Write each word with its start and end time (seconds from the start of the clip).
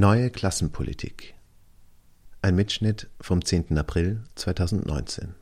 Neue 0.00 0.30
Klassenpolitik. 0.30 1.34
Ein 2.40 2.54
Mitschnitt 2.54 3.08
vom 3.20 3.44
10. 3.44 3.76
April 3.76 4.22
2019. 4.36 5.34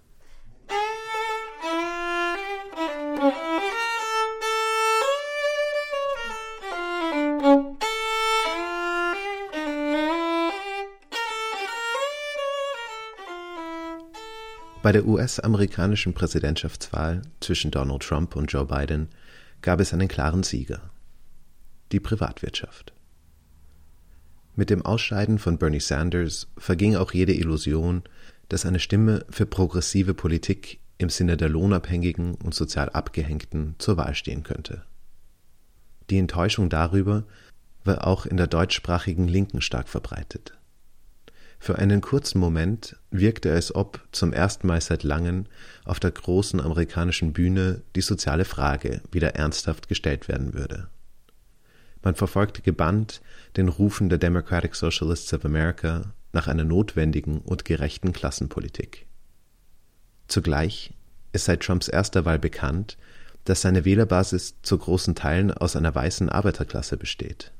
Bei 14.82 14.90
der 14.90 15.06
US-amerikanischen 15.06 16.14
Präsidentschaftswahl 16.14 17.20
zwischen 17.40 17.70
Donald 17.70 18.04
Trump 18.04 18.34
und 18.36 18.50
Joe 18.50 18.64
Biden 18.64 19.10
gab 19.60 19.80
es 19.80 19.92
einen 19.92 20.08
klaren 20.08 20.44
Sieger. 20.44 20.80
Die 21.92 22.00
Privatwirtschaft. 22.00 22.65
Mit 24.58 24.70
dem 24.70 24.80
Ausscheiden 24.80 25.38
von 25.38 25.58
Bernie 25.58 25.80
Sanders 25.80 26.48
verging 26.56 26.96
auch 26.96 27.12
jede 27.12 27.34
Illusion, 27.34 28.02
dass 28.48 28.64
eine 28.64 28.80
Stimme 28.80 29.26
für 29.28 29.44
progressive 29.44 30.14
Politik 30.14 30.80
im 30.96 31.10
Sinne 31.10 31.36
der 31.36 31.50
Lohnabhängigen 31.50 32.36
und 32.36 32.54
sozial 32.54 32.88
Abgehängten 32.88 33.74
zur 33.78 33.98
Wahl 33.98 34.14
stehen 34.14 34.44
könnte. 34.44 34.82
Die 36.08 36.16
Enttäuschung 36.16 36.70
darüber 36.70 37.24
war 37.84 38.06
auch 38.06 38.24
in 38.24 38.38
der 38.38 38.46
deutschsprachigen 38.46 39.28
Linken 39.28 39.60
stark 39.60 39.90
verbreitet. 39.90 40.54
Für 41.58 41.76
einen 41.76 42.00
kurzen 42.00 42.38
Moment 42.38 42.96
wirkte 43.10 43.50
es, 43.50 43.74
ob 43.74 44.00
zum 44.12 44.32
ersten 44.32 44.66
Mal 44.66 44.80
seit 44.80 45.02
langem 45.02 45.44
auf 45.84 46.00
der 46.00 46.12
großen 46.12 46.60
amerikanischen 46.60 47.34
Bühne 47.34 47.82
die 47.94 48.00
soziale 48.00 48.46
Frage 48.46 49.02
wieder 49.10 49.34
ernsthaft 49.34 49.88
gestellt 49.88 50.28
werden 50.28 50.54
würde. 50.54 50.88
Man 52.06 52.14
verfolgte 52.14 52.62
gebannt 52.62 53.20
den 53.56 53.66
Rufen 53.66 54.08
der 54.08 54.18
Democratic 54.18 54.76
Socialists 54.76 55.34
of 55.34 55.44
America 55.44 56.14
nach 56.32 56.46
einer 56.46 56.62
notwendigen 56.62 57.40
und 57.40 57.64
gerechten 57.64 58.12
Klassenpolitik. 58.12 59.06
Zugleich 60.28 60.94
ist 61.32 61.46
seit 61.46 61.64
Trumps 61.64 61.88
erster 61.88 62.24
Wahl 62.24 62.38
bekannt, 62.38 62.96
dass 63.42 63.62
seine 63.62 63.84
Wählerbasis 63.84 64.54
zu 64.62 64.78
großen 64.78 65.16
Teilen 65.16 65.50
aus 65.50 65.74
einer 65.74 65.92
weißen 65.92 66.28
Arbeiterklasse 66.28 66.96
besteht. 66.96 67.50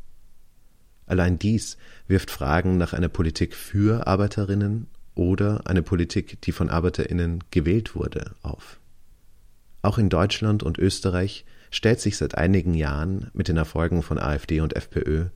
Allein 1.07 1.41
dies 1.41 1.77
wirft 2.07 2.31
Fragen 2.31 2.77
nach 2.77 2.93
einer 2.93 3.09
Politik 3.09 3.53
für 3.53 4.07
Arbeiterinnen 4.07 4.87
oder 5.17 5.63
eine 5.65 5.83
Politik, 5.83 6.41
die 6.43 6.53
von 6.53 6.71
Arbeiterinnen 6.71 7.43
gewählt 7.51 7.97
wurde, 7.97 8.37
auf. 8.43 8.79
Auch 9.83 9.99
in 9.99 10.09
Deutschland 10.09 10.63
und 10.63 10.79
Österreich 10.79 11.45
stellt 11.71 12.01
sich 12.01 12.17
seit 12.17 12.37
einigen 12.37 12.75
Jahren 12.75 13.31
mit 13.35 13.49
den 13.49 13.57
Erfolgen 13.57 14.03
von 14.03 14.19
AfD 14.19 14.61
und 14.61 14.77
FPÖ 14.77 15.27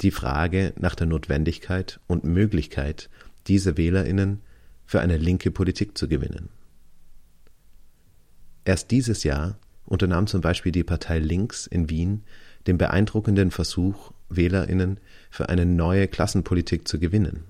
die 0.00 0.10
Frage 0.10 0.72
nach 0.76 0.94
der 0.94 1.06
Notwendigkeit 1.06 2.00
und 2.06 2.24
Möglichkeit, 2.24 3.10
diese 3.46 3.76
Wählerinnen 3.76 4.40
für 4.86 5.00
eine 5.00 5.16
linke 5.16 5.50
Politik 5.50 5.96
zu 5.96 6.08
gewinnen. 6.08 6.48
Erst 8.64 8.90
dieses 8.90 9.24
Jahr 9.24 9.58
unternahm 9.84 10.26
zum 10.26 10.40
Beispiel 10.40 10.72
die 10.72 10.84
Partei 10.84 11.18
Links 11.18 11.66
in 11.66 11.90
Wien 11.90 12.24
den 12.66 12.78
beeindruckenden 12.78 13.50
Versuch, 13.50 14.12
Wählerinnen 14.30 14.98
für 15.30 15.48
eine 15.50 15.66
neue 15.66 16.08
Klassenpolitik 16.08 16.88
zu 16.88 16.98
gewinnen. 16.98 17.44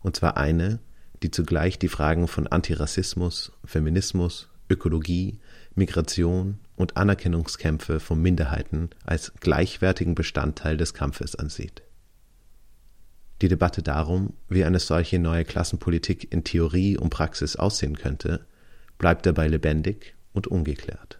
Und 0.00 0.16
zwar 0.16 0.36
eine, 0.36 0.80
die 1.22 1.30
zugleich 1.30 1.78
die 1.78 1.88
Fragen 1.88 2.26
von 2.26 2.48
Antirassismus, 2.48 3.52
Feminismus, 3.64 4.48
Ökologie, 4.68 5.38
Migration 5.74 6.58
und 6.76 6.96
Anerkennungskämpfe 6.96 8.00
von 8.00 8.20
Minderheiten 8.20 8.90
als 9.04 9.32
gleichwertigen 9.40 10.14
Bestandteil 10.14 10.76
des 10.76 10.94
Kampfes 10.94 11.34
ansieht. 11.34 11.82
Die 13.40 13.48
Debatte 13.48 13.82
darum, 13.82 14.34
wie 14.48 14.64
eine 14.64 14.78
solche 14.78 15.18
neue 15.18 15.44
Klassenpolitik 15.44 16.32
in 16.32 16.44
Theorie 16.44 16.96
und 16.96 17.10
Praxis 17.10 17.56
aussehen 17.56 17.96
könnte, 17.96 18.46
bleibt 18.98 19.26
dabei 19.26 19.48
lebendig 19.48 20.14
und 20.32 20.46
ungeklärt. 20.46 21.18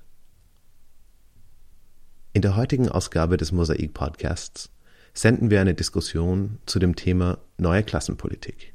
In 2.33 2.43
der 2.43 2.55
heutigen 2.57 2.89
Ausgabe 2.89 3.37
des 3.37 3.51
Mosaik 3.51 3.93
Podcasts 3.93 4.71
senden 5.15 5.51
wir 5.51 5.61
eine 5.61 5.75
Diskussion 5.75 6.59
zu 6.65 6.79
dem 6.79 6.95
Thema 6.95 7.39
neue 7.59 7.83
Klassenpolitik. 7.83 8.73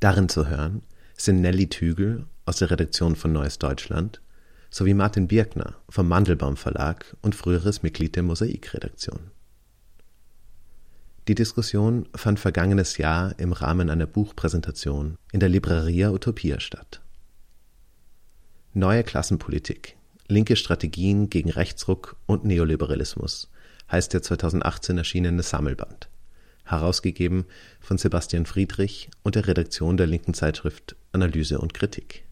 Darin 0.00 0.28
zu 0.28 0.48
hören 0.48 0.82
sind 1.16 1.42
Nelly 1.42 1.68
Tügel 1.68 2.26
aus 2.46 2.56
der 2.56 2.70
Redaktion 2.70 3.14
von 3.14 3.32
Neues 3.32 3.58
Deutschland 3.58 4.21
sowie 4.72 4.94
Martin 4.94 5.28
Birkner 5.28 5.76
vom 5.88 6.08
Mandelbaum 6.08 6.56
Verlag 6.56 7.14
und 7.20 7.34
früheres 7.34 7.82
Mitglied 7.82 8.16
der 8.16 8.22
Mosaik-Redaktion. 8.22 9.30
Die 11.28 11.34
Diskussion 11.36 12.08
fand 12.16 12.40
vergangenes 12.40 12.96
Jahr 12.96 13.38
im 13.38 13.52
Rahmen 13.52 13.90
einer 13.90 14.06
Buchpräsentation 14.06 15.16
in 15.30 15.40
der 15.40 15.50
Libreria 15.50 16.10
Utopia 16.10 16.58
statt. 16.58 17.00
Neue 18.72 19.04
Klassenpolitik, 19.04 19.96
linke 20.26 20.56
Strategien 20.56 21.28
gegen 21.28 21.50
Rechtsruck 21.50 22.16
und 22.26 22.44
Neoliberalismus 22.44 23.50
heißt 23.90 24.14
der 24.14 24.22
2018 24.22 24.96
erschienene 24.96 25.42
Sammelband, 25.42 26.08
herausgegeben 26.64 27.44
von 27.78 27.98
Sebastian 27.98 28.46
Friedrich 28.46 29.10
und 29.22 29.34
der 29.34 29.46
Redaktion 29.46 29.98
der 29.98 30.06
linken 30.06 30.32
Zeitschrift 30.32 30.96
Analyse 31.12 31.58
und 31.58 31.74
Kritik. 31.74 32.24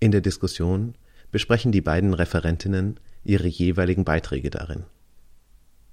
In 0.00 0.12
der 0.12 0.20
Diskussion 0.20 0.94
besprechen 1.32 1.72
die 1.72 1.80
beiden 1.80 2.14
Referentinnen 2.14 3.00
ihre 3.24 3.48
jeweiligen 3.48 4.04
Beiträge 4.04 4.48
darin. 4.48 4.84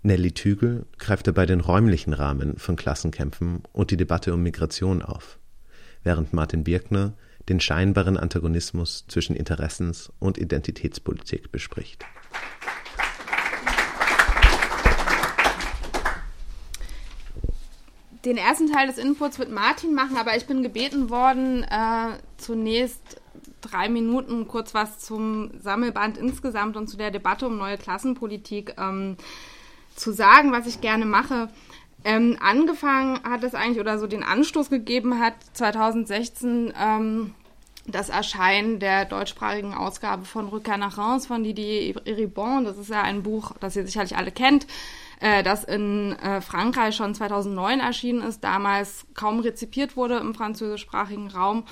Nelly 0.03 0.31
Tügel 0.31 0.85
greift 0.99 1.25
dabei 1.25 1.47
den 1.47 1.59
räumlichen 1.59 2.13
Rahmen 2.13 2.59
von 2.59 2.75
Klassenkämpfen 2.75 3.63
und 3.73 3.89
die 3.89 3.97
Debatte 3.97 4.31
um 4.35 4.43
Migration 4.43 5.01
auf, 5.01 5.39
während 6.03 6.33
Martin 6.33 6.63
Birkner 6.63 7.13
den 7.49 7.59
scheinbaren 7.59 8.15
Antagonismus 8.15 9.05
zwischen 9.07 9.35
Interessens- 9.35 10.11
und 10.19 10.37
Identitätspolitik 10.37 11.51
bespricht. 11.51 12.05
Den 18.23 18.37
ersten 18.37 18.71
Teil 18.71 18.87
des 18.87 18.99
Inputs 18.99 19.39
wird 19.39 19.51
Martin 19.51 19.95
machen, 19.95 20.17
aber 20.17 20.37
ich 20.37 20.45
bin 20.45 20.61
gebeten 20.61 21.09
worden, 21.09 21.63
äh, 21.63 22.17
zunächst 22.37 23.21
drei 23.71 23.89
Minuten 23.89 24.47
kurz 24.47 24.73
was 24.73 24.99
zum 24.99 25.51
Sammelband 25.59 26.17
insgesamt 26.17 26.77
und 26.77 26.87
zu 26.87 26.97
der 26.97 27.11
Debatte 27.11 27.47
um 27.47 27.57
neue 27.57 27.77
Klassenpolitik 27.77 28.75
ähm, 28.77 29.17
zu 29.95 30.11
sagen, 30.11 30.51
was 30.51 30.67
ich 30.67 30.81
gerne 30.81 31.05
mache. 31.05 31.49
Ähm, 32.03 32.37
angefangen 32.39 33.19
hat 33.23 33.43
es 33.43 33.55
eigentlich 33.55 33.79
oder 33.79 33.97
so 33.97 34.05
den 34.05 34.23
Anstoß 34.23 34.69
gegeben 34.69 35.19
hat 35.19 35.33
2016 35.53 36.71
ähm, 36.79 37.33
das 37.87 38.09
Erscheinen 38.09 38.79
der 38.79 39.05
deutschsprachigen 39.05 39.73
Ausgabe 39.73 40.25
von 40.25 40.47
Rückkehr 40.47 40.77
nach 40.77 40.97
Reims 40.97 41.27
von 41.27 41.43
Didier 41.43 41.95
Eribon. 42.05 42.65
Das 42.65 42.77
ist 42.77 42.89
ja 42.89 43.01
ein 43.01 43.23
Buch, 43.23 43.53
das 43.59 43.75
ihr 43.75 43.85
sicherlich 43.85 44.17
alle 44.17 44.31
kennt, 44.31 44.65
äh, 45.19 45.43
das 45.43 45.63
in 45.63 46.13
äh, 46.13 46.41
Frankreich 46.41 46.95
schon 46.95 47.13
2009 47.13 47.79
erschienen 47.79 48.21
ist, 48.21 48.43
damals 48.43 49.05
kaum 49.13 49.39
rezipiert 49.39 49.95
wurde 49.95 50.17
im 50.17 50.33
französischsprachigen 50.33 51.29
Raum 51.29 51.63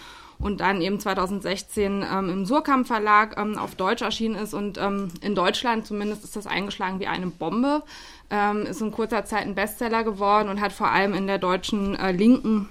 und 0.44 0.60
dann 0.60 0.82
eben 0.82 1.00
2016 1.00 2.06
ähm, 2.12 2.30
im 2.30 2.46
Surkamp 2.46 2.86
Verlag 2.86 3.38
ähm, 3.38 3.58
auf 3.58 3.76
Deutsch 3.76 4.02
erschienen 4.02 4.36
ist 4.36 4.54
und 4.54 4.78
ähm, 4.78 5.10
in 5.22 5.36
Deutschland 5.36 5.88
zumindest 5.88 6.26
ist 6.26 6.36
das 6.36 6.48
eingeschlagen 6.48 7.00
wie 7.00 7.08
eine 7.08 7.28
Bombe. 7.28 7.84
Ähm, 8.30 8.66
ist 8.66 8.82
in 8.82 8.92
kurzer 8.92 9.24
Zeit 9.26 9.44
ein 9.44 9.56
Bestseller 9.56 10.04
geworden 10.04 10.50
und 10.50 10.60
hat 10.60 10.74
vor 10.74 10.90
allem 10.90 11.14
in 11.14 11.28
der 11.28 11.38
deutschen 11.38 11.96
äh, 11.96 12.12
Linken 12.12 12.68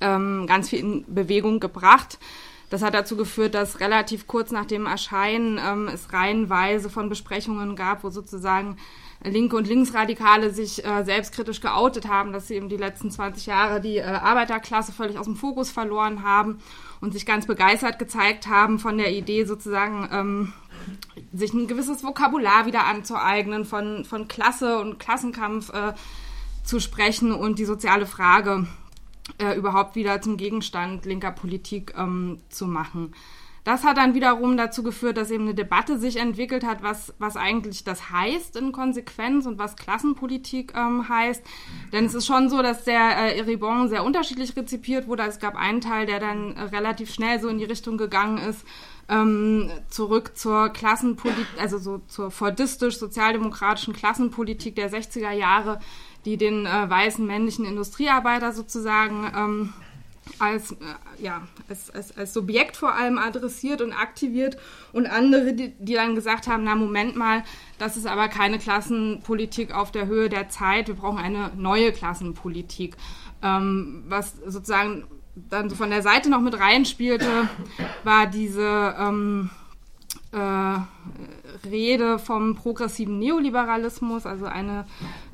ähm, 0.00 0.46
ganz 0.48 0.70
viel 0.70 0.80
in 0.80 1.04
Bewegung 1.06 1.60
gebracht. 1.60 2.18
Das 2.70 2.82
hat 2.82 2.94
dazu 2.94 3.16
geführt, 3.16 3.54
dass 3.54 3.78
relativ 3.78 4.26
kurz 4.26 4.50
nach 4.50 4.66
dem 4.66 4.86
Erscheinen 4.86 5.60
ähm, 5.64 5.88
es 5.88 6.12
reihenweise 6.12 6.90
von 6.90 7.08
Besprechungen 7.08 7.76
gab, 7.76 8.02
wo 8.02 8.10
sozusagen 8.10 8.78
Linke 9.22 9.56
und 9.56 9.68
Linksradikale 9.68 10.50
sich 10.50 10.84
äh, 10.84 11.04
selbstkritisch 11.04 11.60
geoutet 11.60 12.08
haben, 12.08 12.32
dass 12.32 12.48
sie 12.48 12.54
eben 12.54 12.68
die 12.68 12.76
letzten 12.76 13.12
20 13.12 13.46
Jahre 13.46 13.80
die 13.80 13.98
äh, 13.98 14.02
Arbeiterklasse 14.02 14.92
völlig 14.92 15.18
aus 15.18 15.26
dem 15.26 15.36
Fokus 15.36 15.70
verloren 15.70 16.24
haben 16.24 16.58
und 17.00 17.12
sich 17.12 17.26
ganz 17.26 17.46
begeistert 17.46 17.98
gezeigt 17.98 18.46
haben 18.46 18.78
von 18.78 18.98
der 18.98 19.12
Idee 19.12 19.44
sozusagen, 19.44 20.08
ähm, 20.12 20.52
sich 21.32 21.52
ein 21.52 21.66
gewisses 21.66 22.02
Vokabular 22.04 22.66
wieder 22.66 22.86
anzueignen, 22.86 23.64
von, 23.64 24.04
von 24.04 24.28
Klasse 24.28 24.78
und 24.78 24.98
Klassenkampf 24.98 25.72
äh, 25.72 25.94
zu 26.62 26.80
sprechen 26.80 27.32
und 27.32 27.58
die 27.58 27.64
soziale 27.64 28.06
Frage 28.06 28.66
äh, 29.38 29.56
überhaupt 29.56 29.96
wieder 29.96 30.20
zum 30.20 30.36
Gegenstand 30.36 31.04
linker 31.04 31.32
Politik 31.32 31.94
ähm, 31.96 32.38
zu 32.48 32.66
machen. 32.66 33.14
Das 33.66 33.82
hat 33.82 33.96
dann 33.96 34.14
wiederum 34.14 34.56
dazu 34.56 34.84
geführt, 34.84 35.16
dass 35.16 35.32
eben 35.32 35.42
eine 35.42 35.54
Debatte 35.54 35.98
sich 35.98 36.18
entwickelt 36.18 36.64
hat, 36.64 36.84
was, 36.84 37.12
was 37.18 37.36
eigentlich 37.36 37.82
das 37.82 38.12
heißt 38.12 38.54
in 38.54 38.70
Konsequenz 38.70 39.44
und 39.44 39.58
was 39.58 39.74
Klassenpolitik 39.74 40.72
ähm, 40.76 41.08
heißt. 41.08 41.42
Denn 41.92 42.04
es 42.04 42.14
ist 42.14 42.26
schon 42.26 42.48
so, 42.48 42.62
dass 42.62 42.84
der 42.84 43.00
äh, 43.18 43.38
Eribon 43.38 43.88
sehr 43.88 44.04
unterschiedlich 44.04 44.56
rezipiert 44.56 45.08
wurde. 45.08 45.24
Es 45.24 45.40
gab 45.40 45.56
einen 45.56 45.80
Teil, 45.80 46.06
der 46.06 46.20
dann 46.20 46.54
äh, 46.54 46.62
relativ 46.62 47.12
schnell 47.12 47.40
so 47.40 47.48
in 47.48 47.58
die 47.58 47.64
Richtung 47.64 47.98
gegangen 47.98 48.38
ist, 48.38 48.64
ähm, 49.08 49.68
zurück 49.88 50.36
zur 50.36 50.68
Klassenpolitik, 50.68 51.46
also 51.60 51.78
so 51.78 52.00
zur 52.06 52.30
fordistisch-sozialdemokratischen 52.30 53.94
Klassenpolitik 53.94 54.76
der 54.76 54.92
60er 54.92 55.32
Jahre, 55.32 55.80
die 56.24 56.36
den 56.36 56.66
äh, 56.66 56.88
weißen 56.88 57.26
männlichen 57.26 57.64
Industriearbeiter 57.64 58.52
sozusagen 58.52 59.32
ähm, 59.36 59.72
als, 60.38 60.72
äh, 60.72 60.76
ja, 61.18 61.42
als, 61.68 61.90
als, 61.90 62.16
als 62.16 62.34
Subjekt 62.34 62.76
vor 62.76 62.94
allem 62.94 63.18
adressiert 63.18 63.80
und 63.80 63.92
aktiviert 63.92 64.56
und 64.92 65.06
andere, 65.06 65.54
die, 65.54 65.74
die 65.78 65.94
dann 65.94 66.14
gesagt 66.14 66.46
haben, 66.46 66.64
na 66.64 66.74
Moment 66.74 67.16
mal, 67.16 67.44
das 67.78 67.96
ist 67.96 68.06
aber 68.06 68.28
keine 68.28 68.58
Klassenpolitik 68.58 69.74
auf 69.74 69.92
der 69.92 70.06
Höhe 70.06 70.28
der 70.28 70.48
Zeit, 70.48 70.88
wir 70.88 70.94
brauchen 70.94 71.18
eine 71.18 71.50
neue 71.56 71.92
Klassenpolitik. 71.92 72.96
Ähm, 73.42 74.04
was 74.08 74.36
sozusagen 74.46 75.04
dann 75.34 75.68
so 75.68 75.76
von 75.76 75.90
der 75.90 76.02
Seite 76.02 76.30
noch 76.30 76.40
mit 76.40 76.58
reinspielte, 76.58 77.48
war 78.04 78.26
diese 78.26 78.94
ähm, 78.98 79.50
äh, 80.32 80.78
Rede 81.66 82.18
vom 82.18 82.54
progressiven 82.54 83.18
Neoliberalismus, 83.18 84.26
also 84.26 84.46
eine 84.46 84.86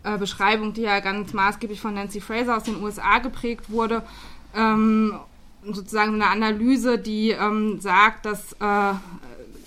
äh, 0.03 0.19
Beschreibung, 0.19 0.73
die 0.73 0.83
ja 0.83 1.00
ganz 1.00 1.33
maßgeblich 1.33 1.81
von 1.81 1.94
Nancy 1.94 2.21
Fraser 2.21 2.56
aus 2.56 2.65
den 2.65 2.83
USA 2.83 3.19
geprägt 3.19 3.71
wurde. 3.71 4.03
Ähm, 4.55 5.19
sozusagen 5.65 6.15
eine 6.15 6.29
Analyse, 6.29 6.99
die 6.99 7.31
ähm, 7.31 7.81
sagt, 7.81 8.27
dass 8.27 8.53
äh, 8.55 8.95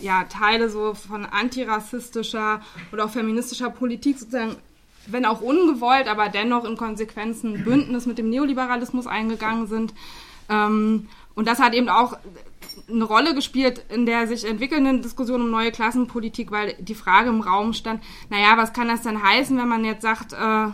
ja, 0.02 0.24
Teile 0.30 0.70
so 0.70 0.94
von 0.94 1.26
antirassistischer 1.26 2.62
oder 2.92 3.06
auch 3.06 3.10
feministischer 3.10 3.70
Politik 3.70 4.20
sozusagen 4.20 4.58
wenn 5.08 5.26
auch 5.26 5.42
ungewollt, 5.42 6.08
aber 6.08 6.30
dennoch 6.30 6.66
in 6.66 6.78
Konsequenzen 6.78 7.64
Bündnis 7.64 8.06
mit 8.06 8.18
dem 8.18 8.30
Neoliberalismus 8.30 9.08
eingegangen 9.08 9.68
sind. 9.68 9.94
Ähm, 10.50 11.08
und 11.36 11.48
das 11.48 11.60
hat 11.60 11.74
eben 11.74 11.90
auch 11.90 12.18
eine 12.90 13.04
Rolle 13.04 13.34
gespielt 13.34 13.84
in 13.90 14.06
der 14.06 14.28
sich 14.28 14.46
entwickelnden 14.46 15.02
Diskussion 15.02 15.42
um 15.42 15.52
neue 15.52 15.72
Klassenpolitik, 15.72 16.52
weil 16.52 16.76
die 16.80 16.96
Frage 16.96 17.30
im 17.30 17.42
Raum 17.42 17.74
stand, 17.74 18.04
naja, 18.30 18.58
was 18.58 18.74
kann 18.74 18.88
das 18.88 19.02
denn 19.02 19.24
heißen, 19.24 19.58
wenn 19.58 19.68
man 19.68 19.86
jetzt 19.86 20.04
sagt, 20.04 20.34
äh, 20.34 20.68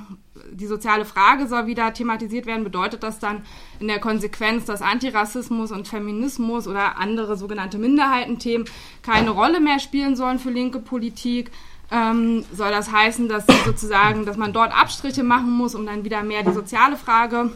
die 0.52 0.68
soziale 0.68 1.06
Frage 1.06 1.48
soll 1.48 1.68
wieder 1.68 1.94
thematisiert 1.94 2.46
werden, 2.46 2.64
bedeutet 2.64 3.04
das 3.04 3.20
dann 3.20 3.44
in 3.80 3.88
der 3.88 4.00
Konsequenz, 4.00 4.66
dass 4.66 4.82
Antirassismus 4.82 5.72
und 5.72 5.88
Feminismus 5.88 6.68
oder 6.68 6.98
andere 6.98 7.38
sogenannte 7.38 7.78
Minderheitenthemen 7.78 8.68
keine 9.02 9.30
Rolle 9.32 9.60
mehr 9.60 9.80
spielen 9.80 10.16
sollen 10.16 10.40
für 10.40 10.50
linke 10.50 10.80
Politik? 10.80 11.52
Ähm, 11.92 12.46
soll 12.54 12.72
das 12.72 12.92
heißen, 12.92 13.28
dass 13.28 13.46
sozusagen, 13.66 14.26
dass 14.26 14.38
man 14.38 14.54
dort 14.54 14.74
Abstriche 14.74 15.24
machen 15.24 15.52
muss, 15.52 15.76
um 15.76 15.86
dann 15.86 16.06
wieder 16.06 16.24
mehr 16.24 16.44
die 16.44 16.54
soziale 16.54 16.96
Frage 16.96 17.52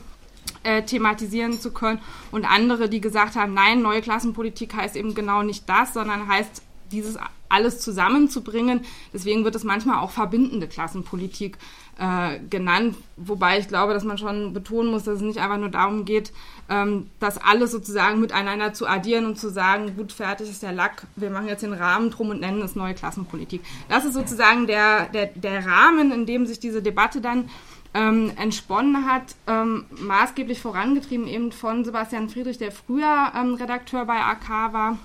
äh, 0.66 0.84
thematisieren 0.84 1.60
zu 1.60 1.72
können. 1.72 2.00
Und 2.32 2.46
andere, 2.46 2.90
die 2.90 3.02
gesagt 3.02 3.36
haben, 3.36 3.54
nein, 3.54 3.82
neue 3.82 4.02
Klassenpolitik 4.02 4.76
heißt 4.76 4.96
eben 4.96 5.14
genau 5.14 5.44
nicht 5.44 5.70
das, 5.70 5.94
sondern 5.94 6.28
heißt 6.28 6.62
dieses 6.92 7.18
alles 7.50 7.80
zusammenzubringen. 7.80 8.82
Deswegen 9.14 9.44
wird 9.44 9.56
es 9.56 9.64
manchmal 9.64 10.00
auch 10.00 10.12
verbindende 10.12 10.68
Klassenpolitik 10.68 11.58
äh, 11.98 12.40
genannt, 12.50 12.98
wobei 13.16 13.60
ich 13.60 13.68
glaube, 13.68 13.94
dass 13.94 14.04
man 14.04 14.18
schon 14.18 14.54
betonen 14.54 14.92
muss, 14.92 15.04
dass 15.04 15.18
es 15.18 15.22
nicht 15.22 15.40
einfach 15.40 15.58
nur 15.58 15.70
darum 15.70 16.04
geht, 16.04 16.34
ähm, 16.70 17.10
das 17.20 17.38
alles 17.38 17.72
sozusagen 17.72 18.20
miteinander 18.20 18.74
zu 18.74 18.88
addieren 18.88 19.26
und 19.26 19.40
zu 19.40 19.50
sagen, 19.50 19.96
gut, 19.96 20.12
fertig 20.12 20.50
ist 20.50 20.64
der 20.64 20.74
Lack, 20.74 21.08
wir 21.16 21.30
machen 21.30 21.48
jetzt 21.48 21.64
den 21.64 21.74
Rahmen 21.74 22.10
drum 22.10 22.32
und 22.32 22.42
nennen 22.42 22.62
es 22.62 22.76
neue 22.76 22.96
Klassenpolitik. 22.96 23.62
Das 23.88 24.04
ist 24.04 24.14
sozusagen 24.14 24.68
der, 24.68 25.08
der, 25.10 25.28
der 25.28 25.66
Rahmen, 25.66 26.12
in 26.12 26.26
dem 26.26 26.46
sich 26.46 26.60
diese 26.60 26.82
Debatte 26.82 27.22
dann 27.22 27.50
ähm, 27.96 28.34
entsponnen 28.36 29.06
hat, 29.10 29.36
ähm, 29.48 29.86
maßgeblich 29.90 30.60
vorangetrieben 30.60 31.28
eben 31.28 31.54
von 31.54 31.86
Sebastian 31.86 32.30
Friedrich, 32.30 32.58
der 32.58 32.74
früher 32.74 33.32
ähm, 33.34 33.54
Redakteur 33.54 34.06
bei 34.06 34.20
AK 34.20 34.74
war, 34.74 34.98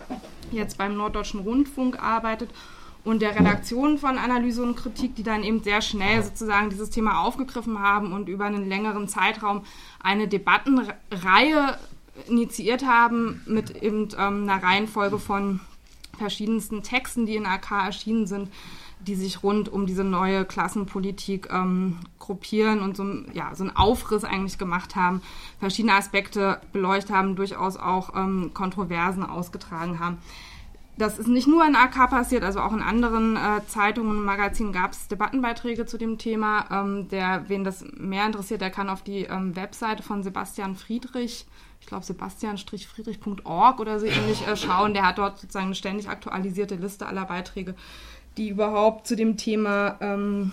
jetzt 0.50 0.76
beim 0.76 0.96
Norddeutschen 0.96 1.40
Rundfunk 1.40 2.02
arbeitet 2.02 2.50
und 3.04 3.22
der 3.22 3.38
Redaktion 3.38 3.96
von 3.96 4.19
Analyse 4.19 4.64
und 4.64 4.75
Kritik, 4.75 5.14
die 5.14 5.22
dann 5.22 5.44
eben 5.44 5.62
sehr 5.62 5.82
schnell 5.82 6.22
sozusagen 6.22 6.69
dieses 6.69 6.90
Thema 6.90 7.20
aufgegriffen 7.20 7.78
haben 7.78 8.12
und 8.12 8.28
über 8.28 8.46
einen 8.46 8.69
längeren 8.69 9.06
Zeitraum 9.06 9.62
eine 10.02 10.26
Debattenreihe 10.26 11.78
initiiert 12.28 12.84
haben 12.84 13.40
mit 13.46 13.70
eben 13.82 14.08
ähm, 14.19 14.48
einer 14.48 14.62
Reihenfolge 14.62 15.20
von 15.20 15.60
verschiedensten 16.19 16.82
Texten, 16.82 17.25
die 17.25 17.37
in 17.37 17.46
AK 17.46 17.70
erschienen 17.70 18.26
sind, 18.26 18.50
die 19.06 19.14
sich 19.14 19.43
rund 19.43 19.69
um 19.69 19.87
diese 19.87 20.05
neue 20.05 20.44
Klassenpolitik 20.44 21.49
ähm, 21.50 21.99
gruppieren 22.19 22.81
und 22.81 22.97
so, 22.97 23.05
ja, 23.32 23.55
so 23.55 23.64
einen 23.64 23.76
Aufriss 23.76 24.25
eigentlich 24.25 24.58
gemacht 24.58 24.97
haben, 24.97 25.23
verschiedene 25.58 25.94
Aspekte 25.94 26.61
beleuchtet 26.73 27.14
haben, 27.14 27.37
durchaus 27.37 27.76
auch 27.76 28.14
ähm, 28.14 28.52
Kontroversen 28.55 29.25
ausgetragen 29.25 29.99
haben. 30.00 30.19
Das 31.00 31.19
ist 31.19 31.29
nicht 31.29 31.49
nur 31.49 31.67
in 31.67 31.76
AK 31.76 32.11
passiert, 32.11 32.44
also 32.44 32.61
auch 32.61 32.75
in 32.75 32.82
anderen 32.82 33.35
äh, 33.35 33.67
Zeitungen 33.67 34.19
und 34.19 34.25
Magazinen 34.25 34.70
gab 34.70 34.93
es 34.93 35.08
Debattenbeiträge 35.08 35.87
zu 35.87 35.97
dem 35.97 36.19
Thema. 36.19 36.67
Ähm, 36.70 37.08
der, 37.08 37.49
wen 37.49 37.64
das 37.64 37.82
mehr 37.97 38.26
interessiert, 38.26 38.61
der 38.61 38.69
kann 38.69 38.91
auf 38.91 39.00
die 39.00 39.23
ähm, 39.23 39.56
Webseite 39.56 40.02
von 40.02 40.23
Sebastian 40.23 40.76
Friedrich, 40.76 41.47
ich 41.81 41.87
glaube 41.87 42.05
sebastian-friedrich.org 42.05 43.81
oder 43.81 43.99
so 43.99 44.05
ähnlich 44.05 44.47
äh, 44.47 44.56
schauen. 44.56 44.93
Der 44.93 45.06
hat 45.06 45.17
dort 45.17 45.38
sozusagen 45.38 45.67
eine 45.67 45.75
ständig 45.75 46.11
aktualisierte 46.11 46.75
Liste 46.75 47.06
aller 47.06 47.25
Beiträge 47.25 47.75
die 48.36 48.48
überhaupt 48.48 49.06
zu 49.06 49.16
dem 49.16 49.36
Thema 49.36 49.96
ähm, 50.00 50.52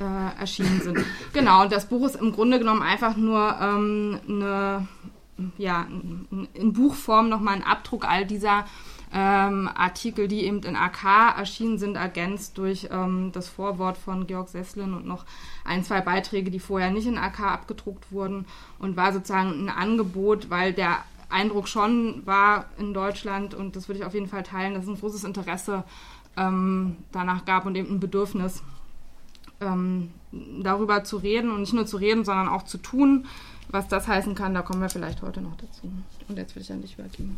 äh, 0.00 0.40
erschienen 0.40 0.80
sind. 0.80 0.98
Genau, 1.32 1.62
und 1.62 1.72
das 1.72 1.86
Buch 1.86 2.06
ist 2.06 2.16
im 2.16 2.32
Grunde 2.32 2.58
genommen 2.58 2.82
einfach 2.82 3.16
nur 3.16 3.56
ähm, 3.60 4.20
eine, 4.28 4.86
ja, 5.56 5.86
in 6.54 6.72
Buchform 6.72 7.28
nochmal 7.28 7.54
ein 7.54 7.64
Abdruck 7.64 8.06
all 8.08 8.26
dieser 8.26 8.64
ähm, 9.12 9.70
Artikel, 9.74 10.28
die 10.28 10.44
eben 10.44 10.62
in 10.62 10.76
AK 10.76 11.38
erschienen 11.38 11.78
sind, 11.78 11.96
ergänzt 11.96 12.58
durch 12.58 12.88
ähm, 12.90 13.30
das 13.32 13.48
Vorwort 13.48 13.96
von 13.96 14.26
Georg 14.26 14.48
Sesslin 14.48 14.94
und 14.94 15.06
noch 15.06 15.24
ein, 15.64 15.82
zwei 15.82 16.00
Beiträge, 16.00 16.50
die 16.50 16.60
vorher 16.60 16.90
nicht 16.90 17.06
in 17.06 17.18
AK 17.18 17.40
abgedruckt 17.40 18.12
wurden 18.12 18.46
und 18.78 18.96
war 18.96 19.12
sozusagen 19.12 19.64
ein 19.64 19.70
Angebot, 19.70 20.50
weil 20.50 20.72
der 20.72 20.98
Eindruck 21.30 21.68
schon 21.68 22.26
war 22.26 22.66
in 22.78 22.94
Deutschland 22.94 23.54
und 23.54 23.76
das 23.76 23.88
würde 23.88 24.00
ich 24.00 24.04
auf 24.04 24.14
jeden 24.14 24.28
Fall 24.28 24.42
teilen, 24.42 24.74
dass 24.74 24.86
ein 24.86 24.98
großes 24.98 25.24
Interesse 25.24 25.84
ähm, 26.38 26.96
danach 27.12 27.44
gab 27.44 27.66
und 27.66 27.74
eben 27.74 27.96
ein 27.96 28.00
Bedürfnis, 28.00 28.62
ähm, 29.60 30.10
darüber 30.62 31.04
zu 31.04 31.16
reden 31.16 31.50
und 31.50 31.60
nicht 31.60 31.72
nur 31.72 31.86
zu 31.86 31.96
reden, 31.96 32.24
sondern 32.24 32.48
auch 32.48 32.62
zu 32.62 32.78
tun. 32.78 33.26
Was 33.70 33.88
das 33.88 34.08
heißen 34.08 34.34
kann, 34.34 34.54
da 34.54 34.62
kommen 34.62 34.80
wir 34.80 34.88
vielleicht 34.88 35.20
heute 35.20 35.42
noch 35.42 35.56
dazu. 35.56 35.90
Und 36.28 36.36
jetzt 36.36 36.54
will 36.54 36.62
ich 36.62 36.72
an 36.72 36.80
dich 36.80 36.94
übergeben. 36.98 37.36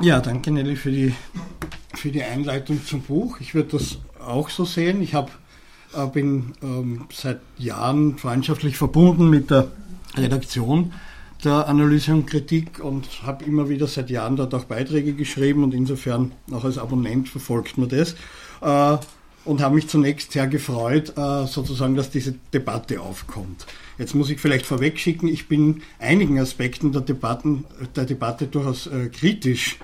Ja, 0.00 0.20
danke 0.20 0.50
Nelly 0.50 0.76
für 0.76 0.90
die, 0.90 1.14
für 1.94 2.10
die 2.10 2.22
Einleitung 2.22 2.84
zum 2.84 3.00
Buch. 3.02 3.40
Ich 3.40 3.54
würde 3.54 3.70
das 3.78 3.98
auch 4.20 4.50
so 4.50 4.64
sehen. 4.64 5.00
Ich 5.02 5.14
hab, 5.14 5.30
äh, 5.94 6.06
bin 6.06 6.52
ähm, 6.62 7.06
seit 7.12 7.40
Jahren 7.58 8.18
freundschaftlich 8.18 8.76
verbunden 8.76 9.30
mit 9.30 9.50
der 9.50 9.68
Redaktion 10.16 10.92
der 11.44 11.68
Analyse 11.68 12.12
und 12.12 12.26
Kritik 12.26 12.82
und 12.82 13.22
habe 13.22 13.44
immer 13.44 13.68
wieder 13.68 13.86
seit 13.86 14.10
Jahren 14.10 14.36
dort 14.36 14.54
auch 14.54 14.64
Beiträge 14.64 15.12
geschrieben 15.12 15.62
und 15.62 15.74
insofern 15.74 16.32
auch 16.52 16.64
als 16.64 16.78
Abonnent 16.78 17.28
verfolgt 17.28 17.78
man 17.78 17.88
das. 17.88 18.14
Äh, 18.60 18.98
und 19.44 19.60
habe 19.60 19.74
mich 19.74 19.88
zunächst 19.88 20.32
sehr 20.32 20.46
gefreut, 20.46 21.18
äh, 21.18 21.46
sozusagen, 21.46 21.96
dass 21.96 22.10
diese 22.10 22.34
Debatte 22.54 23.00
aufkommt. 23.00 23.66
Jetzt 23.98 24.14
muss 24.14 24.30
ich 24.30 24.40
vielleicht 24.40 24.64
vorwegschicken, 24.64 25.28
ich 25.28 25.48
bin 25.48 25.82
einigen 25.98 26.40
Aspekten 26.40 26.92
der, 26.92 27.02
Debatten, 27.02 27.64
der 27.94 28.06
Debatte 28.06 28.46
durchaus 28.46 28.86
äh, 28.86 29.08
kritisch 29.08 29.78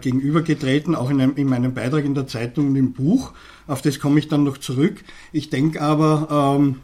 gegenübergetreten, 0.00 0.94
auch 0.94 1.10
in, 1.10 1.20
einem, 1.20 1.36
in, 1.36 1.48
meinem 1.48 1.74
Beitrag 1.74 2.06
in 2.06 2.14
der 2.14 2.26
Zeitung 2.26 2.68
und 2.68 2.76
im 2.76 2.94
Buch. 2.94 3.34
Auf 3.66 3.82
das 3.82 4.00
komme 4.00 4.18
ich 4.18 4.26
dann 4.26 4.42
noch 4.42 4.56
zurück. 4.56 5.04
Ich 5.32 5.50
denke 5.50 5.82
aber, 5.82 6.56
ähm, 6.58 6.76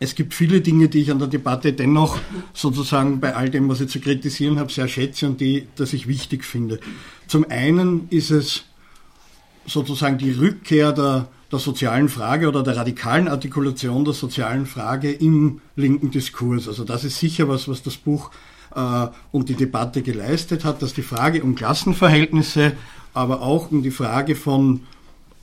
es 0.00 0.14
gibt 0.14 0.34
viele 0.34 0.60
Dinge, 0.60 0.88
die 0.88 1.02
ich 1.02 1.10
an 1.10 1.18
der 1.18 1.28
Debatte 1.28 1.72
dennoch 1.72 2.18
sozusagen 2.52 3.20
bei 3.20 3.34
all 3.34 3.48
dem, 3.48 3.68
was 3.68 3.80
ich 3.80 3.88
zu 3.88 4.00
kritisieren 4.00 4.58
habe, 4.58 4.72
sehr 4.72 4.88
schätze 4.88 5.26
und 5.26 5.40
die, 5.40 5.68
dass 5.76 5.92
ich 5.92 6.08
wichtig 6.08 6.44
finde. 6.44 6.80
Zum 7.26 7.46
einen 7.48 8.08
ist 8.10 8.30
es 8.30 8.64
sozusagen 9.66 10.18
die 10.18 10.32
Rückkehr 10.32 10.92
der, 10.92 11.28
der 11.50 11.58
sozialen 11.58 12.08
Frage 12.08 12.48
oder 12.48 12.62
der 12.62 12.76
radikalen 12.76 13.28
Artikulation 13.28 14.04
der 14.04 14.14
sozialen 14.14 14.66
Frage 14.66 15.12
im 15.12 15.60
linken 15.76 16.10
Diskurs. 16.10 16.68
Also 16.68 16.84
das 16.84 17.04
ist 17.04 17.18
sicher 17.18 17.48
was, 17.48 17.68
was 17.68 17.82
das 17.82 17.96
Buch 17.96 18.30
äh, 18.74 19.06
und 19.32 19.48
die 19.48 19.54
Debatte 19.54 20.02
geleistet 20.02 20.64
hat, 20.64 20.82
dass 20.82 20.92
die 20.92 21.02
Frage 21.02 21.42
um 21.42 21.54
Klassenverhältnisse, 21.54 22.72
aber 23.14 23.42
auch 23.42 23.70
um 23.70 23.82
die 23.82 23.92
Frage 23.92 24.34
von 24.34 24.80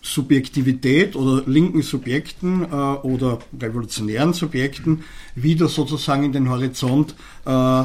Subjektivität 0.02 1.16
oder 1.16 1.44
linken 1.48 1.82
Subjekten 1.84 2.64
äh, 2.64 2.66
oder 2.66 3.40
revolutionären 3.60 4.34
Subjekten 4.34 5.04
wieder 5.36 5.68
sozusagen 5.68 6.24
in 6.24 6.32
den 6.32 6.50
Horizont 6.50 7.16
äh, 7.46 7.84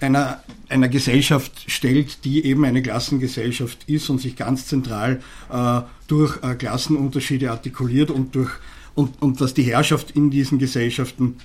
einer, 0.00 0.42
einer 0.68 0.88
Gesellschaft 0.88 1.70
stellt, 1.70 2.24
die 2.24 2.44
eben 2.44 2.64
eine 2.64 2.82
Klassengesellschaft 2.82 3.88
ist 3.88 4.10
und 4.10 4.20
sich 4.20 4.36
ganz 4.36 4.66
zentral 4.66 5.20
äh, 5.50 5.80
durch 6.06 6.42
äh, 6.42 6.54
Klassenunterschiede 6.54 7.50
artikuliert 7.50 8.10
und 8.10 8.34
durch 8.34 8.50
und, 8.94 9.20
und 9.22 9.40
dass 9.40 9.54
die 9.54 9.64
Herrschaft 9.64 10.12
in 10.12 10.30
diesen 10.30 10.58
Gesellschaften 10.58 11.38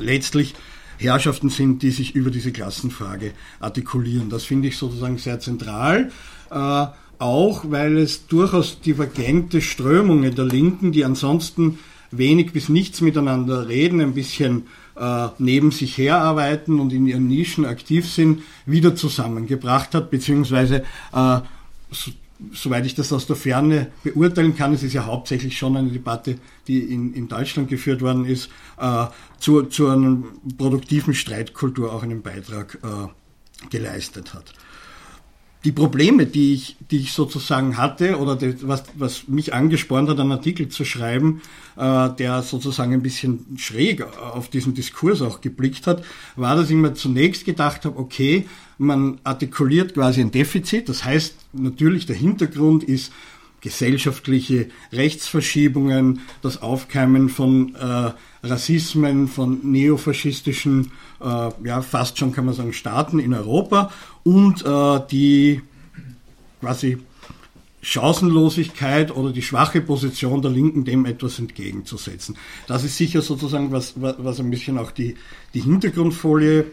letztlich 0.00 0.54
Herrschaften 0.98 1.50
sind, 1.50 1.82
die 1.82 1.90
sich 1.90 2.14
über 2.14 2.30
diese 2.30 2.52
Klassenfrage 2.52 3.32
artikulieren. 3.60 4.30
Das 4.30 4.44
finde 4.44 4.68
ich 4.68 4.78
sozusagen 4.78 5.18
sehr 5.18 5.40
zentral. 5.40 6.10
Äh, 6.50 6.86
auch 7.18 7.64
weil 7.70 7.98
es 7.98 8.26
durchaus 8.26 8.80
divergente 8.80 9.60
Strömungen 9.60 10.34
der 10.34 10.44
Linken, 10.44 10.92
die 10.92 11.04
ansonsten 11.04 11.78
wenig 12.10 12.52
bis 12.52 12.68
nichts 12.68 13.00
miteinander 13.00 13.68
reden, 13.68 14.00
ein 14.00 14.14
bisschen 14.14 14.66
äh, 14.96 15.28
neben 15.38 15.70
sich 15.70 15.98
herarbeiten 15.98 16.78
und 16.78 16.92
in 16.92 17.06
ihren 17.06 17.28
Nischen 17.28 17.64
aktiv 17.64 18.08
sind, 18.08 18.42
wieder 18.66 18.94
zusammengebracht 18.94 19.94
hat, 19.94 20.10
beziehungsweise 20.10 20.84
äh, 21.12 21.40
so, 21.90 22.10
soweit 22.52 22.86
ich 22.86 22.94
das 22.94 23.12
aus 23.12 23.26
der 23.26 23.36
Ferne 23.36 23.88
beurteilen 24.02 24.56
kann, 24.56 24.74
es 24.74 24.82
ist 24.82 24.92
ja 24.92 25.06
hauptsächlich 25.06 25.56
schon 25.56 25.76
eine 25.76 25.90
Debatte, 25.90 26.38
die 26.66 26.80
in, 26.80 27.14
in 27.14 27.28
Deutschland 27.28 27.68
geführt 27.68 28.02
worden 28.02 28.24
ist, 28.24 28.50
äh, 28.78 29.06
zu, 29.38 29.62
zu 29.62 29.88
einer 29.88 30.18
produktiven 30.58 31.14
Streitkultur 31.14 31.92
auch 31.92 32.02
einen 32.02 32.22
Beitrag 32.22 32.78
äh, 32.82 33.68
geleistet 33.70 34.34
hat 34.34 34.54
die 35.64 35.72
Probleme, 35.72 36.26
die 36.26 36.52
ich, 36.52 36.76
die 36.90 36.98
ich 36.98 37.12
sozusagen 37.12 37.78
hatte 37.78 38.18
oder 38.18 38.36
die, 38.36 38.56
was, 38.68 38.84
was 38.96 39.28
mich 39.28 39.54
angespornt 39.54 40.10
hat, 40.10 40.20
einen 40.20 40.32
Artikel 40.32 40.68
zu 40.68 40.84
schreiben, 40.84 41.40
äh, 41.76 42.10
der 42.10 42.42
sozusagen 42.42 42.92
ein 42.92 43.02
bisschen 43.02 43.56
schräg 43.56 44.02
auf 44.02 44.48
diesen 44.48 44.74
Diskurs 44.74 45.22
auch 45.22 45.40
geblickt 45.40 45.86
hat, 45.86 46.04
war, 46.36 46.54
dass 46.54 46.68
ich 46.68 46.76
mir 46.76 46.92
zunächst 46.92 47.46
gedacht 47.46 47.86
habe, 47.86 47.98
okay, 47.98 48.46
man 48.76 49.20
artikuliert 49.24 49.94
quasi 49.94 50.20
ein 50.20 50.32
Defizit. 50.32 50.88
Das 50.88 51.04
heißt, 51.04 51.34
natürlich 51.52 52.06
der 52.06 52.16
Hintergrund 52.16 52.84
ist 52.84 53.12
gesellschaftliche 53.64 54.68
Rechtsverschiebungen, 54.92 56.20
das 56.42 56.60
Aufkeimen 56.60 57.30
von 57.30 57.74
äh, 57.74 58.12
Rassismen, 58.46 59.26
von 59.26 59.60
neofaschistischen, 59.62 60.92
äh, 61.20 61.50
ja 61.64 61.80
fast 61.80 62.18
schon 62.18 62.32
kann 62.32 62.44
man 62.44 62.54
sagen, 62.54 62.74
Staaten 62.74 63.18
in 63.18 63.32
Europa 63.32 63.90
und 64.22 64.64
äh, 64.66 65.00
die 65.10 65.62
quasi 66.60 66.98
Chancenlosigkeit 67.80 69.16
oder 69.16 69.32
die 69.32 69.42
schwache 69.42 69.80
Position 69.80 70.42
der 70.42 70.50
Linken 70.50 70.84
dem 70.84 71.06
etwas 71.06 71.38
entgegenzusetzen. 71.38 72.36
Das 72.66 72.84
ist 72.84 72.98
sicher 72.98 73.22
sozusagen 73.22 73.72
was, 73.72 73.94
was 73.96 74.40
ein 74.40 74.50
bisschen 74.50 74.76
auch 74.76 74.90
die, 74.90 75.16
die 75.54 75.60
Hintergrundfolie 75.62 76.66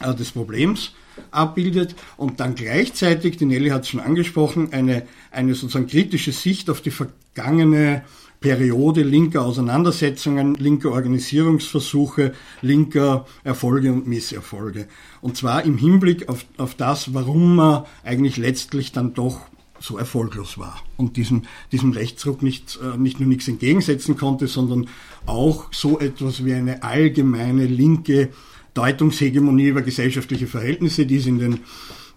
äh, 0.00 0.14
des 0.14 0.30
Problems 0.30 0.92
abbildet 1.30 1.94
und 2.16 2.40
dann 2.40 2.54
gleichzeitig, 2.54 3.36
die 3.36 3.46
Nelly 3.46 3.70
hat 3.70 3.82
es 3.82 3.88
schon 3.88 4.00
angesprochen, 4.00 4.72
eine, 4.72 5.02
eine 5.30 5.54
sozusagen 5.54 5.86
kritische 5.86 6.32
Sicht 6.32 6.70
auf 6.70 6.80
die 6.80 6.90
vergangene 6.90 8.02
Periode 8.40 9.02
linker 9.02 9.42
Auseinandersetzungen, 9.42 10.54
linker 10.54 10.92
Organisierungsversuche, 10.92 12.32
linker 12.62 13.26
Erfolge 13.44 13.92
und 13.92 14.06
Misserfolge. 14.06 14.88
Und 15.20 15.36
zwar 15.36 15.64
im 15.64 15.76
Hinblick 15.76 16.28
auf, 16.28 16.46
auf 16.56 16.74
das, 16.74 17.12
warum 17.12 17.56
man 17.56 17.84
eigentlich 18.02 18.38
letztlich 18.38 18.92
dann 18.92 19.12
doch 19.12 19.42
so 19.78 19.98
erfolglos 19.98 20.58
war 20.58 20.82
und 20.96 21.16
diesem, 21.16 21.42
diesem 21.72 21.92
Rechtsruck 21.92 22.42
nicht, 22.42 22.78
äh, 22.82 22.98
nicht 22.98 23.18
nur 23.18 23.28
nichts 23.28 23.48
entgegensetzen 23.48 24.16
konnte, 24.16 24.46
sondern 24.46 24.88
auch 25.26 25.72
so 25.72 25.98
etwas 25.98 26.44
wie 26.44 26.54
eine 26.54 26.82
allgemeine 26.82 27.66
linke 27.66 28.30
Deutungshegemonie 28.74 29.68
über 29.68 29.82
gesellschaftliche 29.82 30.46
Verhältnisse, 30.46 31.06
die 31.06 31.16
es 31.16 31.26
in 31.26 31.38
den 31.38 31.60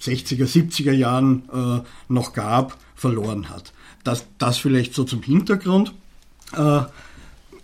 60er, 0.01 0.45
70er 0.45 0.91
Jahren 0.91 1.43
äh, 1.53 1.81
noch 2.09 2.33
gab, 2.33 2.77
verloren 2.95 3.49
hat. 3.49 3.73
Das, 4.03 4.25
das 4.37 4.57
vielleicht 4.57 4.93
so 4.93 5.03
zum 5.03 5.21
Hintergrund. 5.21 5.93
Äh, 6.55 6.81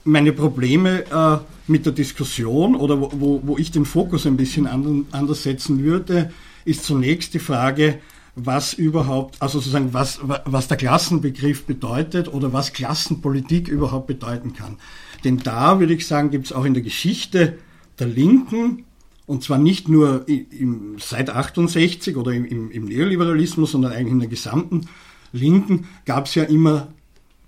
meine 0.03 0.33
Probleme 0.33 1.05
äh, 1.11 1.37
mit 1.67 1.85
der 1.85 1.93
Diskussion 1.93 2.75
oder 2.75 2.99
wo, 2.99 3.41
wo, 3.43 3.57
ich 3.57 3.71
den 3.71 3.85
Fokus 3.85 4.25
ein 4.25 4.37
bisschen 4.37 4.67
anders 5.11 5.43
setzen 5.43 5.83
würde, 5.83 6.31
ist 6.65 6.83
zunächst 6.83 7.33
die 7.33 7.39
Frage, 7.39 7.99
was 8.35 8.73
überhaupt, 8.73 9.41
also 9.41 9.59
sozusagen, 9.59 9.93
was, 9.93 10.19
was 10.23 10.67
der 10.67 10.77
Klassenbegriff 10.77 11.65
bedeutet 11.65 12.27
oder 12.33 12.53
was 12.53 12.73
Klassenpolitik 12.73 13.67
überhaupt 13.67 14.07
bedeuten 14.07 14.53
kann. 14.53 14.77
Denn 15.23 15.37
da 15.39 15.79
würde 15.79 15.93
ich 15.93 16.07
sagen, 16.07 16.31
gibt 16.31 16.45
es 16.45 16.53
auch 16.53 16.65
in 16.65 16.73
der 16.73 16.83
Geschichte 16.83 17.57
der 17.99 18.07
Linken, 18.07 18.85
und 19.25 19.43
zwar 19.43 19.57
nicht 19.57 19.89
nur 19.89 20.27
im, 20.27 20.95
seit 20.99 21.29
68 21.29 22.17
oder 22.17 22.31
im, 22.33 22.71
im 22.71 22.85
Neoliberalismus, 22.85 23.71
sondern 23.71 23.91
eigentlich 23.91 24.13
in 24.13 24.19
der 24.19 24.29
gesamten 24.29 24.87
Linken, 25.31 25.87
gab 26.05 26.25
es 26.25 26.35
ja 26.35 26.43
immer 26.43 26.87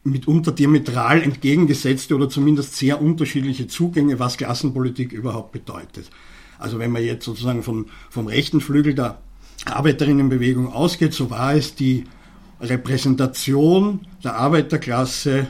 mitunter 0.04 0.52
diametral 0.52 1.22
entgegengesetzte 1.22 2.16
oder 2.16 2.30
zumindest 2.30 2.76
sehr 2.76 3.02
unterschiedliche 3.02 3.68
Zugänge, 3.68 4.20
was 4.20 4.38
Klassenpolitik 4.38 5.12
überhaupt 5.12 5.52
bedeutet. 5.52 6.10
Also 6.58 6.80
wenn 6.80 6.92
man 6.92 7.04
jetzt 7.04 7.26
sozusagen 7.26 7.64
vom, 7.64 7.88
vom 8.10 8.28
rechten 8.28 8.62
Flügel 8.62 8.94
der 8.94 9.20
Arbeiterinnenbewegung 9.66 10.72
ausgeht, 10.72 11.14
so 11.14 11.30
war 11.30 11.56
es 11.56 11.76
die 11.76 12.06
Repräsentation 12.60 14.08
der 14.24 14.36
Arbeiterklasse 14.36 15.48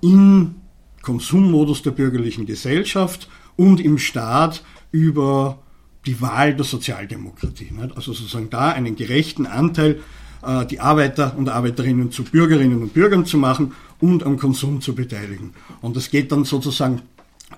im 0.00 0.56
Konsummodus 1.02 1.82
der 1.82 1.92
bürgerlichen 1.92 2.46
Gesellschaft 2.46 3.28
und 3.56 3.80
im 3.80 3.98
Staat 3.98 4.62
über 4.90 5.58
die 6.06 6.20
Wahl 6.20 6.54
der 6.54 6.64
Sozialdemokratie. 6.64 7.70
Also 7.94 8.12
sozusagen 8.12 8.50
da 8.50 8.70
einen 8.70 8.96
gerechten 8.96 9.46
Anteil 9.46 10.00
äh, 10.44 10.66
die 10.66 10.80
Arbeiter 10.80 11.36
und 11.36 11.48
Arbeiterinnen 11.48 12.10
zu 12.10 12.24
Bürgerinnen 12.24 12.82
und 12.82 12.94
Bürgern 12.94 13.24
zu 13.24 13.38
machen 13.38 13.72
und 14.00 14.24
am 14.24 14.38
Konsum 14.38 14.80
zu 14.80 14.94
beteiligen. 14.94 15.54
Und 15.80 15.96
das 15.96 16.10
geht 16.10 16.32
dann 16.32 16.44
sozusagen 16.44 17.02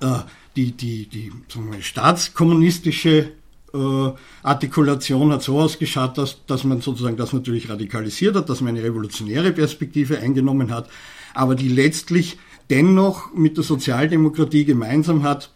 äh, 0.00 0.18
die, 0.56 0.72
die, 0.72 1.06
die 1.06 1.32
sagen 1.48 1.72
wir, 1.72 1.82
staatskommunistische 1.82 3.32
äh, 3.72 4.12
Artikulation 4.42 5.32
hat 5.32 5.42
so 5.42 5.58
ausgeschaut, 5.58 6.16
dass, 6.18 6.44
dass 6.46 6.64
man 6.64 6.80
sozusagen 6.80 7.16
das 7.16 7.32
natürlich 7.32 7.68
radikalisiert 7.68 8.36
hat, 8.36 8.48
dass 8.48 8.60
man 8.60 8.76
eine 8.76 8.84
revolutionäre 8.84 9.52
Perspektive 9.52 10.20
eingenommen 10.20 10.72
hat, 10.72 10.88
aber 11.34 11.54
die 11.54 11.68
letztlich 11.68 12.38
dennoch 12.70 13.34
mit 13.34 13.56
der 13.56 13.64
Sozialdemokratie 13.64 14.64
gemeinsam 14.64 15.22
hat, 15.22 15.50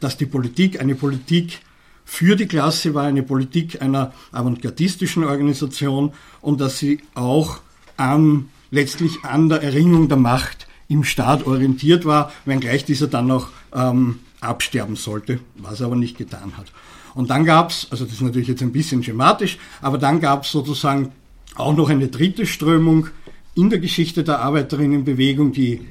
dass 0.00 0.16
die 0.16 0.26
Politik 0.26 0.80
eine 0.80 0.94
Politik 0.94 1.60
für 2.04 2.36
die 2.36 2.46
Klasse 2.46 2.94
war, 2.94 3.04
eine 3.04 3.22
Politik 3.22 3.80
einer 3.80 4.12
avantgardistischen 4.32 5.24
Organisation 5.24 6.12
und 6.40 6.60
dass 6.60 6.78
sie 6.78 7.00
auch 7.14 7.60
an, 7.96 8.48
letztlich 8.70 9.24
an 9.24 9.48
der 9.48 9.62
Erringung 9.62 10.08
der 10.08 10.18
Macht 10.18 10.66
im 10.88 11.04
Staat 11.04 11.46
orientiert 11.46 12.04
war, 12.04 12.32
wenngleich 12.44 12.84
dieser 12.84 13.06
dann 13.06 13.26
noch 13.26 13.50
ähm, 13.74 14.18
absterben 14.40 14.96
sollte, 14.96 15.40
was 15.56 15.80
er 15.80 15.86
aber 15.86 15.96
nicht 15.96 16.18
getan 16.18 16.56
hat. 16.56 16.66
Und 17.14 17.30
dann 17.30 17.44
gab 17.44 17.70
es, 17.70 17.88
also 17.90 18.04
das 18.04 18.14
ist 18.14 18.22
natürlich 18.22 18.48
jetzt 18.48 18.62
ein 18.62 18.72
bisschen 18.72 19.02
schematisch, 19.02 19.58
aber 19.80 19.98
dann 19.98 20.20
gab 20.20 20.44
es 20.44 20.50
sozusagen 20.50 21.12
auch 21.54 21.76
noch 21.76 21.90
eine 21.90 22.08
dritte 22.08 22.46
Strömung 22.46 23.08
in 23.54 23.70
der 23.70 23.78
Geschichte 23.78 24.24
der 24.24 24.40
Arbeiterinnenbewegung, 24.40 25.52
die 25.52 25.86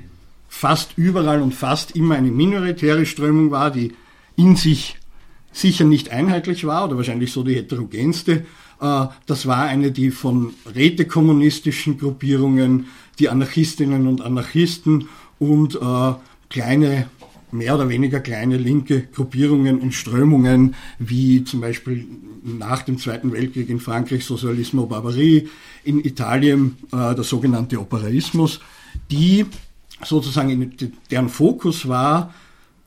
fast 0.52 0.98
überall 0.98 1.42
und 1.42 1.56
fast 1.56 1.96
immer 1.96 2.16
eine 2.16 2.30
minoritäre 2.30 3.06
Strömung 3.06 3.52
war, 3.52 3.72
die 3.72 3.94
in 4.36 4.58
sich 4.58 4.98
sicher 5.54 5.86
nicht 5.86 6.12
einheitlich 6.12 6.66
war 6.66 6.86
oder 6.86 6.98
wahrscheinlich 6.98 7.32
so 7.32 7.42
die 7.42 7.56
heterogenste. 7.56 8.46
Äh, 8.82 9.06
das 9.26 9.46
war 9.48 9.64
eine, 9.64 9.92
die 9.92 10.12
von 10.12 10.54
rätekommunistischen 10.76 11.98
Gruppierungen, 11.98 12.88
die 13.18 13.30
Anarchistinnen 13.30 14.08
und 14.08 14.22
Anarchisten 14.22 15.08
und 15.40 15.76
äh, 15.76 16.14
kleine, 16.50 17.08
mehr 17.52 17.76
oder 17.76 17.88
weniger 17.88 18.20
kleine 18.20 18.58
linke 18.58 19.04
Gruppierungen 19.04 19.80
und 19.80 19.94
Strömungen, 19.94 20.76
wie 21.00 21.46
zum 21.46 21.62
Beispiel 21.62 22.06
nach 22.44 22.84
dem 22.84 22.98
Zweiten 22.98 23.32
Weltkrieg 23.32 23.70
in 23.70 23.80
Frankreich 23.80 24.26
Sozialismo 24.26 24.86
Barbarie, 24.86 25.48
in 25.86 26.04
Italien 26.04 26.78
äh, 26.92 27.16
der 27.16 27.24
sogenannte 27.24 27.80
Operaismus, 27.80 28.60
die 29.10 29.46
sozusagen 30.06 30.76
deren 31.10 31.30
Fokus 31.30 31.88
war, 31.88 32.34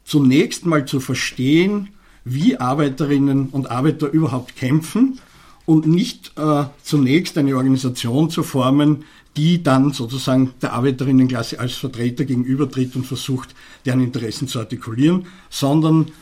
zunächst 0.04 0.66
mal 0.66 0.84
zu 0.84 1.00
verstehen, 1.00 1.88
wie 2.24 2.56
Arbeiterinnen 2.56 3.48
und 3.48 3.70
Arbeiter 3.70 4.08
überhaupt 4.10 4.56
kämpfen 4.56 5.18
und 5.66 5.86
nicht 5.86 6.32
äh, 6.36 6.64
zunächst 6.82 7.38
eine 7.38 7.56
Organisation 7.56 8.30
zu 8.30 8.42
formen, 8.42 9.04
die 9.36 9.62
dann 9.62 9.92
sozusagen 9.92 10.52
der 10.62 10.72
Arbeiterinnenklasse 10.74 11.58
als 11.58 11.74
Vertreter 11.74 12.24
gegenübertritt 12.24 12.94
und 12.96 13.06
versucht, 13.06 13.54
deren 13.84 14.00
Interessen 14.00 14.46
zu 14.46 14.60
artikulieren, 14.60 15.26
sondern 15.50 16.12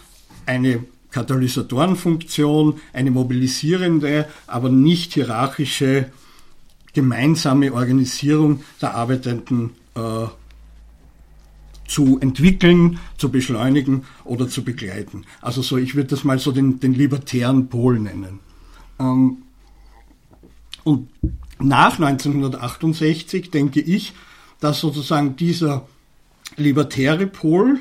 eine 0.46 0.84
Katalysatorenfunktion, 1.10 2.80
eine 2.92 3.10
mobilisierende, 3.10 4.26
aber 4.46 4.70
nicht 4.70 5.12
hierarchische 5.12 6.10
gemeinsame 6.94 7.72
Organisierung 7.72 8.62
der 8.80 8.94
Arbeitenden 8.94 9.70
äh, 9.94 10.26
zu 11.92 12.18
entwickeln, 12.20 12.98
zu 13.18 13.30
beschleunigen 13.30 14.04
oder 14.24 14.48
zu 14.48 14.64
begleiten. 14.64 15.24
Also 15.42 15.60
so, 15.60 15.76
ich 15.76 15.94
würde 15.94 16.08
das 16.08 16.24
mal 16.24 16.38
so 16.38 16.50
den, 16.50 16.80
den 16.80 16.94
libertären 16.94 17.68
Pol 17.68 18.00
nennen. 18.00 18.40
Ähm, 18.98 19.42
und 20.84 21.10
nach 21.60 22.00
1968 22.00 23.50
denke 23.50 23.80
ich, 23.80 24.14
dass 24.58 24.80
sozusagen 24.80 25.36
dieser 25.36 25.86
libertäre 26.56 27.26
Pol 27.26 27.80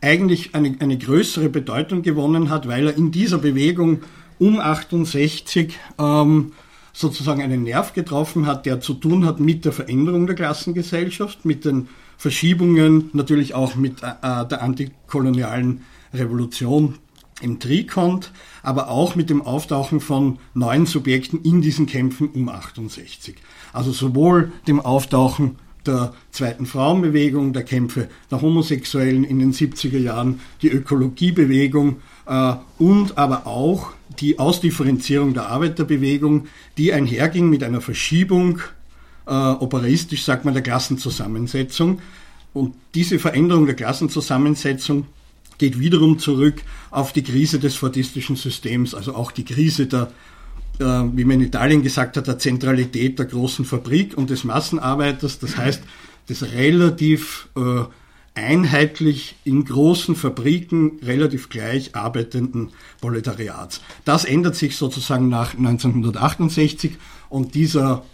eigentlich 0.00 0.54
eine, 0.54 0.74
eine 0.80 0.98
größere 0.98 1.48
Bedeutung 1.48 2.02
gewonnen 2.02 2.50
hat, 2.50 2.66
weil 2.66 2.88
er 2.88 2.96
in 2.96 3.12
dieser 3.12 3.38
Bewegung 3.38 4.02
um 4.38 4.58
68 4.58 5.78
ähm, 5.98 6.52
sozusagen 6.92 7.40
einen 7.40 7.62
Nerv 7.62 7.92
getroffen 7.92 8.46
hat, 8.46 8.66
der 8.66 8.80
zu 8.80 8.94
tun 8.94 9.24
hat 9.24 9.38
mit 9.38 9.64
der 9.64 9.72
Veränderung 9.72 10.26
der 10.26 10.34
Klassengesellschaft, 10.34 11.44
mit 11.44 11.64
den 11.64 11.88
Verschiebungen, 12.16 13.10
natürlich 13.12 13.54
auch 13.54 13.76
mit 13.76 14.02
äh, 14.02 14.46
der 14.46 14.62
antikolonialen 14.62 15.82
Revolution 16.14 16.98
im 17.42 17.60
Trikont, 17.60 18.32
aber 18.62 18.88
auch 18.88 19.14
mit 19.14 19.28
dem 19.28 19.42
Auftauchen 19.42 20.00
von 20.00 20.38
neuen 20.54 20.86
Subjekten 20.86 21.42
in 21.42 21.60
diesen 21.60 21.86
Kämpfen 21.86 22.28
um 22.28 22.48
68. 22.48 23.36
Also 23.72 23.92
sowohl 23.92 24.52
dem 24.66 24.80
Auftauchen 24.80 25.58
der 25.86 26.14
zweiten 26.30 26.66
Frauenbewegung, 26.66 27.52
der 27.52 27.62
Kämpfe 27.62 28.08
der 28.30 28.40
Homosexuellen 28.40 29.24
in 29.24 29.38
den 29.38 29.52
70er 29.52 29.98
Jahren, 29.98 30.40
die 30.62 30.68
Ökologiebewegung 30.68 31.96
äh, 32.26 32.54
und 32.78 33.18
aber 33.18 33.46
auch 33.46 33.92
die 34.18 34.38
Ausdifferenzierung 34.38 35.34
der 35.34 35.48
Arbeiterbewegung, 35.48 36.46
die 36.78 36.92
einherging 36.92 37.50
mit 37.50 37.62
einer 37.62 37.80
Verschiebung, 37.80 38.60
äh, 39.26 39.30
operistisch 39.30 40.24
sagt 40.24 40.44
man, 40.44 40.54
der 40.54 40.62
Klassenzusammensetzung. 40.62 42.00
Und 42.52 42.74
diese 42.94 43.18
Veränderung 43.18 43.66
der 43.66 43.74
Klassenzusammensetzung 43.74 45.06
geht 45.58 45.78
wiederum 45.78 46.18
zurück 46.18 46.62
auf 46.90 47.12
die 47.12 47.22
Krise 47.22 47.58
des 47.58 47.74
fordistischen 47.76 48.36
Systems, 48.36 48.94
also 48.94 49.14
auch 49.14 49.32
die 49.32 49.44
Krise 49.44 49.86
der, 49.86 50.10
äh, 50.78 50.84
wie 50.84 51.24
man 51.24 51.40
in 51.40 51.48
Italien 51.48 51.82
gesagt 51.82 52.16
hat, 52.16 52.26
der 52.26 52.38
Zentralität 52.38 53.18
der 53.18 53.26
großen 53.26 53.64
Fabrik 53.64 54.16
und 54.16 54.30
des 54.30 54.44
Massenarbeiters, 54.44 55.38
das 55.38 55.56
heißt 55.56 55.82
des 56.28 56.52
relativ 56.52 57.48
äh, 57.56 57.84
einheitlich 58.34 59.36
in 59.44 59.64
großen 59.64 60.14
Fabriken 60.14 60.98
relativ 61.02 61.48
gleich 61.48 61.96
arbeitenden 61.96 62.70
Proletariats. 63.00 63.80
Das 64.04 64.24
ändert 64.24 64.56
sich 64.56 64.76
sozusagen 64.76 65.28
nach 65.28 65.54
1968 65.54 66.92
und 67.30 67.54
dieser 67.54 68.04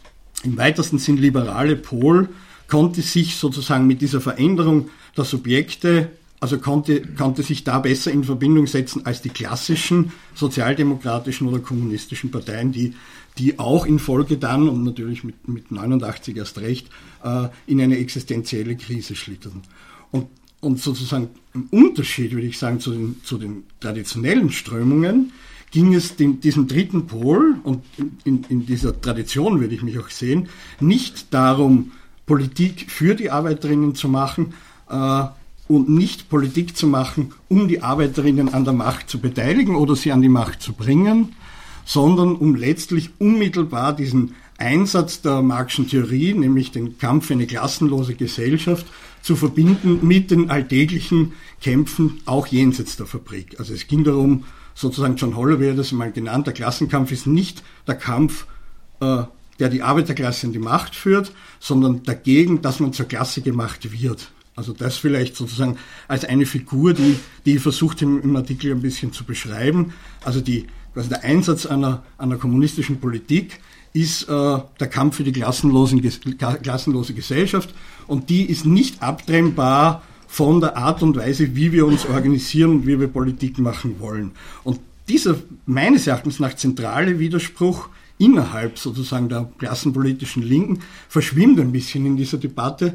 im 0.42 0.56
weitesten 0.56 0.99
Sinn 0.99 1.16
liberale 1.16 1.76
Pol 1.76 2.28
konnte 2.68 3.02
sich 3.02 3.37
sozusagen 3.37 3.87
mit 3.87 4.00
dieser 4.00 4.20
Veränderung 4.20 4.88
der 5.16 5.25
Subjekte 5.25 6.11
also 6.42 6.58
konnte, 6.58 7.02
konnte 7.02 7.44
sich 7.44 7.62
da 7.62 7.78
besser 7.78 8.11
in 8.11 8.25
Verbindung 8.25 8.66
setzen 8.66 9.06
als 9.06 9.22
die 9.22 9.28
klassischen 9.28 10.11
sozialdemokratischen 10.34 11.46
oder 11.46 11.61
kommunistischen 11.61 12.32
Parteien, 12.32 12.72
die, 12.72 12.94
die 13.38 13.61
auch 13.61 13.87
in 13.87 14.00
Folge 14.00 14.38
dann 14.38 14.68
und 14.68 14.82
natürlich 14.82 15.22
mit, 15.22 15.46
mit 15.46 15.70
89 15.70 16.37
erst 16.37 16.58
recht 16.58 16.88
äh, 17.22 17.46
in 17.68 17.80
eine 17.80 17.96
existenzielle 17.99 18.76
Krise 18.76 19.14
schlitterten. 19.14 19.62
Und, 20.11 20.26
und 20.61 20.80
sozusagen 20.80 21.28
im 21.54 21.68
Unterschied, 21.70 22.32
würde 22.32 22.49
ich 22.49 22.58
sagen, 22.58 22.80
zu 22.80 22.90
den, 22.90 23.20
zu 23.22 23.38
den 23.38 23.62
traditionellen 23.78 24.50
Strömungen, 24.50 25.30
ging 25.73 25.95
es 25.95 26.17
dem, 26.17 26.41
diesem 26.41 26.69
dritten 26.69 27.07
Pol, 27.07 27.57
und 27.64 27.83
in, 27.97 28.19
in, 28.25 28.45
in 28.49 28.67
dieser 28.67 28.99
Tradition 29.00 29.61
würde 29.61 29.75
ich 29.75 29.83
mich 29.83 29.99
auch 29.99 30.11
sehen, 30.11 30.49
nicht 30.81 31.35
darum, 31.35 31.93
Politik 32.26 32.91
für 32.91 33.14
die 33.14 33.31
Arbeiterinnen 33.31 33.95
zu 33.95 34.09
machen, 34.09 34.55
äh, 34.88 35.25
und 35.69 35.88
nicht 35.88 36.29
Politik 36.29 36.76
zu 36.76 36.87
machen, 36.87 37.33
um 37.49 37.67
die 37.67 37.83
Arbeiterinnen 37.83 38.52
an 38.52 38.64
der 38.64 38.75
Macht 38.75 39.09
zu 39.09 39.21
beteiligen 39.21 39.75
oder 39.75 39.97
sie 39.97 40.12
an 40.12 40.21
die 40.21 40.29
Macht 40.29 40.61
zu 40.61 40.75
bringen, 40.75 41.35
sondern 41.85 42.37
um 42.37 42.55
letztlich 42.55 43.11
unmittelbar 43.19 43.95
diesen 43.95 44.35
Einsatz 44.59 45.23
der 45.23 45.41
Marxischen 45.41 45.88
Theorie, 45.88 46.35
nämlich 46.35 46.73
den 46.73 46.99
Kampf 46.99 47.26
für 47.26 47.33
eine 47.33 47.47
klassenlose 47.47 48.14
Gesellschaft, 48.14 48.87
zu 49.23 49.35
verbinden 49.35 50.07
mit 50.07 50.31
den 50.31 50.50
alltäglichen 50.50 51.33
Kämpfen 51.61 52.21
auch 52.26 52.49
jenseits 52.49 52.97
der 52.97 53.07
Fabrik. 53.07 53.59
Also 53.59 53.73
es 53.73 53.87
ging 53.87 54.05
darum, 54.05 54.45
sozusagen 54.75 55.17
John 55.17 55.37
Holloway 55.37 55.71
hat 55.71 55.79
das 55.79 55.93
mal 55.93 56.12
genannt, 56.12 56.47
der 56.47 56.55
Klassenkampf 56.55 57.12
ist 57.12 57.26
nicht 57.26 57.62
der 57.87 57.97
Kampf, 57.97 58.47
äh, 59.00 59.25
der 59.59 59.69
die 59.69 59.83
Arbeiterklasse 59.83 60.47
in 60.47 60.52
die 60.52 60.59
Macht 60.59 60.95
führt, 60.95 61.33
sondern 61.61 62.02
dagegen, 62.02 62.62
dass 62.62 62.81
man 62.81 62.93
zur 62.93 63.07
Klasse 63.07 63.43
gemacht 63.43 63.93
wird. 63.93 64.31
Also 64.55 64.73
das 64.73 64.97
vielleicht 64.97 65.37
sozusagen 65.37 65.79
als 66.09 66.25
eine 66.25 66.47
Figur, 66.47 66.93
die, 66.95 67.19
die 67.47 67.55
ich 67.57 67.62
versucht 67.62 68.02
im, 68.02 68.21
im 68.21 68.37
Artikel 68.37 68.71
ein 68.71 68.83
bisschen 68.83 69.12
zu 69.12 69.25
beschreiben. 69.25 69.94
Also 70.25 70.40
die, 70.40 70.66
also 70.94 71.09
der 71.09 71.25
Einsatz 71.25 71.64
einer, 71.64 72.03
einer 72.18 72.37
kommunistischen 72.37 73.01
Politik 73.01 73.61
ist 73.94 74.25
äh, 74.25 74.59
der 74.81 74.88
Kampf 74.88 75.16
für 75.16 75.25
die 75.25 75.33
klassenlose 75.33 77.14
Gesellschaft 77.14 77.75
und 78.07 78.31
die 78.31 78.44
ist 78.44 78.66
nicht 78.66 79.03
abtrennbar 79.03 80.03
von 80.33 80.62
der 80.62 80.79
Art 80.79 81.03
und 81.03 81.14
Weise, 81.14 81.55
wie 81.57 81.73
wir 81.73 81.85
uns 81.85 82.07
organisieren 82.07 82.71
und 82.71 82.87
wie 82.87 82.99
wir 82.99 83.09
Politik 83.09 83.59
machen 83.59 83.97
wollen. 83.99 84.31
Und 84.64 84.81
dieser 85.07 85.37
meines 85.66 86.07
Erachtens 86.07 86.40
nach 86.40 86.55
zentrale 86.57 87.18
Widerspruch 87.18 87.90
innerhalb 88.16 88.79
sozusagen 88.79 89.29
der 89.29 89.53
klassenpolitischen 89.59 90.42
Linken 90.42 90.79
verschwimmt 91.11 91.61
ein 91.61 91.71
bisschen 91.71 92.07
in 92.07 92.16
dieser 92.16 92.38
Debatte, 92.38 92.95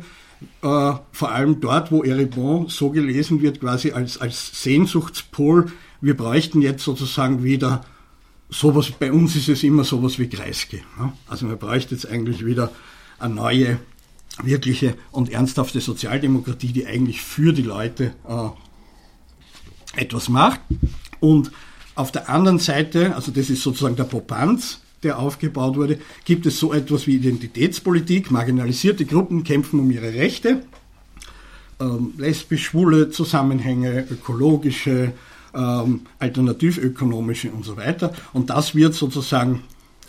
äh, 0.63 0.93
vor 1.11 1.31
allem 1.31 1.61
dort, 1.61 1.91
wo 1.91 2.01
Eribon 2.01 2.69
so 2.69 2.89
gelesen 2.89 3.39
wird, 3.39 3.59
quasi 3.59 3.91
als, 3.91 4.19
als 4.19 4.63
Sehnsuchtspol, 4.63 5.67
wir 6.01 6.17
bräuchten 6.17 6.63
jetzt 6.63 6.83
sozusagen 6.83 7.43
wieder 7.43 7.85
sowas, 8.49 8.89
bei 8.89 9.11
uns 9.11 9.35
ist 9.35 9.49
es 9.49 9.61
immer 9.61 9.83
sowas 9.83 10.17
wie 10.17 10.27
Kreisky. 10.27 10.81
Ne? 10.99 11.13
Also 11.27 11.45
man 11.45 11.59
bräuchte 11.59 11.93
jetzt 11.93 12.09
eigentlich 12.09 12.43
wieder 12.43 12.71
eine 13.19 13.35
neue, 13.35 13.79
wirkliche 14.43 14.95
und 15.11 15.31
ernsthafte 15.31 15.81
Sozialdemokratie, 15.81 16.71
die 16.71 16.85
eigentlich 16.85 17.21
für 17.21 17.53
die 17.53 17.63
Leute 17.63 18.13
äh, 18.27 20.01
etwas 20.01 20.29
macht. 20.29 20.61
Und 21.19 21.51
auf 21.95 22.11
der 22.11 22.29
anderen 22.29 22.59
Seite, 22.59 23.15
also 23.15 23.31
das 23.31 23.49
ist 23.49 23.63
sozusagen 23.63 23.95
der 23.95 24.03
Popanz, 24.03 24.81
der 25.03 25.19
aufgebaut 25.19 25.75
wurde, 25.75 25.99
gibt 26.25 26.45
es 26.45 26.59
so 26.59 26.73
etwas 26.73 27.07
wie 27.07 27.15
Identitätspolitik. 27.15 28.31
Marginalisierte 28.31 29.05
Gruppen 29.05 29.43
kämpfen 29.43 29.79
um 29.79 29.89
ihre 29.91 30.13
Rechte. 30.13 30.63
Ähm, 31.79 32.13
lesbisch-schwule 32.17 33.11
Zusammenhänge, 33.11 34.07
ökologische, 34.09 35.13
ähm, 35.53 36.01
alternativökonomische 36.19 37.51
und 37.51 37.63
so 37.65 37.77
weiter. 37.77 38.13
Und 38.33 38.49
das 38.49 38.73
wird 38.73 38.95
sozusagen 38.95 39.63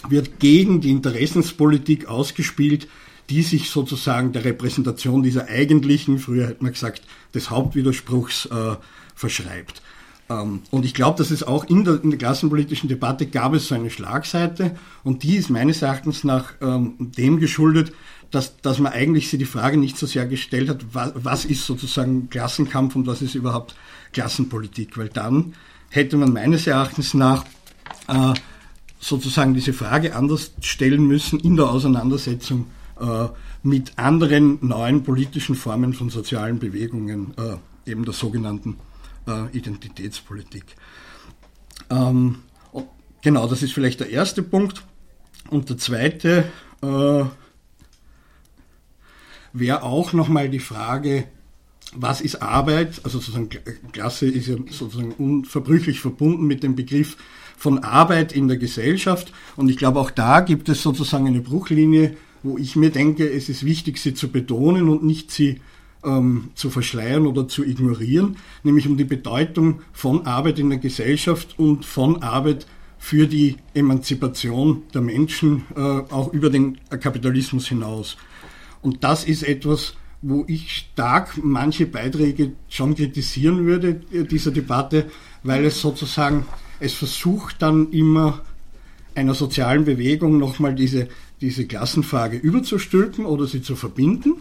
wird 0.08 0.38
gegen 0.38 0.80
die 0.80 0.90
Interessenspolitik 0.90 2.06
ausgespielt, 2.06 2.88
die 3.30 3.42
sich 3.42 3.70
sozusagen 3.70 4.32
der 4.32 4.44
Repräsentation 4.44 5.22
dieser 5.22 5.48
eigentlichen, 5.48 6.18
früher 6.18 6.48
hätte 6.48 6.62
man 6.62 6.72
gesagt, 6.72 7.02
des 7.34 7.50
Hauptwiderspruchs 7.50 8.46
äh, 8.46 8.76
verschreibt. 9.14 9.82
Ähm, 10.30 10.62
und 10.70 10.84
ich 10.84 10.94
glaube, 10.94 11.18
dass 11.18 11.30
es 11.30 11.42
auch 11.42 11.64
in 11.64 11.84
der, 11.84 12.02
in 12.02 12.10
der, 12.10 12.18
klassenpolitischen 12.18 12.88
Debatte 12.88 13.26
gab 13.26 13.54
es 13.54 13.68
so 13.68 13.74
eine 13.74 13.90
Schlagseite 13.90 14.76
und 15.04 15.22
die 15.22 15.36
ist 15.36 15.50
meines 15.50 15.82
Erachtens 15.82 16.24
nach 16.24 16.52
ähm, 16.60 16.94
dem 16.98 17.38
geschuldet, 17.38 17.92
dass, 18.30 18.60
dass 18.60 18.78
man 18.78 18.92
eigentlich 18.92 19.30
sich 19.30 19.38
die 19.38 19.46
Frage 19.46 19.78
nicht 19.78 19.96
so 19.96 20.06
sehr 20.06 20.26
gestellt 20.26 20.68
hat, 20.68 20.84
was, 20.92 21.12
was 21.14 21.44
ist 21.44 21.64
sozusagen 21.64 22.28
Klassenkampf 22.28 22.94
und 22.94 23.06
was 23.06 23.22
ist 23.22 23.34
überhaupt 23.34 23.74
Klassenpolitik, 24.12 24.98
weil 24.98 25.08
dann 25.08 25.54
hätte 25.90 26.16
man 26.16 26.32
meines 26.32 26.66
Erachtens 26.66 27.14
nach 27.14 27.44
äh, 28.08 28.34
sozusagen 29.00 29.54
diese 29.54 29.72
Frage 29.72 30.14
anders 30.14 30.52
stellen 30.60 31.06
müssen 31.06 31.40
in 31.40 31.56
der 31.56 31.70
Auseinandersetzung 31.70 32.66
mit 33.62 33.92
anderen 33.96 34.58
neuen 34.60 35.02
politischen 35.04 35.54
Formen 35.54 35.92
von 35.92 36.10
sozialen 36.10 36.58
Bewegungen, 36.58 37.34
äh, 37.36 37.90
eben 37.90 38.04
der 38.04 38.14
sogenannten 38.14 38.76
äh, 39.26 39.56
Identitätspolitik. 39.56 40.64
Ähm, 41.90 42.36
genau, 43.22 43.46
das 43.46 43.62
ist 43.62 43.72
vielleicht 43.72 44.00
der 44.00 44.10
erste 44.10 44.42
Punkt. 44.42 44.82
Und 45.50 45.70
der 45.70 45.78
zweite 45.78 46.44
äh, 46.82 47.24
wäre 49.52 49.82
auch 49.82 50.12
nochmal 50.12 50.48
die 50.48 50.58
Frage, 50.58 51.24
was 51.94 52.20
ist 52.20 52.42
Arbeit? 52.42 53.00
Also 53.04 53.18
sozusagen 53.18 53.48
Klasse 53.92 54.26
ist 54.26 54.46
ja 54.46 54.56
sozusagen 54.70 55.12
unverbrüchlich 55.12 56.00
verbunden 56.00 56.46
mit 56.46 56.62
dem 56.62 56.76
Begriff 56.76 57.16
von 57.56 57.78
Arbeit 57.78 58.32
in 58.32 58.46
der 58.46 58.58
Gesellschaft. 58.58 59.32
Und 59.56 59.70
ich 59.70 59.78
glaube, 59.78 59.98
auch 59.98 60.10
da 60.10 60.40
gibt 60.40 60.68
es 60.68 60.82
sozusagen 60.82 61.26
eine 61.26 61.40
Bruchlinie, 61.40 62.16
wo 62.42 62.58
ich 62.58 62.76
mir 62.76 62.90
denke, 62.90 63.28
es 63.28 63.48
ist 63.48 63.64
wichtig, 63.64 63.98
sie 63.98 64.14
zu 64.14 64.28
betonen 64.28 64.88
und 64.88 65.02
nicht 65.02 65.30
sie 65.30 65.60
ähm, 66.04 66.50
zu 66.54 66.70
verschleiern 66.70 67.26
oder 67.26 67.48
zu 67.48 67.64
ignorieren, 67.64 68.36
nämlich 68.62 68.86
um 68.86 68.96
die 68.96 69.04
Bedeutung 69.04 69.80
von 69.92 70.26
Arbeit 70.26 70.58
in 70.58 70.70
der 70.70 70.78
Gesellschaft 70.78 71.58
und 71.58 71.84
von 71.84 72.22
Arbeit 72.22 72.66
für 72.98 73.26
die 73.26 73.56
Emanzipation 73.74 74.82
der 74.92 75.02
Menschen 75.02 75.64
äh, 75.76 75.80
auch 75.80 76.32
über 76.32 76.50
den 76.50 76.78
Kapitalismus 76.88 77.68
hinaus. 77.68 78.16
Und 78.82 79.04
das 79.04 79.24
ist 79.24 79.42
etwas, 79.42 79.94
wo 80.20 80.44
ich 80.48 80.72
stark 80.72 81.38
manche 81.42 81.86
Beiträge 81.86 82.52
schon 82.68 82.94
kritisieren 82.96 83.66
würde 83.66 84.00
äh, 84.12 84.24
dieser 84.24 84.50
Debatte, 84.50 85.06
weil 85.42 85.64
es 85.64 85.80
sozusagen, 85.80 86.46
es 86.80 86.94
versucht 86.94 87.62
dann 87.62 87.92
immer 87.92 88.42
einer 89.14 89.34
sozialen 89.34 89.84
Bewegung 89.84 90.38
nochmal 90.38 90.74
diese, 90.74 91.08
diese 91.40 91.66
Klassenfrage 91.66 92.36
überzustülpen 92.36 93.24
oder 93.26 93.46
sie 93.46 93.62
zu 93.62 93.76
verbinden. 93.76 94.36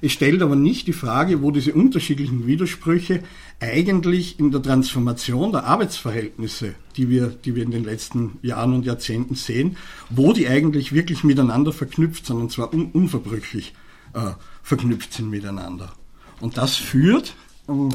Es 0.00 0.12
stellt 0.12 0.42
aber 0.42 0.54
nicht 0.54 0.86
die 0.86 0.92
Frage, 0.92 1.42
wo 1.42 1.50
diese 1.50 1.74
unterschiedlichen 1.74 2.46
Widersprüche 2.46 3.24
eigentlich 3.58 4.38
in 4.38 4.52
der 4.52 4.62
Transformation 4.62 5.50
der 5.50 5.64
Arbeitsverhältnisse, 5.64 6.76
die 6.96 7.08
wir, 7.08 7.26
die 7.28 7.56
wir 7.56 7.64
in 7.64 7.72
den 7.72 7.82
letzten 7.82 8.38
Jahren 8.42 8.74
und 8.74 8.86
Jahrzehnten 8.86 9.34
sehen, 9.34 9.76
wo 10.08 10.32
die 10.32 10.46
eigentlich 10.46 10.92
wirklich 10.92 11.24
miteinander 11.24 11.72
verknüpft 11.72 12.26
sind, 12.26 12.36
und 12.36 12.52
zwar 12.52 12.72
un 12.72 12.92
unverbrüchlich 12.92 13.74
äh, 14.14 14.30
verknüpft 14.62 15.12
sind 15.14 15.30
miteinander. 15.30 15.92
Und 16.40 16.56
das 16.56 16.76
führt, 16.76 17.34
ähm, 17.68 17.88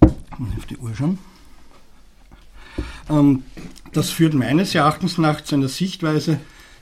auf 0.00 0.66
die 0.70 0.78
Uhr 0.78 0.94
schon, 0.94 1.18
ähm, 3.10 3.42
das 3.92 4.10
führt 4.10 4.34
meines 4.34 4.74
Erachtens 4.74 5.18
nach 5.18 5.42
zu 5.42 5.54
einer 5.54 5.68
Sichtweise, 5.68 6.38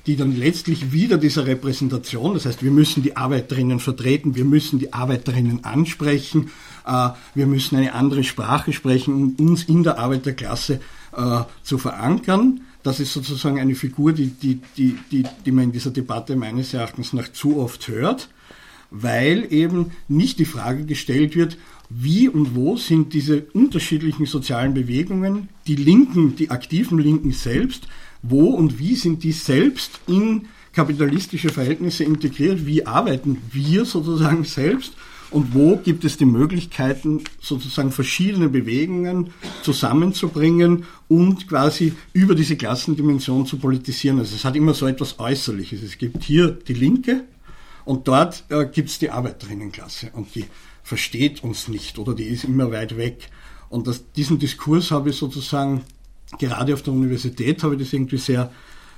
die 0.07 0.17
dann 0.17 0.35
letztlich 0.35 0.93
wieder 0.93 1.19
dieser 1.19 1.47
Repräsentation, 1.47 2.35
das 2.35 2.47
heißt, 2.47 2.63
wir 2.63 2.71
müssen 2.71 3.03
die 3.03 3.17
Arbeiterinnen 3.17 3.81
vertreten, 3.81 4.35
wir 4.35 4.47
müssen 4.47 4.79
die 4.79 4.93
Arbeiterinnen 4.93 5.65
ansprechen, 5.65 6.51
äh, 6.87 7.11
wir 7.35 7.47
müssen 7.47 7.77
eine 7.77 7.93
andere 7.95 8.25
Sprache 8.25 8.73
sprechen, 8.73 9.15
um 9.15 9.49
uns 9.49 9.65
in 9.65 9.83
der 9.83 9.99
Arbeiterklasse 9.99 10.81
äh, 11.15 11.41
zu 11.63 11.77
verankern. 11.77 12.63
Das 12.83 12.99
ist 12.99 13.13
sozusagen 13.13 13.61
eine 13.61 13.75
Figur, 13.75 14.15
die, 14.15 14.29
die, 14.29 14.61
die, 14.79 14.97
die, 15.11 15.25
die 15.45 15.53
man 15.53 15.65
in 15.65 15.73
dieser 15.73 15.91
Debatte 15.91 16.35
meines 16.35 16.73
Erachtens 16.73 17.13
nach 17.13 17.31
zu 17.31 17.59
oft 17.59 17.89
hört, 17.89 18.31
weil 18.91 19.53
eben 19.53 19.93
nicht 20.09 20.39
die 20.39 20.47
Frage 20.47 20.87
gestellt 20.87 21.37
wird, 21.37 21.59
wie 21.91 22.29
und 22.29 22.55
wo 22.55 22.77
sind 22.77 23.13
diese 23.13 23.43
unterschiedlichen 23.53 24.25
sozialen 24.25 24.75
Bewegungen, 24.75 25.49
die 25.67 25.75
Linken, 25.77 26.37
die 26.37 26.51
aktiven 26.51 26.99
Linken 26.99 27.33
selbst, 27.33 27.89
wo 28.23 28.51
und 28.51 28.79
wie 28.79 28.95
sind 28.95 29.25
die 29.25 29.33
selbst 29.33 30.01
in 30.07 30.47
kapitalistische 30.73 31.49
Verhältnisse 31.49 32.05
integriert, 32.05 32.65
wie 32.65 32.87
arbeiten 32.87 33.39
wir 33.51 33.85
sozusagen 33.85 34.45
selbst 34.45 34.95
und 35.33 35.53
wo 35.55 35.77
gibt 35.77 36.05
es 36.05 36.17
die 36.17 36.25
Möglichkeiten, 36.25 37.25
sozusagen 37.41 37.91
verschiedene 37.91 38.49
Bewegungen 38.49 39.31
zusammenzubringen 39.63 40.85
und 41.09 41.49
quasi 41.49 41.93
über 42.13 42.37
diese 42.37 42.57
Klassendimension 42.57 43.47
zu 43.47 43.59
politisieren. 43.59 44.19
Also 44.19 44.37
es 44.37 44.45
hat 44.45 44.57
immer 44.57 44.75
so 44.75 44.87
etwas 44.87 45.19
Äußerliches. 45.19 45.83
Es 45.83 45.99
gibt 45.99 46.23
hier 46.23 46.51
die 46.51 46.75
Linke 46.75 47.25
und 47.85 48.07
dort 48.07 48.45
äh, 48.49 48.67
gibt 48.67 48.91
es 48.91 48.99
die 48.99 49.11
Arbeiterinnenklasse 49.11 50.11
und 50.13 50.35
die 50.35 50.45
versteht 50.91 51.45
uns 51.45 51.69
nicht 51.69 52.01
oder 52.01 52.15
die 52.15 52.25
ist 52.25 52.43
immer 52.43 52.73
weit 52.73 52.97
weg. 52.97 53.29
Und 53.69 53.87
das, 53.87 54.11
diesen 54.17 54.41
Diskurs 54.41 54.91
habe 54.91 55.11
ich 55.11 55.17
sozusagen 55.17 55.83
gerade 56.37 56.75
auf 56.75 56.83
der 56.83 56.93
Universität 56.93 57.63
habe 57.63 57.77
ich 57.77 57.83
das 57.83 57.93
irgendwie 57.93 58.17
sehr, 58.17 58.51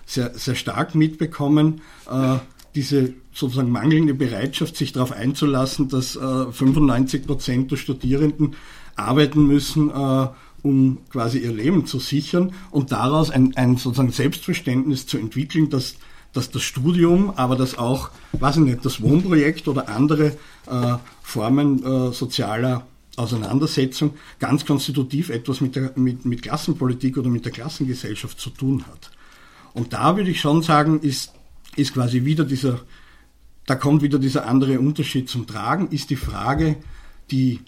sehr, 0.07 0.33
sehr 0.33 0.55
stark 0.55 0.94
mitbekommen. 0.94 1.83
Äh, 2.11 2.38
diese 2.74 3.12
sozusagen 3.35 3.70
mangelnde 3.70 4.14
Bereitschaft, 4.14 4.74
sich 4.74 4.92
darauf 4.92 5.12
einzulassen, 5.12 5.90
dass 5.90 6.16
äh, 6.16 6.50
95 6.50 7.26
Prozent 7.26 7.70
der 7.70 7.76
Studierenden 7.76 8.57
arbeiten 8.96 9.46
müssen, 9.46 9.90
äh, 9.90 10.28
um 10.62 10.96
quasi 11.11 11.40
ihr 11.40 11.52
Leben 11.52 11.85
zu 11.85 11.98
sichern 11.98 12.55
und 12.70 12.90
daraus 12.90 13.28
ein, 13.28 13.55
ein 13.57 13.76
sozusagen 13.76 14.12
Selbstverständnis 14.12 15.07
zu 15.07 15.18
entwickeln, 15.18 15.68
dass, 15.68 15.96
dass 16.32 16.50
das 16.50 16.62
Studium, 16.62 17.30
aber 17.36 17.56
dass 17.56 17.76
auch, 17.78 18.10
weiß 18.32 18.56
ich 18.56 18.62
nicht, 18.62 18.84
das 18.84 19.02
Wohnprojekt 19.02 19.68
oder 19.68 19.88
andere 19.88 20.36
äh, 20.66 20.96
Formen 21.22 21.84
äh, 21.84 22.12
sozialer 22.12 22.86
Auseinandersetzung 23.16 24.14
ganz 24.38 24.64
konstitutiv 24.64 25.28
etwas 25.28 25.60
mit, 25.60 25.76
der, 25.76 25.92
mit, 25.96 26.24
mit 26.24 26.42
Klassenpolitik 26.42 27.18
oder 27.18 27.28
mit 27.28 27.44
der 27.44 27.52
Klassengesellschaft 27.52 28.40
zu 28.40 28.50
tun 28.50 28.84
hat. 28.86 29.10
Und 29.74 29.92
da 29.92 30.16
würde 30.16 30.30
ich 30.30 30.40
schon 30.40 30.62
sagen, 30.62 31.00
ist, 31.00 31.32
ist 31.76 31.94
quasi 31.94 32.24
wieder 32.24 32.44
dieser, 32.44 32.80
da 33.66 33.74
kommt 33.74 34.02
wieder 34.02 34.18
dieser 34.18 34.46
andere 34.46 34.80
Unterschied 34.80 35.28
zum 35.28 35.46
Tragen, 35.46 35.88
ist 35.88 36.10
die 36.10 36.16
Frage, 36.16 36.76
die 37.30 37.60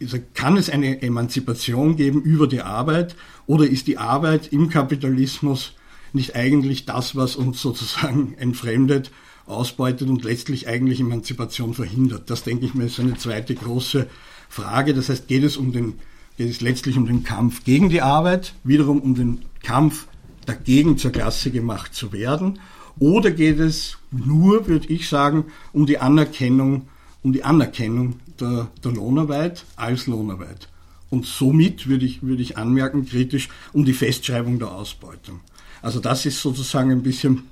also 0.00 0.18
kann 0.32 0.56
es 0.56 0.70
eine 0.70 1.02
Emanzipation 1.02 1.96
geben 1.96 2.22
über 2.22 2.46
die 2.46 2.62
Arbeit 2.62 3.14
oder 3.46 3.66
ist 3.66 3.86
die 3.86 3.98
Arbeit 3.98 4.52
im 4.52 4.70
Kapitalismus 4.70 5.74
nicht 6.14 6.36
eigentlich 6.36 6.86
das, 6.86 7.16
was 7.16 7.36
uns 7.36 7.60
sozusagen 7.60 8.34
entfremdet, 8.38 9.10
ausbeutet 9.46 10.08
und 10.08 10.24
letztlich 10.24 10.68
eigentlich 10.68 11.00
Emanzipation 11.00 11.74
verhindert? 11.74 12.30
Das 12.30 12.44
denke 12.44 12.66
ich 12.66 12.74
mir 12.74 12.84
ist 12.84 13.00
eine 13.00 13.16
zweite 13.16 13.54
große 13.54 14.06
Frage. 14.48 14.94
Das 14.94 15.08
heißt, 15.08 15.28
geht 15.28 15.44
es 15.44 15.56
um 15.56 15.72
den, 15.72 15.94
geht 16.36 16.50
es 16.50 16.60
letztlich 16.60 16.96
um 16.96 17.06
den 17.06 17.24
Kampf 17.24 17.64
gegen 17.64 17.88
die 17.88 18.02
Arbeit, 18.02 18.54
wiederum 18.64 19.00
um 19.00 19.14
den 19.14 19.42
Kampf 19.62 20.06
dagegen 20.46 20.98
zur 20.98 21.10
Klasse 21.10 21.50
gemacht 21.50 21.94
zu 21.94 22.12
werden, 22.12 22.58
oder 22.98 23.30
geht 23.30 23.58
es 23.58 23.98
nur, 24.10 24.68
würde 24.68 24.88
ich 24.88 25.08
sagen, 25.08 25.46
um 25.72 25.86
die 25.86 25.98
Anerkennung, 25.98 26.88
um 27.22 27.32
die 27.32 27.42
Anerkennung 27.42 28.20
der, 28.38 28.68
der 28.82 28.92
Lohnarbeit 28.92 29.64
als 29.76 30.06
Lohnarbeit? 30.06 30.68
Und 31.10 31.26
somit 31.26 31.88
würde 31.88 32.04
ich, 32.04 32.22
würde 32.22 32.42
ich 32.42 32.56
anmerken, 32.56 33.06
kritisch, 33.06 33.48
um 33.72 33.84
die 33.84 33.92
Festschreibung 33.92 34.58
der 34.58 34.72
Ausbeutung. 34.72 35.40
Also 35.84 36.00
das 36.00 36.24
ist 36.24 36.40
sozusagen 36.40 36.90
ein 36.90 37.02
bisschen 37.02 37.42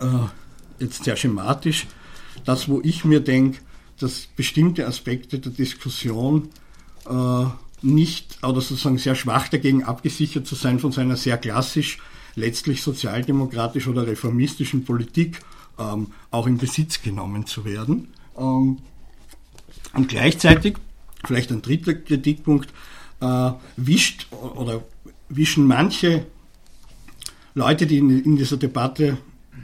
äh, 0.00 0.04
jetzt 0.78 1.02
sehr 1.02 1.16
schematisch. 1.16 1.88
Das, 2.44 2.68
wo 2.68 2.80
ich 2.80 3.04
mir 3.04 3.18
denke, 3.18 3.58
dass 3.98 4.28
bestimmte 4.36 4.86
Aspekte 4.86 5.40
der 5.40 5.50
Diskussion 5.50 6.50
äh, 7.10 7.44
nicht 7.82 8.38
oder 8.44 8.60
sozusagen 8.60 8.98
sehr 8.98 9.16
schwach 9.16 9.48
dagegen 9.48 9.82
abgesichert 9.82 10.46
zu 10.46 10.54
sein 10.54 10.78
von 10.78 10.92
seiner 10.92 11.16
sehr 11.16 11.38
klassisch 11.38 11.98
letztlich 12.36 12.82
sozialdemokratisch 12.82 13.88
oder 13.88 14.06
reformistischen 14.06 14.84
Politik 14.84 15.40
ähm, 15.76 16.12
auch 16.30 16.46
in 16.46 16.58
Besitz 16.58 17.02
genommen 17.02 17.46
zu 17.46 17.64
werden. 17.64 18.12
Ähm, 18.38 18.78
und 19.92 20.08
gleichzeitig, 20.08 20.76
vielleicht 21.24 21.50
ein 21.50 21.62
dritter 21.62 21.94
Kritikpunkt, 21.94 22.72
äh, 23.20 23.50
wischt 23.76 24.28
oder 24.30 24.84
wischen 25.28 25.66
manche 25.66 26.26
Leute, 27.54 27.86
die 27.86 27.98
in, 27.98 28.22
in 28.24 28.36
dieser 28.36 28.56
Debatte 28.56 29.18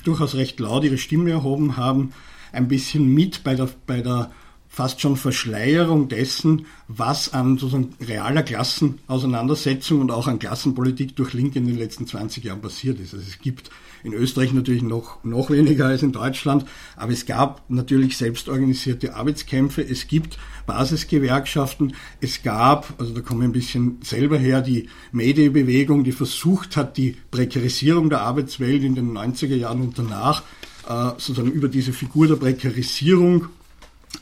durchaus 0.05 0.35
recht 0.35 0.61
laut 0.61 0.85
ihre 0.85 0.98
Stimme 0.98 1.31
erhoben 1.31 1.77
haben, 1.77 2.12
ein 2.53 2.68
bisschen 2.68 3.12
mit 3.12 3.44
bei 3.44 3.55
der, 3.55 3.68
bei 3.87 4.01
der 4.01 4.31
fast 4.68 5.01
schon 5.01 5.16
Verschleierung 5.16 6.09
dessen, 6.09 6.66
was 6.87 7.33
an 7.33 7.59
sozusagen 7.59 7.94
realer 8.01 8.42
Klassenauseinandersetzung 8.42 10.01
und 10.01 10.11
auch 10.11 10.29
an 10.29 10.38
Klassenpolitik 10.38 11.16
durch 11.16 11.33
Linke 11.33 11.59
in 11.59 11.66
den 11.66 11.79
letzten 11.79 12.07
20 12.07 12.44
Jahren 12.44 12.61
passiert 12.61 13.01
ist. 13.01 13.14
Also 13.14 13.27
es 13.27 13.38
gibt 13.38 13.70
in 14.05 14.13
Österreich 14.13 14.53
natürlich 14.53 14.83
noch, 14.83 15.23
noch 15.25 15.51
weniger 15.51 15.87
als 15.87 16.03
in 16.03 16.13
Deutschland, 16.13 16.65
aber 16.97 17.13
es 17.13 17.27
gab 17.27 17.63
natürlich 17.69 18.17
selbstorganisierte 18.17 19.15
Arbeitskämpfe, 19.15 19.83
es 19.83 20.07
gibt 20.07 20.39
Basisgewerkschaften, 20.67 21.95
es 22.21 22.43
gab, 22.43 22.95
also 22.99 23.15
da 23.15 23.21
komme 23.21 23.45
ich 23.45 23.49
ein 23.49 23.53
bisschen 23.53 23.99
selber 24.03 24.39
her, 24.39 24.61
die 24.61 24.89
Medienbewegung, 25.13 26.05
die 26.05 26.13
versucht 26.13 26.77
hat, 26.77 26.97
die 26.97 27.17
Prekarisierung 27.31 28.11
der 28.11 28.21
Arbeitswelt 28.23 28.83
in 28.83 28.95
den 28.95 29.17
90er 29.17 29.57
Jahren 29.57 29.83
und 29.83 29.99
danach 29.99 30.43
äh, 30.89 31.11
sozusagen 31.19 31.53
über 31.53 31.69
diese 31.69 31.93
Figur 31.93 32.27
der 32.27 32.37
Prekarisierung 32.37 33.47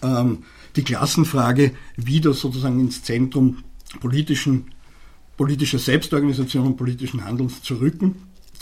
ähm, 0.03 0.45
die 0.77 0.85
Klassenfrage 0.85 1.73
wieder 1.97 2.35
sozusagen 2.35 2.81
ins 2.81 3.03
Zentrum 3.03 3.59
politischen, 4.01 4.67
politischer 5.37 5.79
Selbstorganisation 5.79 6.67
und 6.67 6.77
politischen 6.77 7.25
Handelns 7.25 7.63
zu 7.63 7.77
rücken. 7.77 8.17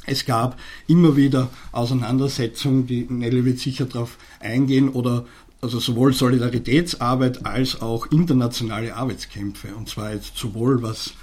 Es 0.07 0.25
gab 0.25 0.59
immer 0.87 1.17
wieder 1.17 1.51
Auseinandersetzungen, 1.73 2.87
die 2.87 3.07
Nelle 3.09 3.45
wird 3.45 3.59
sicher 3.59 3.87
darauf 3.87 4.19
eingehen, 4.41 4.89
oder 4.91 5.25
also 5.61 5.81
sowohl 5.81 6.13
Solidaritätsarbeit 6.13 7.47
als 7.47 7.81
auch 7.81 8.07
internationale 8.07 8.95
Arbeitskämpfe. 8.95 9.75
Und 9.75 9.89
zwar 9.89 10.13
jetzt 10.13 10.37
sowohl 10.37 10.83
was, 10.83 11.15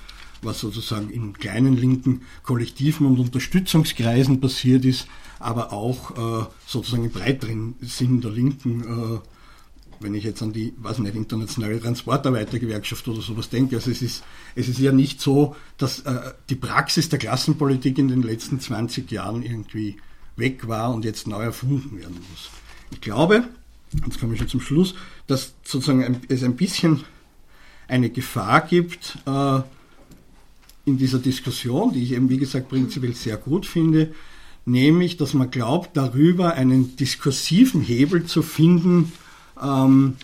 was 0.42 0.60
sozusagen 0.60 1.12
in 1.12 1.34
kleinen 1.34 1.78
linken 1.78 2.22
Kollektiven 2.42 3.06
und 3.06 3.20
Unterstützungskreisen 3.20 4.42
passiert 4.42 4.84
ist, 4.84 5.08
aber 5.40 5.72
auch 5.72 6.42
äh, 6.42 6.46
sozusagen 6.66 7.06
im 7.06 7.12
breiteren 7.12 7.76
Sinn 7.82 8.22
der 8.22 8.32
Linken, 8.32 8.82
äh, 8.82 9.20
wenn 10.02 10.14
ich 10.14 10.24
jetzt 10.24 10.42
an 10.42 10.54
die, 10.54 10.74
weiß 10.78 11.00
nicht, 11.00 11.16
internationale 11.16 11.80
Transportarbeitergewerkschaft 11.80 13.08
oder 13.08 13.22
sowas 13.22 13.50
denke. 13.50 13.76
Also 13.76 13.92
es 13.92 14.02
ist, 14.02 14.24
es 14.56 14.68
ist 14.68 14.80
ja 14.80 14.92
nicht 14.92 15.22
so, 15.22 15.56
dass 15.78 16.00
äh, 16.02 16.34
die 16.50 16.56
Praxis 16.56 17.10
der 17.10 17.20
Klassenpolitik 17.20 17.98
in 17.98 18.08
den 18.08 18.22
letzten 18.22 18.60
20 18.60 19.12
Jahren 19.12 19.44
irgendwie 19.44 19.98
weg 20.36 20.68
war 20.68 20.94
und 20.94 21.06
jetzt 21.06 21.28
neu 21.28 21.44
erfunden 21.44 21.98
werden 21.98 22.20
muss. 22.30 22.50
Ich 22.92 23.02
glaube, 23.02 23.46
jetzt 24.06 24.20
komme 24.20 24.34
ich 24.34 24.40
schon 24.40 24.48
zum 24.48 24.62
Schluss, 24.62 24.96
dass 25.28 25.54
sozusagen 25.64 26.04
ein, 26.04 26.22
es 26.30 26.44
ein 26.44 26.56
bisschen 26.56 27.04
eine 27.88 28.10
Gefahr 28.10 28.62
gibt 28.62 29.18
äh, 29.26 29.62
in 30.86 30.98
dieser 30.98 31.20
Diskussion, 31.20 31.94
die 31.94 32.04
ich 32.04 32.14
eben, 32.14 32.30
wie 32.30 32.38
gesagt, 32.38 32.70
prinzipiell 32.70 33.14
sehr 33.14 33.38
gut 33.38 33.66
finde, 33.66 34.14
nämlich, 34.66 35.18
dass 35.18 35.34
man 35.34 35.52
glaubt, 35.52 35.98
darüber 35.98 36.54
einen 36.54 36.96
diskursiven 36.96 37.82
Hebel 37.82 38.26
zu 38.26 38.42
finden, 38.42 39.12
ähm, 39.62 40.16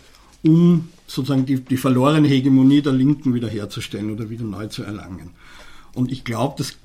um 0.44 0.90
sozusagen 1.08 1.46
die, 1.46 1.62
die 1.62 1.78
verlorene 1.78 2.28
Hegemonie 2.28 2.82
der 2.82 2.94
Linken 2.94 3.34
wiederherzustellen 3.34 4.12
oder 4.12 4.30
wieder 4.30 4.44
neu 4.44 4.68
zu 4.68 4.84
erlangen. 4.84 5.32
Und 5.94 6.12
ich 6.12 6.24
glaube, 6.24 6.56
das 6.58 6.78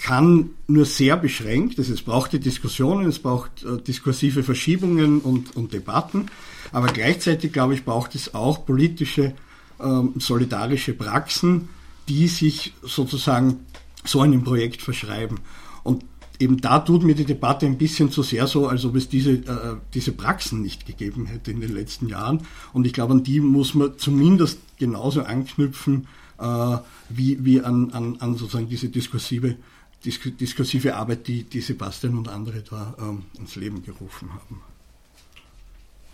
kann 0.00 0.50
nur 0.66 0.86
sehr 0.86 1.16
beschränkt, 1.16 1.78
also 1.78 1.92
es 1.92 2.02
braucht 2.02 2.32
die 2.32 2.40
Diskussionen, 2.40 3.06
es 3.06 3.18
braucht 3.18 3.64
äh, 3.64 3.80
diskursive 3.82 4.42
Verschiebungen 4.42 5.20
und, 5.20 5.56
und 5.56 5.72
Debatten, 5.72 6.26
aber 6.72 6.88
gleichzeitig, 6.88 7.52
glaube 7.52 7.74
ich, 7.74 7.84
braucht 7.84 8.14
es 8.14 8.34
auch 8.34 8.64
politische, 8.64 9.34
ähm, 9.78 10.14
solidarische 10.16 10.94
Praxen, 10.94 11.68
die 12.08 12.28
sich 12.28 12.72
sozusagen 12.82 13.60
so 14.04 14.20
einem 14.20 14.42
Projekt 14.42 14.80
verschreiben. 14.80 15.40
Und 15.82 16.04
eben 16.40 16.60
da 16.60 16.80
tut 16.80 17.04
mir 17.04 17.14
die 17.14 17.26
Debatte 17.26 17.66
ein 17.66 17.78
bisschen 17.78 18.10
zu 18.10 18.22
sehr 18.22 18.46
so, 18.46 18.66
als 18.66 18.84
ob 18.84 18.96
es 18.96 19.08
diese, 19.08 19.32
äh, 19.32 19.76
diese 19.94 20.12
Praxen 20.12 20.62
nicht 20.62 20.86
gegeben 20.86 21.26
hätte 21.26 21.50
in 21.50 21.60
den 21.60 21.72
letzten 21.72 22.08
Jahren. 22.08 22.46
Und 22.72 22.86
ich 22.86 22.94
glaube, 22.94 23.12
an 23.12 23.22
die 23.22 23.40
muss 23.40 23.74
man 23.74 23.98
zumindest 23.98 24.58
genauso 24.78 25.22
anknüpfen, 25.22 26.08
äh, 26.38 26.78
wie, 27.10 27.44
wie 27.44 27.60
an, 27.60 27.92
an, 27.92 28.16
an 28.20 28.36
sozusagen 28.36 28.68
diese 28.68 28.88
diskursive, 28.88 29.56
disk 30.04 30.36
diskursive 30.38 30.96
Arbeit, 30.96 31.28
die, 31.28 31.44
die 31.44 31.60
Sebastian 31.60 32.16
und 32.16 32.28
andere 32.28 32.62
da 32.62 32.96
ähm, 32.98 33.24
ins 33.38 33.56
Leben 33.56 33.84
gerufen 33.84 34.32
haben. 34.32 34.62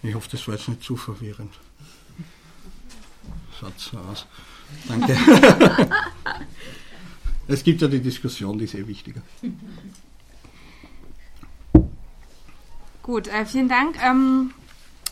Ich 0.03 0.15
hoffe, 0.15 0.29
das 0.31 0.47
war 0.49 0.55
jetzt 0.55 0.69
nicht 0.69 0.83
zu 0.83 0.97
verwirrend. 0.97 1.53
Satz 3.61 3.93
aus. 3.95 4.27
Danke. 4.89 5.17
es 7.49 7.63
gibt 7.63 7.81
ja 7.81 7.89
die 7.89 8.01
Diskussion, 8.01 8.59
die 8.59 8.65
ist 8.65 8.75
eh 8.75 8.87
wichtiger. 8.87 9.23
Gut, 13.07 13.29
äh, 13.29 13.47
vielen 13.47 13.69
Dank. 13.69 14.03
Ähm, 14.05 14.53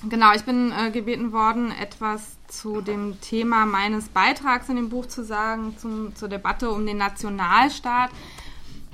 genau, 0.09 0.33
ich 0.35 0.42
bin 0.42 0.72
äh, 0.72 0.90
gebeten 0.90 1.30
worden, 1.30 1.70
etwas 1.80 2.37
zu 2.48 2.80
dem 2.80 3.20
Thema 3.20 3.66
meines 3.66 4.09
Beitrags 4.09 4.68
in 4.68 4.74
dem 4.74 4.88
Buch 4.88 5.07
zu 5.07 5.22
sagen, 5.22 5.76
zum, 5.78 6.12
zur 6.16 6.28
Debatte 6.28 6.72
um 6.72 6.85
den 6.87 6.96
Nationalstaat. 6.96 8.11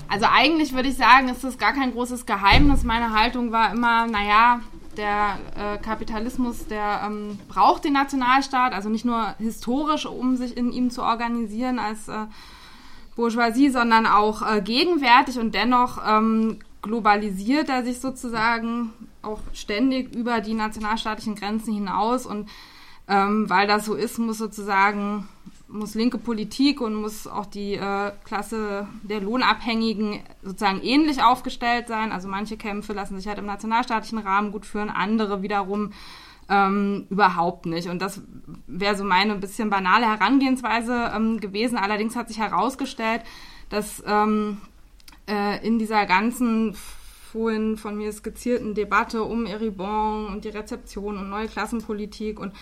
Also 0.06 0.26
eigentlich 0.30 0.74
würde 0.74 0.90
ich 0.90 0.98
sagen, 0.98 1.30
ist 1.30 1.42
das 1.42 1.56
gar 1.56 1.72
kein 1.72 1.92
großes 1.92 2.26
Geheimnis. 2.26 2.84
Meine 2.84 3.18
Haltung 3.18 3.52
war 3.52 3.72
immer, 3.72 4.06
naja, 4.06 4.60
der 4.98 5.38
äh, 5.56 5.78
Kapitalismus, 5.78 6.66
der 6.66 7.00
ähm, 7.06 7.38
braucht 7.48 7.84
den 7.84 7.94
Nationalstaat, 7.94 8.74
also 8.74 8.90
nicht 8.90 9.06
nur 9.06 9.34
historisch, 9.38 10.04
um 10.04 10.36
sich 10.36 10.58
in 10.58 10.72
ihm 10.72 10.90
zu 10.90 11.02
organisieren 11.02 11.78
als 11.78 12.08
äh, 12.08 12.26
Bourgeoisie, 13.16 13.70
sondern 13.70 14.04
auch 14.04 14.42
äh, 14.42 14.60
gegenwärtig 14.60 15.38
und 15.38 15.54
dennoch 15.54 16.02
ähm, 16.06 16.58
globalisiert 16.82 17.68
er 17.68 17.84
sich 17.84 18.00
sozusagen 18.00 18.92
auch 19.22 19.40
ständig 19.52 20.14
über 20.14 20.40
die 20.40 20.54
nationalstaatlichen 20.54 21.34
Grenzen 21.34 21.74
hinaus 21.74 22.26
und 22.26 22.48
ähm, 23.08 23.50
weil 23.50 23.66
das 23.66 23.84
so 23.84 23.94
ist, 23.94 24.18
muss 24.18 24.38
sozusagen 24.38 25.28
muss 25.72 25.94
linke 25.94 26.18
Politik 26.18 26.80
und 26.80 26.94
muss 26.94 27.26
auch 27.26 27.46
die 27.46 27.74
äh, 27.74 28.12
Klasse 28.24 28.88
der 29.02 29.20
Lohnabhängigen 29.20 30.20
sozusagen 30.42 30.82
ähnlich 30.82 31.22
aufgestellt 31.22 31.88
sein. 31.88 32.12
Also 32.12 32.28
manche 32.28 32.56
Kämpfe 32.56 32.92
lassen 32.92 33.16
sich 33.16 33.28
halt 33.28 33.38
im 33.38 33.46
nationalstaatlichen 33.46 34.18
Rahmen 34.18 34.52
gut 34.52 34.66
führen, 34.66 34.90
andere 34.90 35.42
wiederum 35.42 35.92
ähm, 36.48 37.06
überhaupt 37.10 37.66
nicht. 37.66 37.88
Und 37.88 38.02
das 38.02 38.20
wäre 38.66 38.96
so 38.96 39.04
meine 39.04 39.32
ein 39.34 39.40
bisschen 39.40 39.70
banale 39.70 40.06
Herangehensweise 40.06 41.12
ähm, 41.14 41.40
gewesen. 41.40 41.78
Allerdings 41.78 42.16
hat 42.16 42.28
sich 42.28 42.38
herausgestellt, 42.38 43.22
dass 43.68 44.02
ähm, 44.06 44.58
äh, 45.30 45.64
in 45.66 45.78
dieser 45.78 46.06
ganzen 46.06 46.74
vorhin 47.30 47.76
von 47.76 47.96
mir 47.96 48.12
skizzierten 48.12 48.74
Debatte 48.74 49.22
um 49.22 49.46
Eribon 49.46 50.26
und 50.26 50.44
die 50.44 50.48
Rezeption 50.48 51.16
und 51.16 51.30
neue 51.30 51.46
Klassenpolitik 51.46 52.40
und 52.40 52.52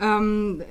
ähm, 0.00 0.62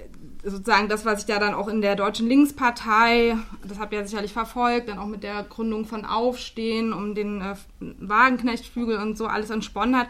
sozusagen 0.43 0.89
das, 0.89 1.05
was 1.05 1.21
ich 1.21 1.25
da 1.27 1.39
dann 1.39 1.53
auch 1.53 1.67
in 1.67 1.81
der 1.81 1.95
Deutschen 1.95 2.27
Linkspartei, 2.27 3.37
das 3.65 3.79
habt 3.79 3.93
ihr 3.93 3.99
ja 3.99 4.05
sicherlich 4.05 4.33
verfolgt, 4.33 4.89
dann 4.89 4.97
auch 4.97 5.05
mit 5.05 5.23
der 5.23 5.43
Gründung 5.43 5.85
von 5.85 6.03
Aufstehen, 6.03 6.91
um 6.91 7.15
den 7.15 7.39
äh, 7.41 7.55
Wagenknechtflügel 7.79 8.97
und 8.97 9.17
so 9.17 9.27
alles 9.27 9.49
entsponnen 9.49 9.95
hat, 9.95 10.07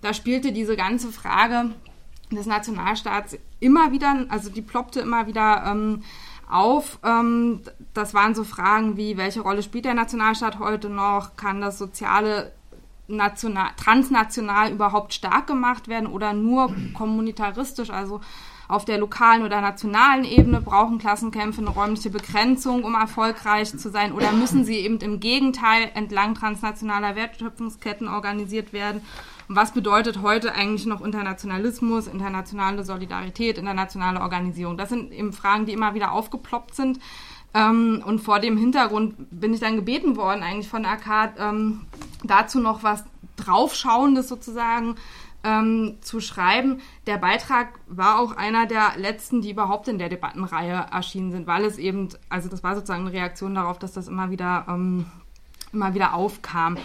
da 0.00 0.14
spielte 0.14 0.52
diese 0.52 0.76
ganze 0.76 1.08
Frage 1.08 1.70
des 2.30 2.46
Nationalstaats 2.46 3.36
immer 3.58 3.92
wieder, 3.92 4.26
also 4.28 4.50
die 4.50 4.62
ploppte 4.62 5.00
immer 5.00 5.26
wieder 5.26 5.64
ähm, 5.66 6.02
auf. 6.50 6.98
Ähm, 7.04 7.60
das 7.94 8.14
waren 8.14 8.34
so 8.34 8.44
Fragen 8.44 8.96
wie, 8.96 9.16
welche 9.16 9.40
Rolle 9.40 9.62
spielt 9.62 9.84
der 9.84 9.94
Nationalstaat 9.94 10.58
heute 10.58 10.88
noch? 10.88 11.36
Kann 11.36 11.60
das 11.60 11.78
soziale 11.78 12.52
national, 13.10 13.70
transnational 13.76 14.70
überhaupt 14.70 15.12
stark 15.12 15.46
gemacht 15.46 15.88
werden 15.88 16.06
oder 16.06 16.32
nur 16.32 16.74
kommunitaristisch, 16.94 17.90
also 17.90 18.20
auf 18.68 18.84
der 18.84 18.98
lokalen 18.98 19.42
oder 19.42 19.60
nationalen 19.60 20.24
Ebene 20.24 20.60
brauchen 20.60 20.98
Klassenkämpfe 20.98 21.60
eine 21.60 21.70
räumliche 21.70 22.10
Begrenzung, 22.10 22.84
um 22.84 22.94
erfolgreich 22.94 23.76
zu 23.76 23.90
sein, 23.90 24.12
oder 24.12 24.30
müssen 24.30 24.64
sie 24.64 24.76
eben 24.76 24.98
im 24.98 25.18
Gegenteil 25.18 25.90
entlang 25.94 26.36
transnationaler 26.36 27.16
Wertschöpfungsketten 27.16 28.06
organisiert 28.06 28.72
werden? 28.72 29.02
Und 29.50 29.56
was 29.56 29.72
bedeutet 29.72 30.22
heute 30.22 30.54
eigentlich 30.54 30.86
noch 30.86 31.00
Internationalismus, 31.00 32.06
internationale 32.06 32.84
Solidarität, 32.84 33.58
internationale 33.58 34.20
Organisierung? 34.20 34.76
Das 34.76 34.90
sind 34.90 35.10
eben 35.10 35.32
Fragen, 35.32 35.66
die 35.66 35.72
immer 35.72 35.92
wieder 35.94 36.12
aufgeploppt 36.12 36.76
sind. 36.76 37.00
Ähm, 37.52 38.00
und 38.06 38.20
vor 38.20 38.38
dem 38.38 38.56
Hintergrund 38.56 39.16
bin 39.32 39.52
ich 39.52 39.58
dann 39.58 39.74
gebeten 39.74 40.16
worden, 40.16 40.44
eigentlich 40.44 40.68
von 40.68 40.84
AKAD, 40.84 41.32
ähm, 41.40 41.80
dazu 42.22 42.60
noch 42.60 42.84
was 42.84 43.02
draufschauendes 43.34 44.28
sozusagen 44.28 44.94
ähm, 45.42 45.96
zu 46.00 46.20
schreiben. 46.20 46.80
Der 47.08 47.18
Beitrag 47.18 47.70
war 47.88 48.20
auch 48.20 48.36
einer 48.36 48.66
der 48.66 48.92
letzten, 48.98 49.42
die 49.42 49.50
überhaupt 49.50 49.88
in 49.88 49.98
der 49.98 50.10
Debattenreihe 50.10 50.86
erschienen 50.92 51.32
sind, 51.32 51.48
weil 51.48 51.64
es 51.64 51.76
eben, 51.76 52.10
also 52.28 52.48
das 52.48 52.62
war 52.62 52.76
sozusagen 52.76 53.08
eine 53.08 53.12
Reaktion 53.12 53.56
darauf, 53.56 53.80
dass 53.80 53.94
das 53.94 54.06
immer 54.06 54.30
wieder, 54.30 54.66
ähm, 54.68 55.06
immer 55.72 55.92
wieder 55.92 56.14
aufkam. 56.14 56.76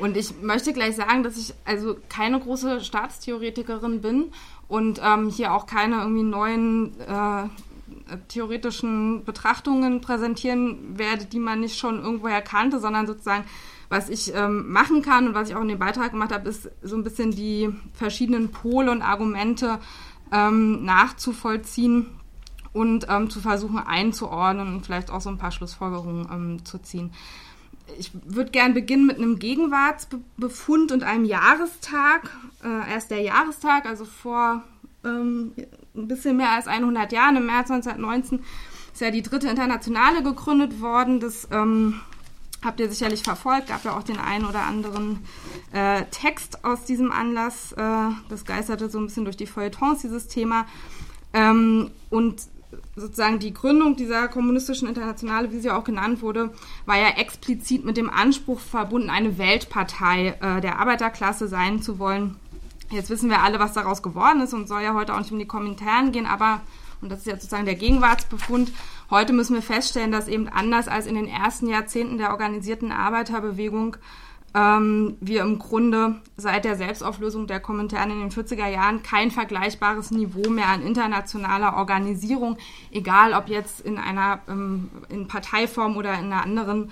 Und 0.00 0.16
ich 0.16 0.40
möchte 0.40 0.72
gleich 0.72 0.96
sagen, 0.96 1.22
dass 1.22 1.36
ich 1.36 1.54
also 1.64 1.96
keine 2.08 2.40
große 2.40 2.80
Staatstheoretikerin 2.80 4.00
bin 4.00 4.32
und 4.66 5.00
ähm, 5.04 5.28
hier 5.28 5.52
auch 5.52 5.66
keine 5.66 6.00
irgendwie 6.00 6.22
neuen 6.22 6.98
äh, 7.00 7.48
theoretischen 8.28 9.24
Betrachtungen 9.24 10.00
präsentieren 10.00 10.98
werde, 10.98 11.26
die 11.26 11.38
man 11.38 11.60
nicht 11.60 11.78
schon 11.78 12.02
irgendwoher 12.02 12.40
kannte, 12.40 12.80
sondern 12.80 13.06
sozusagen 13.06 13.44
was 13.90 14.08
ich 14.08 14.32
ähm, 14.34 14.70
machen 14.70 15.02
kann 15.02 15.26
und 15.26 15.34
was 15.34 15.50
ich 15.50 15.56
auch 15.56 15.62
in 15.62 15.68
dem 15.68 15.80
Beitrag 15.80 16.12
gemacht 16.12 16.32
habe, 16.32 16.48
ist 16.48 16.70
so 16.80 16.94
ein 16.94 17.02
bisschen 17.02 17.32
die 17.32 17.70
verschiedenen 17.92 18.52
Pole 18.52 18.90
und 18.90 19.02
Argumente 19.02 19.80
ähm, 20.32 20.84
nachzuvollziehen 20.84 22.06
und 22.72 23.06
ähm, 23.10 23.30
zu 23.30 23.40
versuchen 23.40 23.78
einzuordnen 23.78 24.76
und 24.76 24.86
vielleicht 24.86 25.10
auch 25.10 25.20
so 25.20 25.28
ein 25.28 25.38
paar 25.38 25.50
Schlussfolgerungen 25.50 26.28
ähm, 26.32 26.64
zu 26.64 26.78
ziehen 26.78 27.10
ich 27.98 28.12
würde 28.24 28.50
gern 28.50 28.74
beginnen 28.74 29.06
mit 29.06 29.16
einem 29.16 29.38
Gegenwartsbefund 29.38 30.92
und 30.92 31.02
einem 31.02 31.24
Jahrestag. 31.24 32.30
Äh, 32.64 32.92
erst 32.92 33.10
der 33.10 33.20
Jahrestag, 33.20 33.86
also 33.86 34.04
vor 34.04 34.62
ähm, 35.04 35.52
ein 35.94 36.08
bisschen 36.08 36.36
mehr 36.36 36.50
als 36.50 36.66
100 36.66 37.12
Jahren, 37.12 37.36
im 37.36 37.46
März 37.46 37.70
1919, 37.70 38.40
ist 38.92 39.00
ja 39.00 39.10
die 39.10 39.22
dritte 39.22 39.48
Internationale 39.48 40.22
gegründet 40.22 40.80
worden. 40.80 41.20
Das 41.20 41.48
ähm, 41.50 42.00
habt 42.64 42.80
ihr 42.80 42.90
sicherlich 42.90 43.22
verfolgt. 43.22 43.68
Gab 43.68 43.84
ja 43.84 43.96
auch 43.96 44.02
den 44.02 44.18
einen 44.18 44.44
oder 44.44 44.62
anderen 44.62 45.20
äh, 45.72 46.04
Text 46.10 46.64
aus 46.64 46.84
diesem 46.84 47.12
Anlass. 47.12 47.72
Äh, 47.72 48.10
das 48.28 48.44
geisterte 48.44 48.90
so 48.90 48.98
ein 48.98 49.06
bisschen 49.06 49.24
durch 49.24 49.36
die 49.36 49.46
Feuilletons, 49.46 50.02
dieses 50.02 50.28
Thema. 50.28 50.66
Ähm, 51.32 51.90
und 52.10 52.42
sozusagen 52.96 53.38
die 53.38 53.54
Gründung 53.54 53.96
dieser 53.96 54.28
kommunistischen 54.28 54.88
Internationale, 54.88 55.52
wie 55.52 55.60
sie 55.60 55.70
auch 55.70 55.84
genannt 55.84 56.22
wurde, 56.22 56.50
war 56.86 56.98
ja 56.98 57.08
explizit 57.16 57.84
mit 57.84 57.96
dem 57.96 58.10
Anspruch 58.10 58.60
verbunden, 58.60 59.10
eine 59.10 59.38
Weltpartei 59.38 60.36
äh, 60.40 60.60
der 60.60 60.78
Arbeiterklasse 60.78 61.48
sein 61.48 61.82
zu 61.82 61.98
wollen. 61.98 62.36
Jetzt 62.90 63.10
wissen 63.10 63.30
wir 63.30 63.42
alle, 63.42 63.58
was 63.58 63.72
daraus 63.72 64.02
geworden 64.02 64.40
ist 64.40 64.52
und 64.52 64.66
soll 64.66 64.82
ja 64.82 64.94
heute 64.94 65.14
auch 65.14 65.20
nicht 65.20 65.32
um 65.32 65.38
die 65.38 65.46
Kommentaren 65.46 66.12
gehen, 66.12 66.26
aber, 66.26 66.60
und 67.00 67.10
das 67.10 67.20
ist 67.20 67.26
ja 67.26 67.34
sozusagen 67.34 67.64
der 67.64 67.76
Gegenwartsbefund, 67.76 68.72
heute 69.10 69.32
müssen 69.32 69.54
wir 69.54 69.62
feststellen, 69.62 70.12
dass 70.12 70.28
eben 70.28 70.48
anders 70.48 70.88
als 70.88 71.06
in 71.06 71.14
den 71.14 71.28
ersten 71.28 71.68
Jahrzehnten 71.68 72.18
der 72.18 72.30
organisierten 72.30 72.90
Arbeiterbewegung 72.90 73.96
ähm, 74.54 75.16
wir 75.20 75.42
im 75.42 75.58
Grunde 75.58 76.16
seit 76.36 76.64
der 76.64 76.76
Selbstauflösung 76.76 77.46
der 77.46 77.60
Kommentare 77.60 78.10
in 78.10 78.20
den 78.20 78.30
40er 78.30 78.66
Jahren 78.66 79.02
kein 79.02 79.30
vergleichbares 79.30 80.10
Niveau 80.10 80.50
mehr 80.50 80.68
an 80.68 80.82
internationaler 80.82 81.76
Organisierung, 81.76 82.58
egal 82.90 83.32
ob 83.32 83.48
jetzt 83.48 83.80
in 83.80 83.98
einer 83.98 84.40
ähm, 84.48 84.90
in 85.08 85.28
Parteiform 85.28 85.96
oder 85.96 86.14
in 86.14 86.32
einer 86.32 86.42
anderen 86.42 86.90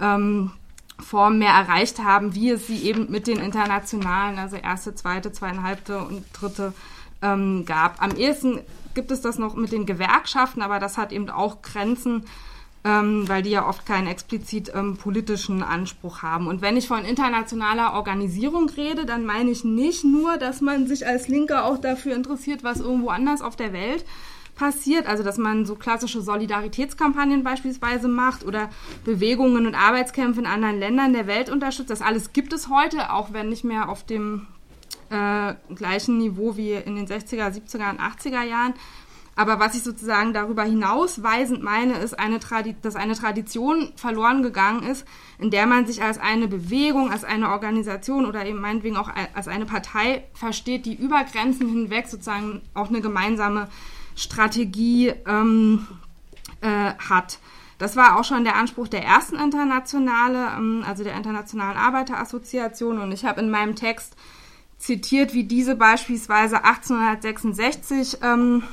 ähm, 0.00 0.52
Form 1.00 1.38
mehr 1.38 1.52
erreicht 1.52 1.98
haben, 1.98 2.34
wie 2.34 2.50
es 2.50 2.66
sie 2.66 2.84
eben 2.84 3.10
mit 3.10 3.26
den 3.26 3.38
internationalen, 3.38 4.38
also 4.38 4.56
erste, 4.56 4.94
zweite, 4.94 5.32
zweieinhalbte 5.32 5.98
und 5.98 6.24
dritte 6.32 6.72
ähm, 7.22 7.64
gab. 7.64 8.02
Am 8.02 8.12
ehesten 8.12 8.60
gibt 8.94 9.10
es 9.10 9.20
das 9.20 9.38
noch 9.38 9.54
mit 9.54 9.72
den 9.72 9.86
Gewerkschaften, 9.86 10.62
aber 10.62 10.78
das 10.78 10.98
hat 10.98 11.12
eben 11.12 11.30
auch 11.30 11.62
Grenzen 11.62 12.24
ähm, 12.84 13.28
weil 13.28 13.42
die 13.42 13.50
ja 13.50 13.68
oft 13.68 13.84
keinen 13.84 14.06
explizit 14.06 14.72
ähm, 14.74 14.96
politischen 14.96 15.62
Anspruch 15.62 16.22
haben. 16.22 16.46
Und 16.46 16.62
wenn 16.62 16.76
ich 16.76 16.88
von 16.88 17.04
internationaler 17.04 17.94
Organisierung 17.94 18.70
rede, 18.70 19.04
dann 19.04 19.26
meine 19.26 19.50
ich 19.50 19.64
nicht 19.64 20.04
nur, 20.04 20.38
dass 20.38 20.60
man 20.60 20.86
sich 20.86 21.06
als 21.06 21.28
Linker 21.28 21.64
auch 21.66 21.78
dafür 21.78 22.14
interessiert, 22.14 22.64
was 22.64 22.80
irgendwo 22.80 23.08
anders 23.08 23.42
auf 23.42 23.56
der 23.56 23.72
Welt 23.72 24.04
passiert, 24.54 25.06
also 25.06 25.22
dass 25.22 25.38
man 25.38 25.64
so 25.64 25.74
klassische 25.74 26.20
Solidaritätskampagnen 26.20 27.44
beispielsweise 27.44 28.08
macht 28.08 28.44
oder 28.44 28.68
Bewegungen 29.04 29.66
und 29.66 29.74
Arbeitskämpfe 29.74 30.40
in 30.40 30.46
anderen 30.46 30.78
Ländern 30.78 31.12
der 31.12 31.26
Welt 31.26 31.48
unterstützt. 31.48 31.90
Das 31.90 32.02
alles 32.02 32.32
gibt 32.32 32.52
es 32.52 32.68
heute, 32.68 33.12
auch 33.12 33.32
wenn 33.32 33.48
nicht 33.48 33.64
mehr 33.64 33.88
auf 33.88 34.04
dem 34.04 34.46
äh, 35.10 35.54
gleichen 35.74 36.18
Niveau 36.18 36.56
wie 36.56 36.72
in 36.72 36.96
den 36.96 37.06
60er, 37.06 37.48
70er 37.48 37.90
und 37.90 38.00
80er 38.00 38.42
Jahren. 38.42 38.74
Aber 39.40 39.58
was 39.58 39.74
ich 39.74 39.82
sozusagen 39.82 40.34
darüber 40.34 40.64
hinausweisend 40.64 41.62
meine, 41.62 41.94
ist, 41.94 42.18
eine 42.18 42.38
dass 42.82 42.94
eine 42.94 43.14
Tradition 43.14 43.90
verloren 43.96 44.42
gegangen 44.42 44.82
ist, 44.82 45.06
in 45.38 45.50
der 45.50 45.66
man 45.66 45.86
sich 45.86 46.02
als 46.02 46.18
eine 46.18 46.46
Bewegung, 46.46 47.10
als 47.10 47.24
eine 47.24 47.48
Organisation 47.48 48.26
oder 48.26 48.44
eben 48.44 48.60
meinetwegen 48.60 48.98
auch 48.98 49.08
als 49.32 49.48
eine 49.48 49.64
Partei 49.64 50.24
versteht, 50.34 50.84
die 50.84 50.94
über 50.94 51.24
Grenzen 51.24 51.70
hinweg 51.70 52.08
sozusagen 52.08 52.60
auch 52.74 52.90
eine 52.90 53.00
gemeinsame 53.00 53.68
Strategie 54.14 55.14
ähm, 55.26 55.86
äh, 56.60 56.92
hat. 56.98 57.38
Das 57.78 57.96
war 57.96 58.20
auch 58.20 58.24
schon 58.24 58.44
der 58.44 58.56
Anspruch 58.56 58.88
der 58.88 59.04
ersten 59.06 59.36
Internationale, 59.36 60.48
ähm, 60.58 60.84
also 60.86 61.02
der 61.02 61.16
Internationalen 61.16 61.78
Arbeiterassoziation. 61.78 62.98
Und 62.98 63.10
ich 63.10 63.24
habe 63.24 63.40
in 63.40 63.50
meinem 63.50 63.74
Text 63.74 64.16
zitiert, 64.76 65.32
wie 65.32 65.44
diese 65.44 65.76
beispielsweise 65.76 66.62
1866 66.62 68.18
ähm, 68.22 68.64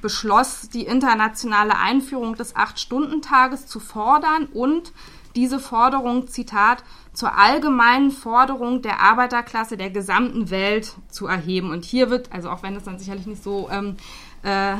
beschloss, 0.00 0.68
die 0.68 0.84
internationale 0.84 1.76
Einführung 1.78 2.34
des 2.34 2.56
Acht-Stunden-Tages 2.56 3.66
zu 3.66 3.80
fordern 3.80 4.46
und 4.46 4.92
diese 5.34 5.58
Forderung, 5.58 6.28
Zitat, 6.28 6.84
zur 7.12 7.36
allgemeinen 7.36 8.10
Forderung 8.10 8.82
der 8.82 9.00
Arbeiterklasse 9.00 9.76
der 9.76 9.90
gesamten 9.90 10.50
Welt 10.50 10.94
zu 11.08 11.26
erheben. 11.26 11.70
Und 11.70 11.84
hier 11.84 12.10
wird, 12.10 12.32
also 12.32 12.50
auch 12.50 12.62
wenn 12.62 12.76
es 12.76 12.84
dann 12.84 12.98
sicherlich 12.98 13.26
nicht 13.26 13.42
so 13.42 13.68
ähm, 13.70 13.96
äh, 14.42 14.76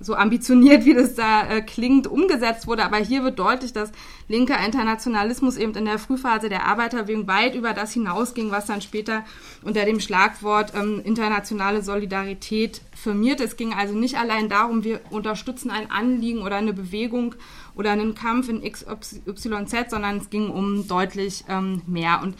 so 0.00 0.14
ambitioniert, 0.14 0.84
wie 0.84 0.94
das 0.94 1.14
da 1.14 1.48
äh, 1.48 1.60
klingt, 1.60 2.06
umgesetzt 2.06 2.66
wurde. 2.66 2.84
Aber 2.84 2.98
hier 2.98 3.24
wird 3.24 3.38
deutlich, 3.38 3.72
dass 3.72 3.90
linker 4.28 4.64
Internationalismus 4.64 5.56
eben 5.56 5.74
in 5.74 5.84
der 5.84 5.98
Frühphase 5.98 6.48
der 6.48 6.66
Arbeiterbewegung 6.66 7.26
weit 7.26 7.54
über 7.54 7.72
das 7.72 7.92
hinausging, 7.92 8.50
was 8.50 8.66
dann 8.66 8.82
später 8.82 9.24
unter 9.62 9.84
dem 9.84 10.00
Schlagwort 10.00 10.72
ähm, 10.74 11.00
internationale 11.04 11.82
Solidarität 11.82 12.82
firmiert. 12.94 13.40
Es 13.40 13.56
ging 13.56 13.74
also 13.74 13.94
nicht 13.94 14.16
allein 14.16 14.48
darum, 14.48 14.84
wir 14.84 15.00
unterstützen 15.10 15.70
ein 15.70 15.90
Anliegen 15.90 16.42
oder 16.42 16.56
eine 16.56 16.72
Bewegung 16.72 17.34
oder 17.74 17.90
einen 17.90 18.14
Kampf 18.14 18.48
in 18.48 18.62
XYZ, 18.62 19.90
sondern 19.90 20.18
es 20.18 20.30
ging 20.30 20.50
um 20.50 20.86
deutlich 20.86 21.44
ähm, 21.48 21.82
mehr. 21.86 22.20
Und 22.22 22.36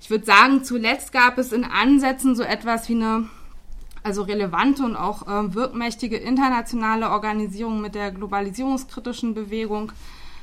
ich 0.00 0.10
würde 0.10 0.26
sagen, 0.26 0.64
zuletzt 0.64 1.12
gab 1.12 1.38
es 1.38 1.52
in 1.52 1.64
Ansätzen 1.64 2.36
so 2.36 2.42
etwas 2.42 2.88
wie 2.90 2.94
eine 2.94 3.28
also 4.04 4.22
relevante 4.22 4.84
und 4.84 4.94
auch 4.94 5.26
äh, 5.26 5.54
wirkmächtige 5.54 6.16
internationale 6.16 7.10
Organisation 7.10 7.80
mit 7.80 7.94
der 7.94 8.12
globalisierungskritischen 8.12 9.34
Bewegung 9.34 9.90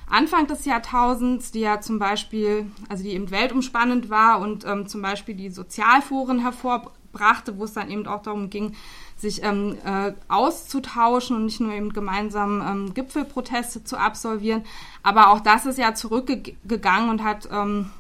Anfang 0.10 0.48
des 0.48 0.66
Jahrtausends, 0.66 1.52
die 1.52 1.62
ja 1.62 1.80
zum 1.80 1.98
Beispiel, 1.98 2.70
also 2.90 3.04
die 3.04 3.12
eben 3.12 3.32
weltumspannend 3.32 4.10
war 4.10 4.42
und 4.42 4.66
ähm, 4.66 4.88
zum 4.88 5.02
Beispiel 5.02 5.36
die 5.36 5.50
Sozialforen 5.50 6.40
hervorbrachte, 6.40 7.58
wo 7.58 7.64
es 7.64 7.74
dann 7.74 7.90
eben 7.90 8.06
auch 8.08 8.22
darum 8.22 8.50
ging, 8.50 8.76
sich 9.16 9.42
ähm, 9.44 9.78
äh, 9.86 10.12
auszutauschen 10.28 11.38
und 11.38 11.46
nicht 11.46 11.62
nur 11.62 11.72
eben 11.72 11.94
gemeinsam 11.94 12.62
ähm, 12.62 12.94
Gipfelproteste 12.94 13.86
zu 13.86 13.98
absolvieren. 13.98 14.64
Aber 15.02 15.30
auch 15.30 15.40
das 15.40 15.66
ist 15.66 15.78
ja 15.78 15.94
zurückgegangen 15.94 17.10
und 17.10 17.24
hat 17.24 17.48
ähm, 17.50 17.92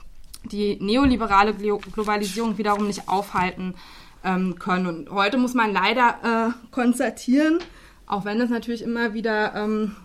die 0.43 0.77
neoliberale 0.81 1.53
Globalisierung 1.53 2.57
wiederum 2.57 2.87
nicht 2.87 3.07
aufhalten 3.07 3.75
ähm, 4.23 4.57
können. 4.59 4.87
Und 4.87 5.11
heute 5.11 5.37
muss 5.37 5.53
man 5.53 5.71
leider 5.71 6.53
äh, 6.53 6.71
konstatieren, 6.71 7.59
auch 8.05 8.25
wenn 8.25 8.39
es 8.41 8.49
natürlich 8.49 8.81
immer 8.81 9.13
wieder, 9.13 9.55
ähm, 9.55 9.95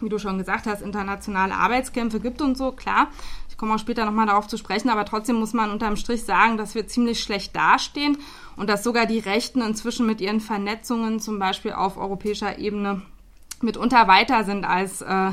wie 0.00 0.08
du 0.08 0.18
schon 0.18 0.38
gesagt 0.38 0.66
hast, 0.66 0.82
internationale 0.82 1.54
Arbeitskämpfe 1.54 2.20
gibt 2.20 2.42
und 2.42 2.56
so, 2.56 2.72
klar. 2.72 3.08
Ich 3.48 3.56
komme 3.56 3.74
auch 3.74 3.78
später 3.78 4.06
nochmal 4.06 4.26
darauf 4.26 4.48
zu 4.48 4.56
sprechen, 4.56 4.88
aber 4.88 5.04
trotzdem 5.04 5.36
muss 5.36 5.52
man 5.52 5.70
unterm 5.70 5.96
Strich 5.96 6.24
sagen, 6.24 6.56
dass 6.56 6.74
wir 6.74 6.86
ziemlich 6.86 7.20
schlecht 7.20 7.54
dastehen 7.54 8.16
und 8.56 8.70
dass 8.70 8.82
sogar 8.82 9.04
die 9.04 9.18
Rechten 9.18 9.60
inzwischen 9.60 10.06
mit 10.06 10.20
ihren 10.22 10.40
Vernetzungen 10.40 11.20
zum 11.20 11.38
Beispiel 11.38 11.72
auf 11.72 11.98
europäischer 11.98 12.58
Ebene 12.58 13.02
mitunter 13.60 14.08
weiter 14.08 14.44
sind 14.44 14.64
als 14.64 15.02
äh, 15.02 15.32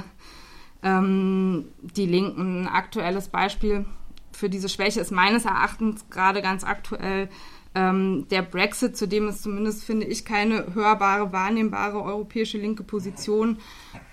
ähm, 0.83 1.69
die 1.79 2.05
Linken. 2.05 2.63
Ein 2.63 2.67
aktuelles 2.67 3.29
Beispiel 3.29 3.85
für 4.31 4.49
diese 4.49 4.69
Schwäche 4.69 4.99
ist 4.99 5.11
meines 5.11 5.45
Erachtens 5.45 6.09
gerade 6.09 6.41
ganz 6.41 6.63
aktuell 6.63 7.29
ähm, 7.77 8.25
der 8.31 8.41
Brexit, 8.41 8.97
zu 8.97 9.07
dem 9.07 9.27
es 9.27 9.43
zumindest, 9.43 9.83
finde 9.83 10.07
ich, 10.07 10.25
keine 10.25 10.73
hörbare, 10.73 11.31
wahrnehmbare 11.31 12.01
europäische 12.01 12.57
linke 12.57 12.81
Position 12.81 13.59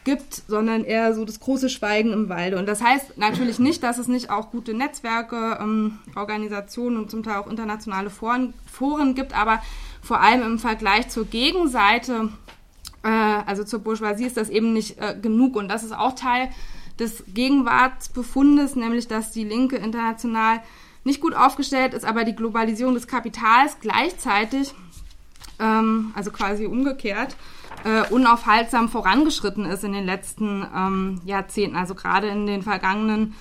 gibt, 0.05 0.35
sondern 0.47 0.85
eher 0.85 1.15
so 1.15 1.25
das 1.25 1.41
große 1.41 1.71
Schweigen 1.71 2.13
im 2.13 2.29
Walde. 2.29 2.59
Und 2.59 2.67
das 2.67 2.83
heißt 2.83 3.17
natürlich 3.17 3.59
nicht, 3.59 3.83
dass 3.83 3.97
es 3.97 4.07
nicht 4.07 4.29
auch 4.29 4.51
gute 4.51 4.75
Netzwerke, 4.75 5.59
ähm, 5.63 5.99
Organisationen 6.15 6.99
und 6.99 7.11
zum 7.11 7.23
Teil 7.23 7.39
auch 7.39 7.47
internationale 7.47 8.11
Foren, 8.11 8.53
Foren 8.71 9.15
gibt, 9.15 9.35
aber 9.35 9.63
vor 10.03 10.21
allem 10.21 10.43
im 10.43 10.59
Vergleich 10.59 11.09
zur 11.09 11.25
Gegenseite, 11.25 12.29
äh, 13.03 13.09
also 13.09 13.65
zur 13.65 13.79
Bourgeoisie, 13.79 14.27
ist 14.27 14.37
das 14.37 14.51
eben 14.51 14.75
nicht 14.75 14.99
äh, 15.01 15.17
genug. 15.19 15.57
Und 15.57 15.69
das 15.69 15.85
ist 15.85 15.97
auch 15.97 16.15
Teil 16.15 16.51
des 16.99 17.25
Gegenwartsbefundes, 17.33 18.77
nämlich 18.77 19.09
dass 19.09 19.31
die 19.31 19.45
Linke 19.45 19.77
international 19.77 20.61
nicht 21.05 21.21
gut 21.21 21.35
aufgestellt 21.35 21.95
ist, 21.95 22.05
aber 22.05 22.25
die 22.25 22.35
Globalisierung 22.35 22.95
des 22.95 23.07
Kapitals 23.07 23.77
gleichzeitig, 23.81 24.75
ähm, 25.61 26.13
also 26.15 26.31
quasi 26.31 26.67
umgekehrt, 26.67 27.37
äh, 27.85 28.03
unaufhaltsam 28.11 28.89
vorangeschritten 28.89 29.67
ist 29.67 29.85
in 29.85 29.93
den 29.93 30.05
letzten 30.05 30.67
ähm, 30.75 31.21
Jahrzehnten. 31.25 31.77
Also 31.77 31.95
gerade 31.95 32.29
in 32.29 32.47
den 32.47 32.63
vergangenen 32.63 33.35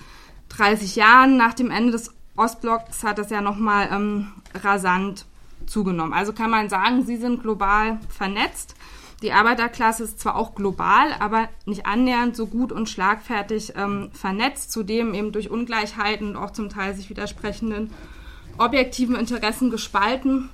30 0.50 0.96
Jahren 0.96 1.36
nach 1.36 1.54
dem 1.54 1.70
Ende 1.70 1.92
des 1.92 2.12
Ostblocks 2.36 3.02
hat 3.04 3.18
das 3.18 3.30
ja 3.30 3.40
nochmal 3.40 3.88
ähm, 3.90 4.32
rasant 4.54 5.24
zugenommen. 5.66 6.12
Also 6.12 6.32
kann 6.32 6.50
man 6.50 6.68
sagen, 6.68 7.04
sie 7.04 7.16
sind 7.16 7.42
global 7.42 7.98
vernetzt. 8.08 8.74
Die 9.24 9.32
Arbeiterklasse 9.32 10.04
ist 10.04 10.20
zwar 10.20 10.36
auch 10.36 10.54
global, 10.54 11.14
aber 11.18 11.48
nicht 11.64 11.86
annähernd 11.86 12.36
so 12.36 12.46
gut 12.46 12.72
und 12.72 12.90
schlagfertig 12.90 13.72
ähm, 13.74 14.10
vernetzt, 14.12 14.70
zudem 14.70 15.14
eben 15.14 15.32
durch 15.32 15.50
Ungleichheiten 15.50 16.28
und 16.28 16.36
auch 16.36 16.50
zum 16.50 16.68
Teil 16.68 16.94
sich 16.94 17.08
widersprechenden 17.08 17.90
objektiven 18.58 19.16
Interessen 19.16 19.70
gespalten. 19.70 20.50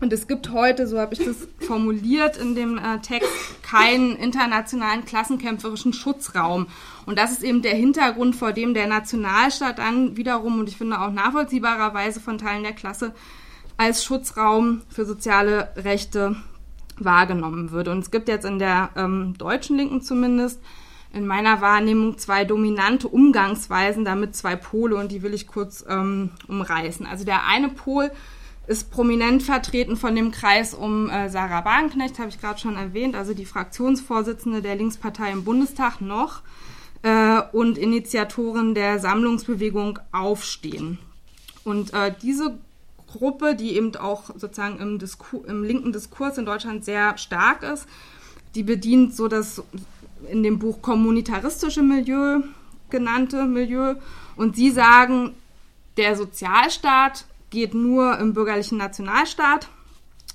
Und 0.00 0.10
es 0.10 0.26
gibt 0.26 0.50
heute, 0.52 0.86
so 0.86 0.98
habe 0.98 1.12
ich 1.12 1.22
das 1.22 1.46
formuliert 1.66 2.38
in 2.38 2.54
dem 2.54 2.78
äh, 2.78 2.98
Text, 3.00 3.28
keinen 3.62 4.16
internationalen 4.16 5.04
klassenkämpferischen 5.04 5.92
Schutzraum. 5.92 6.68
Und 7.04 7.18
das 7.18 7.30
ist 7.30 7.42
eben 7.42 7.60
der 7.60 7.74
Hintergrund, 7.74 8.36
vor 8.36 8.54
dem 8.54 8.72
der 8.72 8.86
Nationalstaat 8.86 9.78
dann 9.78 10.16
wiederum, 10.16 10.60
und 10.60 10.70
ich 10.70 10.78
finde 10.78 10.98
auch 10.98 11.12
nachvollziehbarerweise 11.12 12.20
von 12.20 12.38
Teilen 12.38 12.62
der 12.62 12.72
Klasse, 12.72 13.12
als 13.76 14.02
Schutzraum 14.02 14.80
für 14.88 15.04
soziale 15.04 15.74
Rechte 15.76 16.36
wahrgenommen 16.98 17.70
wird. 17.70 17.88
Und 17.88 17.98
es 18.00 18.10
gibt 18.10 18.28
jetzt 18.28 18.44
in 18.44 18.58
der 18.58 18.90
ähm, 18.96 19.34
deutschen 19.38 19.76
Linken 19.76 20.02
zumindest 20.02 20.60
in 21.12 21.26
meiner 21.26 21.60
Wahrnehmung 21.60 22.18
zwei 22.18 22.44
dominante 22.44 23.08
Umgangsweisen, 23.08 24.04
damit 24.04 24.34
zwei 24.34 24.56
Pole 24.56 24.96
und 24.96 25.12
die 25.12 25.22
will 25.22 25.32
ich 25.32 25.46
kurz 25.46 25.84
ähm, 25.88 26.30
umreißen. 26.48 27.06
Also 27.06 27.24
der 27.24 27.46
eine 27.46 27.68
Pol 27.68 28.10
ist 28.66 28.90
prominent 28.90 29.42
vertreten 29.42 29.96
von 29.96 30.16
dem 30.16 30.30
Kreis 30.30 30.74
um 30.74 31.08
äh, 31.10 31.28
Sarah 31.28 31.64
Wagenknecht, 31.64 32.18
habe 32.18 32.30
ich 32.30 32.40
gerade 32.40 32.58
schon 32.58 32.76
erwähnt, 32.76 33.14
also 33.14 33.34
die 33.34 33.44
Fraktionsvorsitzende 33.44 34.62
der 34.62 34.76
Linkspartei 34.76 35.30
im 35.30 35.44
Bundestag 35.44 36.00
noch 36.00 36.42
äh, 37.02 37.40
und 37.52 37.78
Initiatorin 37.78 38.74
der 38.74 38.98
Sammlungsbewegung 38.98 39.98
Aufstehen. 40.12 40.98
Und 41.62 41.92
äh, 41.94 42.12
diese 42.22 42.58
Gruppe, 43.18 43.54
die 43.54 43.76
eben 43.76 43.94
auch 43.96 44.24
sozusagen 44.36 44.78
im, 44.78 44.98
Diskur, 44.98 45.46
im 45.46 45.62
linken 45.62 45.92
Diskurs 45.92 46.38
in 46.38 46.46
Deutschland 46.46 46.84
sehr 46.84 47.16
stark 47.16 47.62
ist. 47.62 47.86
Die 48.54 48.62
bedient 48.62 49.14
so 49.14 49.28
das 49.28 49.62
in 50.30 50.42
dem 50.42 50.58
Buch 50.58 50.82
kommunitaristische 50.82 51.82
Milieu 51.82 52.42
genannte 52.90 53.44
Milieu. 53.46 53.96
Und 54.36 54.56
sie 54.56 54.70
sagen, 54.70 55.34
der 55.96 56.16
Sozialstaat 56.16 57.24
geht 57.50 57.74
nur 57.74 58.18
im 58.18 58.34
bürgerlichen 58.34 58.78
Nationalstaat. 58.78 59.68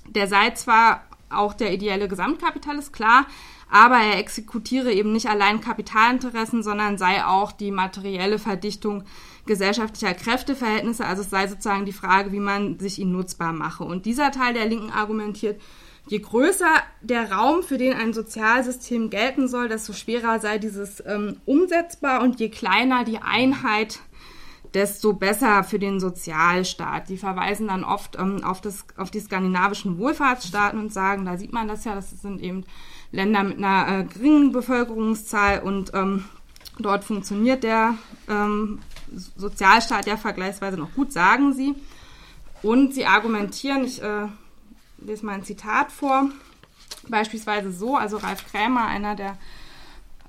Der 0.06 0.26
sei 0.26 0.50
zwar 0.50 1.04
auch 1.30 1.54
der 1.54 1.72
ideelle 1.72 2.08
Gesamtkapitalist, 2.08 2.92
klar, 2.92 3.26
aber 3.70 3.96
er 3.96 4.18
exekutiere 4.18 4.92
eben 4.92 5.12
nicht 5.12 5.28
allein 5.28 5.60
Kapitalinteressen, 5.60 6.62
sondern 6.62 6.98
sei 6.98 7.24
auch 7.24 7.52
die 7.52 7.70
materielle 7.70 8.38
Verdichtung 8.38 9.04
gesellschaftlicher 9.46 10.14
Kräfteverhältnisse. 10.14 11.04
Also 11.04 11.22
es 11.22 11.30
sei 11.30 11.46
sozusagen 11.46 11.86
die 11.86 11.92
Frage, 11.92 12.32
wie 12.32 12.40
man 12.40 12.78
sich 12.78 12.98
ihn 12.98 13.12
nutzbar 13.12 13.52
mache. 13.52 13.84
Und 13.84 14.06
dieser 14.06 14.32
Teil 14.32 14.54
der 14.54 14.66
Linken 14.66 14.90
argumentiert, 14.90 15.60
je 16.08 16.18
größer 16.18 16.72
der 17.00 17.30
Raum, 17.32 17.62
für 17.62 17.78
den 17.78 17.94
ein 17.94 18.12
Sozialsystem 18.12 19.10
gelten 19.10 19.48
soll, 19.48 19.68
desto 19.68 19.92
schwerer 19.92 20.40
sei 20.40 20.58
dieses 20.58 21.02
ähm, 21.06 21.36
umsetzbar 21.46 22.22
und 22.22 22.40
je 22.40 22.48
kleiner 22.48 23.04
die 23.04 23.18
Einheit, 23.18 24.00
desto 24.74 25.12
besser 25.12 25.64
für 25.64 25.78
den 25.78 26.00
Sozialstaat. 26.00 27.08
Die 27.08 27.16
verweisen 27.16 27.68
dann 27.68 27.84
oft 27.84 28.16
ähm, 28.18 28.44
auf, 28.44 28.60
das, 28.60 28.84
auf 28.96 29.10
die 29.10 29.20
skandinavischen 29.20 29.98
Wohlfahrtsstaaten 29.98 30.78
und 30.78 30.92
sagen, 30.92 31.24
da 31.24 31.36
sieht 31.36 31.52
man 31.52 31.68
das 31.68 31.84
ja, 31.84 31.94
das 31.94 32.10
sind 32.10 32.40
eben 32.40 32.64
Länder 33.12 33.42
mit 33.42 33.58
einer 33.58 34.00
äh, 34.00 34.04
geringen 34.04 34.52
Bevölkerungszahl 34.52 35.60
und 35.60 35.92
ähm, 35.94 36.24
dort 36.78 37.04
funktioniert 37.04 37.64
der 37.64 37.94
ähm, 38.28 38.80
Sozialstaat 39.12 40.06
ja 40.06 40.16
vergleichsweise 40.16 40.76
noch 40.76 40.94
gut, 40.94 41.12
sagen 41.12 41.52
sie. 41.52 41.74
Und 42.62 42.94
sie 42.94 43.06
argumentieren, 43.06 43.84
ich 43.84 44.02
äh, 44.02 44.28
lese 44.98 45.24
mal 45.26 45.32
ein 45.32 45.44
Zitat 45.44 45.90
vor, 45.90 46.28
beispielsweise 47.08 47.72
so, 47.72 47.96
also 47.96 48.18
Ralf 48.18 48.46
Krämer, 48.50 48.86
einer 48.86 49.16
der 49.16 49.38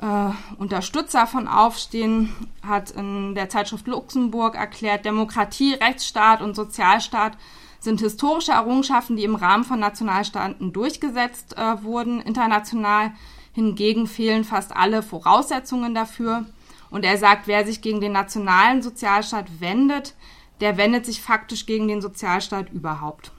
äh, 0.02 0.32
Unterstützer 0.58 1.28
von 1.28 1.48
Aufstehen, 1.48 2.34
hat 2.66 2.92
in 2.92 3.36
der 3.36 3.50
Zeitschrift 3.50 3.88
Luxemburg 3.88 4.56
erklärt, 4.56 5.06
Demokratie, 5.06 5.74
Rechtsstaat 5.74 6.42
und 6.42 6.56
Sozialstaat 6.56 7.38
sind 7.82 8.00
historische 8.00 8.54
Errungenschaften, 8.54 9.18
die 9.18 9.24
im 9.24 9.36
Rahmen 9.36 9.64
von 9.64 9.80
Nationalstaaten 9.80 10.72
durchgesetzt 10.72 11.58
äh, 11.58 11.84
wurden. 11.84 12.22
International 12.22 13.12
hingegen 13.54 14.08
fehlen 14.08 14.44
fast 14.44 14.74
alle 14.74 15.04
Voraussetzungen 15.04 15.94
dafür. 15.94 16.46
Und 16.92 17.04
er 17.04 17.18
sagt, 17.18 17.48
wer 17.48 17.66
sich 17.66 17.82
gegen 17.82 18.00
den 18.00 18.12
nationalen 18.12 18.82
Sozialstaat 18.82 19.60
wendet, 19.60 20.14
der 20.60 20.78
wendet 20.78 21.06
sich 21.06 21.22
faktisch 21.22 21.66
gegen 21.66 21.88
den 21.88 22.02
Sozialstaat 22.02 22.72
überhaupt. 22.72 23.32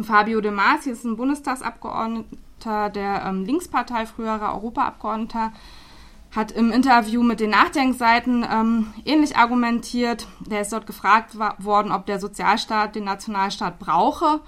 Fabio 0.00 0.40
De 0.40 0.52
Masi 0.52 0.90
ist 0.90 1.04
ein 1.04 1.16
Bundestagsabgeordneter 1.16 2.88
der 2.90 3.24
ähm, 3.26 3.44
Linkspartei, 3.44 4.06
früherer 4.06 4.54
Europaabgeordneter, 4.54 5.52
hat 6.34 6.50
im 6.50 6.72
Interview 6.72 7.22
mit 7.22 7.40
den 7.40 7.50
Nachdenkseiten 7.50 8.46
ähm, 8.50 8.94
ähnlich 9.04 9.36
argumentiert. 9.36 10.26
Der 10.40 10.62
ist 10.62 10.72
dort 10.72 10.86
gefragt 10.86 11.36
worden, 11.58 11.92
ob 11.92 12.06
der 12.06 12.18
Sozialstaat 12.18 12.94
den 12.94 13.04
Nationalstaat 13.04 13.78
brauche. 13.78 14.40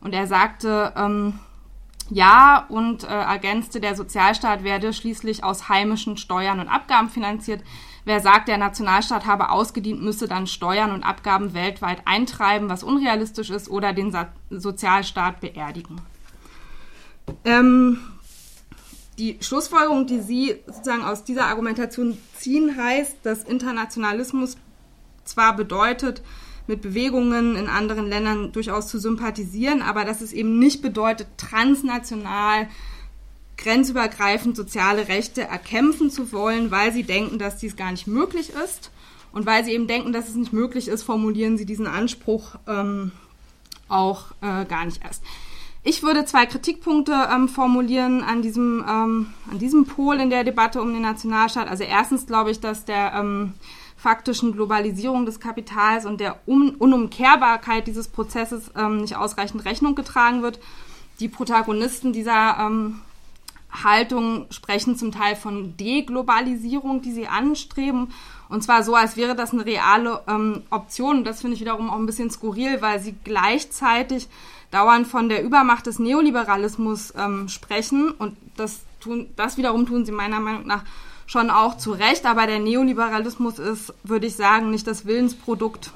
Und 0.00 0.14
er 0.14 0.28
sagte, 0.28 0.92
ähm, 0.96 1.40
ja 2.10 2.66
und 2.68 3.04
äh, 3.04 3.08
ergänzte, 3.08 3.80
der 3.80 3.96
Sozialstaat 3.96 4.62
werde 4.62 4.92
schließlich 4.92 5.42
aus 5.42 5.68
heimischen 5.68 6.16
Steuern 6.16 6.60
und 6.60 6.68
Abgaben 6.68 7.08
finanziert. 7.08 7.62
Wer 8.04 8.20
sagt, 8.20 8.48
der 8.48 8.58
Nationalstaat 8.58 9.26
habe 9.26 9.50
ausgedient, 9.50 10.02
müsse 10.02 10.28
dann 10.28 10.46
Steuern 10.46 10.92
und 10.92 11.04
Abgaben 11.04 11.54
weltweit 11.54 12.02
eintreiben, 12.04 12.68
was 12.68 12.82
unrealistisch 12.82 13.50
ist, 13.50 13.68
oder 13.68 13.92
den 13.92 14.10
Sa 14.10 14.28
Sozialstaat 14.50 15.40
beerdigen. 15.40 16.00
Ähm, 17.44 17.98
die 19.18 19.38
Schlussfolgerung, 19.40 20.06
die 20.06 20.20
Sie 20.20 20.56
sozusagen 20.66 21.02
aus 21.02 21.24
dieser 21.24 21.46
Argumentation 21.46 22.16
ziehen, 22.38 22.76
heißt, 22.76 23.16
dass 23.22 23.44
Internationalismus 23.44 24.56
zwar 25.24 25.54
bedeutet, 25.54 26.22
mit 26.66 26.80
Bewegungen 26.80 27.56
in 27.56 27.68
anderen 27.68 28.06
Ländern 28.06 28.52
durchaus 28.52 28.88
zu 28.88 28.98
sympathisieren, 28.98 29.82
aber 29.82 30.04
dass 30.04 30.20
es 30.20 30.32
eben 30.32 30.58
nicht 30.58 30.80
bedeutet, 30.80 31.26
transnational 31.36 32.68
grenzübergreifend 33.56 34.56
soziale 34.56 35.08
Rechte 35.08 35.42
erkämpfen 35.42 36.10
zu 36.10 36.32
wollen, 36.32 36.70
weil 36.70 36.92
sie 36.92 37.02
denken, 37.02 37.38
dass 37.38 37.58
dies 37.58 37.76
gar 37.76 37.90
nicht 37.90 38.06
möglich 38.06 38.50
ist. 38.64 38.90
Und 39.32 39.46
weil 39.46 39.64
sie 39.64 39.72
eben 39.72 39.86
denken, 39.86 40.12
dass 40.12 40.28
es 40.28 40.34
nicht 40.34 40.52
möglich 40.52 40.88
ist, 40.88 41.02
formulieren 41.02 41.56
sie 41.56 41.64
diesen 41.64 41.86
Anspruch 41.86 42.56
ähm, 42.66 43.12
auch 43.88 44.32
äh, 44.42 44.64
gar 44.66 44.84
nicht 44.84 45.02
erst. 45.02 45.22
Ich 45.84 46.04
würde 46.04 46.24
zwei 46.24 46.46
Kritikpunkte 46.46 47.28
ähm, 47.32 47.48
formulieren 47.48 48.22
an 48.22 48.40
diesem, 48.40 48.84
ähm, 48.88 49.26
an 49.50 49.58
diesem 49.58 49.84
Pol 49.84 50.20
in 50.20 50.30
der 50.30 50.44
Debatte 50.44 50.80
um 50.80 50.92
den 50.92 51.02
Nationalstaat. 51.02 51.68
Also 51.68 51.82
erstens 51.82 52.26
glaube 52.26 52.52
ich, 52.52 52.60
dass 52.60 52.84
der 52.84 53.14
ähm, 53.14 53.54
faktischen 53.96 54.52
Globalisierung 54.52 55.26
des 55.26 55.40
Kapitals 55.40 56.06
und 56.06 56.20
der 56.20 56.38
Un 56.46 56.76
Unumkehrbarkeit 56.76 57.88
dieses 57.88 58.06
Prozesses 58.06 58.70
ähm, 58.76 59.00
nicht 59.00 59.16
ausreichend 59.16 59.64
Rechnung 59.64 59.96
getragen 59.96 60.42
wird. 60.42 60.60
Die 61.18 61.28
Protagonisten 61.28 62.12
dieser 62.12 62.58
ähm, 62.60 63.00
Haltung 63.72 64.46
sprechen 64.50 64.96
zum 64.96 65.10
Teil 65.10 65.34
von 65.34 65.76
Deglobalisierung, 65.76 67.02
die 67.02 67.12
sie 67.12 67.26
anstreben. 67.26 68.12
Und 68.48 68.62
zwar 68.62 68.84
so, 68.84 68.94
als 68.94 69.16
wäre 69.16 69.34
das 69.34 69.52
eine 69.52 69.64
reale 69.64 70.20
ähm, 70.28 70.62
Option. 70.70 71.18
Und 71.18 71.24
das 71.24 71.40
finde 71.40 71.54
ich 71.54 71.60
wiederum 71.60 71.90
auch 71.90 71.96
ein 71.96 72.06
bisschen 72.06 72.30
skurril, 72.30 72.82
weil 72.82 73.00
sie 73.00 73.14
gleichzeitig 73.24 74.28
dauernd 74.72 75.06
von 75.06 75.28
der 75.28 75.44
Übermacht 75.44 75.86
des 75.86 76.00
Neoliberalismus 76.00 77.14
ähm, 77.16 77.48
sprechen. 77.48 78.10
Und 78.10 78.36
das, 78.56 78.80
tun, 79.00 79.28
das 79.36 79.56
wiederum 79.56 79.86
tun 79.86 80.04
sie 80.04 80.12
meiner 80.12 80.40
Meinung 80.40 80.66
nach 80.66 80.82
schon 81.26 81.50
auch 81.50 81.76
zu 81.76 81.92
Recht. 81.92 82.26
Aber 82.26 82.46
der 82.48 82.58
Neoliberalismus 82.58 83.60
ist, 83.60 83.94
würde 84.02 84.26
ich 84.26 84.34
sagen, 84.34 84.70
nicht 84.70 84.86
das 84.86 85.06
Willensprodukt 85.06 85.92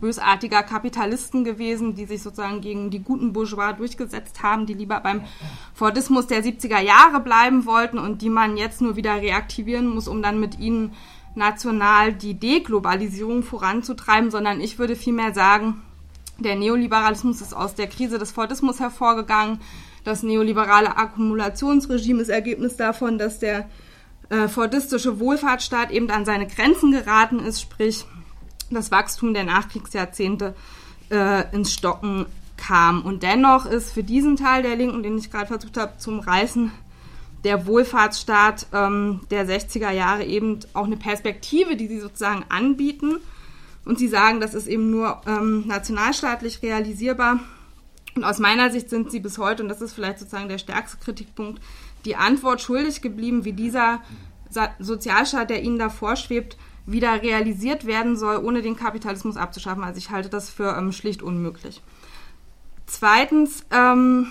bösartiger 0.00 0.62
Kapitalisten 0.62 1.44
gewesen, 1.44 1.94
die 1.94 2.04
sich 2.06 2.22
sozusagen 2.22 2.60
gegen 2.60 2.90
die 2.90 3.02
guten 3.02 3.32
Bourgeois 3.32 3.72
durchgesetzt 3.72 4.42
haben, 4.42 4.66
die 4.66 4.74
lieber 4.74 5.00
beim 5.00 5.22
Fordismus 5.72 6.26
der 6.26 6.44
70er 6.44 6.80
Jahre 6.80 7.20
bleiben 7.20 7.64
wollten 7.64 7.98
und 7.98 8.22
die 8.22 8.28
man 8.28 8.56
jetzt 8.56 8.80
nur 8.80 8.96
wieder 8.96 9.14
reaktivieren 9.14 9.86
muss, 9.86 10.08
um 10.08 10.20
dann 10.20 10.40
mit 10.40 10.58
ihnen 10.58 10.92
national 11.36 12.12
die 12.12 12.34
Deglobalisierung 12.34 13.42
voranzutreiben, 13.42 14.30
sondern 14.30 14.60
ich 14.60 14.78
würde 14.78 14.96
vielmehr 14.96 15.32
sagen, 15.34 15.82
der 16.38 16.56
Neoliberalismus 16.56 17.40
ist 17.40 17.54
aus 17.54 17.74
der 17.74 17.86
Krise 17.86 18.18
des 18.18 18.32
Fordismus 18.32 18.80
hervorgegangen. 18.80 19.60
Das 20.04 20.22
neoliberale 20.22 20.96
Akkumulationsregime 20.96 22.22
ist 22.22 22.28
Ergebnis 22.28 22.76
davon, 22.76 23.18
dass 23.18 23.38
der 23.38 23.68
äh, 24.28 24.48
fordistische 24.48 25.20
Wohlfahrtsstaat 25.20 25.90
eben 25.90 26.10
an 26.10 26.24
seine 26.24 26.46
Grenzen 26.46 26.90
geraten 26.92 27.38
ist, 27.38 27.60
sprich 27.60 28.04
das 28.70 28.90
Wachstum 28.90 29.34
der 29.34 29.44
Nachkriegsjahrzehnte 29.44 30.54
äh, 31.10 31.54
ins 31.54 31.72
Stocken 31.72 32.26
kam. 32.56 33.02
Und 33.02 33.22
dennoch 33.22 33.66
ist 33.66 33.92
für 33.92 34.02
diesen 34.02 34.36
Teil 34.36 34.62
der 34.62 34.76
Linken, 34.76 35.02
den 35.02 35.18
ich 35.18 35.30
gerade 35.30 35.46
versucht 35.46 35.76
habe 35.76 35.98
zu 35.98 36.18
reißen, 36.18 36.72
der 37.44 37.66
Wohlfahrtsstaat 37.66 38.66
ähm, 38.72 39.20
der 39.30 39.46
60er 39.46 39.90
Jahre 39.90 40.24
eben 40.24 40.60
auch 40.72 40.86
eine 40.86 40.96
Perspektive, 40.96 41.76
die 41.76 41.88
sie 41.88 42.00
sozusagen 42.00 42.44
anbieten. 42.48 43.16
Und 43.84 43.98
sie 43.98 44.08
sagen, 44.08 44.40
das 44.40 44.54
ist 44.54 44.66
eben 44.66 44.90
nur 44.90 45.20
ähm, 45.26 45.66
nationalstaatlich 45.66 46.62
realisierbar. 46.62 47.40
Und 48.16 48.24
aus 48.24 48.38
meiner 48.38 48.70
Sicht 48.70 48.90
sind 48.90 49.10
sie 49.10 49.20
bis 49.20 49.38
heute, 49.38 49.62
und 49.62 49.68
das 49.68 49.82
ist 49.82 49.92
vielleicht 49.92 50.18
sozusagen 50.18 50.48
der 50.48 50.58
stärkste 50.58 50.98
Kritikpunkt, 50.98 51.60
die 52.04 52.16
Antwort 52.16 52.60
schuldig 52.60 53.02
geblieben, 53.02 53.44
wie 53.44 53.52
dieser 53.52 54.00
Sozialstaat, 54.78 55.50
der 55.50 55.62
ihnen 55.62 55.78
da 55.78 55.88
vorschwebt, 55.88 56.56
wieder 56.86 57.22
realisiert 57.22 57.86
werden 57.86 58.16
soll, 58.16 58.36
ohne 58.44 58.62
den 58.62 58.76
Kapitalismus 58.76 59.36
abzuschaffen. 59.36 59.82
Also 59.82 59.98
ich 59.98 60.10
halte 60.10 60.28
das 60.28 60.50
für 60.50 60.76
ähm, 60.76 60.92
schlicht 60.92 61.22
unmöglich. 61.22 61.82
Zweitens, 62.86 63.64
ähm, 63.70 64.28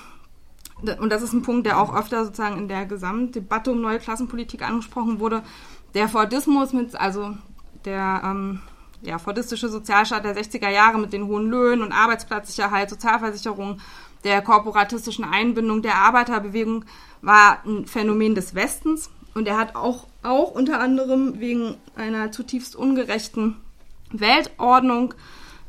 und 1.00 1.12
das 1.12 1.24
ist 1.24 1.34
ein 1.34 1.42
Punkt, 1.42 1.66
der 1.66 1.80
auch 1.80 1.96
öfter 1.96 2.24
sozusagen 2.26 2.58
in 2.58 2.68
der 2.68 2.86
Gesamtdebatte 2.86 3.72
um 3.72 3.82
neue 3.82 4.00
Klassenpolitik 4.00 4.62
angesprochen 4.62 5.20
wurde, 5.20 5.44
der 5.94 6.08
Fordismus 6.08 6.74
mit, 6.74 6.96
also 6.96 7.36
der 7.86 8.22
ähm, 8.24 8.62
ja, 9.04 9.20
fordistische 9.20 9.70
Sozialstaat 9.70 10.24
der 10.24 10.36
60er 10.36 10.70
Jahre 10.70 10.98
mit 10.98 11.14
den 11.14 11.28
hohen 11.28 11.50
Löhnen 11.50 11.82
und 11.82 11.92
Arbeitsplatzsicherheit, 11.92 12.90
Sozialversicherung, 12.90 13.80
der 14.24 14.42
korporatistischen 14.42 15.26
Einbindung 15.26 15.82
der 15.82 15.96
Arbeiterbewegung 15.96 16.86
war 17.22 17.60
ein 17.66 17.86
Phänomen 17.86 18.36
des 18.36 18.56
Westens. 18.56 19.10
Und 19.34 19.48
er 19.48 19.58
hat 19.58 19.76
auch, 19.76 20.08
auch 20.22 20.52
unter 20.52 20.80
anderem 20.80 21.40
wegen 21.40 21.76
einer 21.96 22.32
zutiefst 22.32 22.76
ungerechten 22.76 23.58
Weltordnung, 24.12 25.14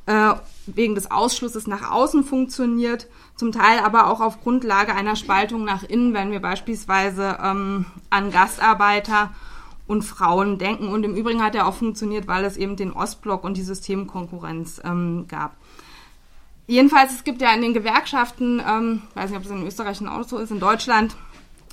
äh, 0.06 0.34
wegen 0.66 0.94
des 0.94 1.10
Ausschlusses 1.10 1.66
nach 1.66 1.90
außen 1.90 2.24
funktioniert, 2.24 3.08
zum 3.36 3.52
Teil 3.52 3.80
aber 3.80 4.08
auch 4.08 4.20
auf 4.20 4.42
Grundlage 4.42 4.94
einer 4.94 5.16
Spaltung 5.16 5.64
nach 5.64 5.82
innen, 5.82 6.14
wenn 6.14 6.30
wir 6.30 6.40
beispielsweise 6.40 7.38
ähm, 7.42 7.86
an 8.10 8.30
Gastarbeiter 8.30 9.30
und 9.86 10.02
Frauen 10.02 10.58
denken. 10.58 10.88
Und 10.88 11.04
im 11.04 11.14
Übrigen 11.14 11.42
hat 11.42 11.54
er 11.54 11.66
auch 11.66 11.74
funktioniert, 11.74 12.26
weil 12.26 12.44
es 12.44 12.56
eben 12.56 12.76
den 12.76 12.92
Ostblock 12.92 13.44
und 13.44 13.56
die 13.56 13.62
Systemkonkurrenz 13.62 14.80
ähm, 14.84 15.26
gab. 15.28 15.56
Jedenfalls, 16.66 17.12
es 17.12 17.24
gibt 17.24 17.42
ja 17.42 17.52
in 17.52 17.60
den 17.60 17.74
Gewerkschaften, 17.74 18.62
ähm, 18.66 19.02
weiß 19.14 19.30
nicht, 19.30 19.36
ob 19.36 19.42
das 19.42 19.52
in 19.52 19.66
Österreich 19.66 20.06
auch 20.06 20.24
so 20.24 20.38
ist, 20.38 20.50
in 20.50 20.60
Deutschland, 20.60 21.14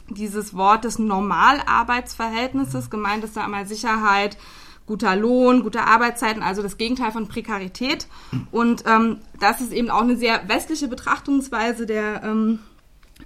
dieses 0.09 0.53
Wort 0.53 0.84
des 0.84 0.99
Normalarbeitsverhältnisses. 0.99 2.89
Gemeint 2.89 3.24
ist 3.24 3.38
da 3.38 3.45
einmal 3.45 3.66
Sicherheit, 3.66 4.38
guter 4.86 5.16
Lohn, 5.16 5.64
gute 5.64 5.84
Arbeitszeiten, 5.84 6.43
also 6.43 6.62
das 6.62 6.78
Gegenteil 6.78 7.14
von 7.14 7.30
Prekarität. 7.30 8.07
Und 8.51 8.84
ähm, 8.86 9.20
das 9.39 9.62
ist 9.62 9.72
eben 9.72 9.89
auch 9.89 10.01
eine 10.01 10.18
sehr 10.18 10.49
westliche 10.49 10.89
Betrachtungsweise 10.89 11.86
der 11.86 12.24
ähm, 12.24 12.59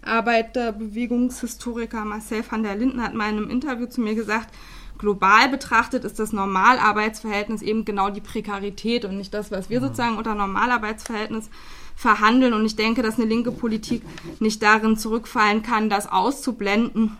Arbeiterbewegungshistoriker 0.03 2.05
Marcel 2.05 2.43
van 2.47 2.61
der 2.61 2.75
Linden 2.75 3.01
hat 3.01 3.15
mal 3.15 3.31
in 3.31 3.37
einem 3.37 3.49
Interview 3.49 3.87
zu 3.87 4.01
mir 4.01 4.13
gesagt, 4.13 4.53
global 4.97 5.49
betrachtet 5.49 6.03
ist 6.03 6.19
das 6.19 6.31
Normalarbeitsverhältnis 6.33 7.61
eben 7.61 7.85
genau 7.85 8.09
die 8.09 8.21
Prekarität 8.21 9.05
und 9.05 9.17
nicht 9.17 9.33
das, 9.33 9.51
was 9.51 9.69
wir 9.69 9.79
mhm. 9.79 9.85
sozusagen 9.85 10.17
unter 10.17 10.35
Normalarbeitsverhältnis 10.35 11.49
verhandeln. 11.95 12.53
Und 12.53 12.65
ich 12.65 12.75
denke, 12.75 13.01
dass 13.01 13.17
eine 13.17 13.27
linke 13.27 13.51
Politik 13.51 14.03
nicht 14.39 14.61
darin 14.61 14.97
zurückfallen 14.97 15.63
kann, 15.63 15.89
das 15.89 16.11
auszublenden, 16.11 17.17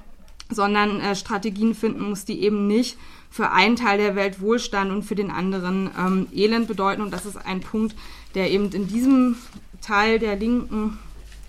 sondern 0.49 0.99
äh, 0.99 1.15
Strategien 1.15 1.73
finden 1.73 2.09
muss, 2.09 2.26
die 2.26 2.41
eben 2.41 2.67
nicht 2.67 2.97
für 3.30 3.51
einen 3.51 3.76
Teil 3.76 3.97
der 3.97 4.15
Welt 4.15 4.39
Wohlstand 4.39 4.91
und 4.91 5.03
für 5.03 5.15
den 5.15 5.32
anderen 5.32 5.89
ähm, 5.97 6.28
Elend 6.34 6.67
bedeuten. 6.67 7.01
Und 7.01 7.11
das 7.11 7.26
ist 7.26 7.38
ein 7.38 7.61
Punkt, 7.61 7.95
der 8.36 8.51
eben 8.51 8.71
in 8.71 8.88
diesem 8.88 9.36
Teil 9.82 10.19
der 10.19 10.36
Linken, 10.36 10.99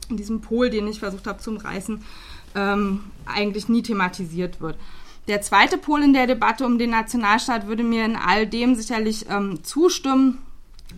in 0.09 0.17
diesem 0.17 0.41
Pol, 0.41 0.71
den 0.71 0.89
ich 0.89 1.01
versucht 1.01 1.27
habe 1.27 1.39
zu 1.39 1.51
umreißen, 1.51 2.03
ähm, 2.55 3.05
eigentlich 3.27 3.69
nie 3.69 3.83
thematisiert 3.83 4.61
wird. 4.61 4.77
Der 5.29 5.43
zweite 5.43 5.79
Pol 5.79 6.03
in 6.03 6.13
der 6.13 6.27
Debatte 6.27 6.65
um 6.65 6.79
den 6.79 6.91
Nationalstaat 6.91 7.67
würde 7.67 7.83
mir 7.83 8.05
in 8.05 8.17
all 8.17 8.47
dem 8.47 8.75
sicherlich 8.75 9.27
ähm, 9.29 9.65
zustimmen. 9.65 10.39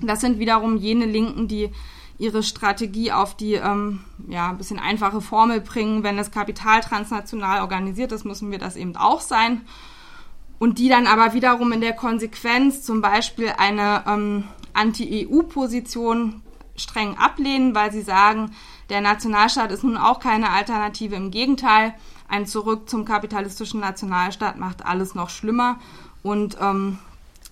Das 0.03 0.21
sind 0.21 0.39
wiederum 0.39 0.77
jene 0.77 1.07
Linken, 1.07 1.49
die 1.49 1.71
ihre 2.19 2.43
Strategie 2.43 3.13
auf 3.13 3.37
die 3.37 3.55
ähm, 3.55 4.01
ja, 4.29 4.51
ein 4.51 4.59
bisschen 4.59 4.79
einfache 4.79 5.21
Formel 5.21 5.61
bringen, 5.61 6.03
wenn 6.03 6.17
das 6.17 6.31
Kapital 6.31 6.81
transnational 6.81 7.61
organisiert 7.61 8.13
ist, 8.13 8.25
müssen 8.25 8.51
wir 8.51 8.59
das 8.59 8.77
eben 8.77 8.97
auch 8.97 9.21
sein 9.21 9.63
und 10.59 10.79
die 10.79 10.89
dann 10.89 11.07
aber 11.07 11.35
wiederum 11.35 11.73
in 11.73 11.81
der 11.81 11.93
Konsequenz 11.93 12.83
zum 12.83 13.01
Beispiel 13.01 13.53
eine 13.57 14.05
ähm, 14.07 14.45
Anti-EU-Position 14.75 16.43
streng 16.77 17.17
ablehnen, 17.17 17.75
weil 17.75 17.93
sie 17.93 18.03
sagen, 18.03 18.53
der 18.89 19.01
Nationalstaat 19.01 19.73
ist 19.73 19.85
nun 19.85 19.97
auch 19.97 20.21
keine 20.21 20.51
Alternative. 20.51 21.17
Im 21.17 21.31
Gegenteil, 21.31 21.95
ein 22.29 22.47
Zurück 22.47 22.89
zum 22.89 23.05
kapitalistischen 23.05 23.81
Nationalstaat 23.81 24.59
macht 24.59 24.85
alles 24.85 25.15
noch 25.15 25.31
schlimmer. 25.31 25.79
Und 26.23 26.59
ähm, 26.61 26.99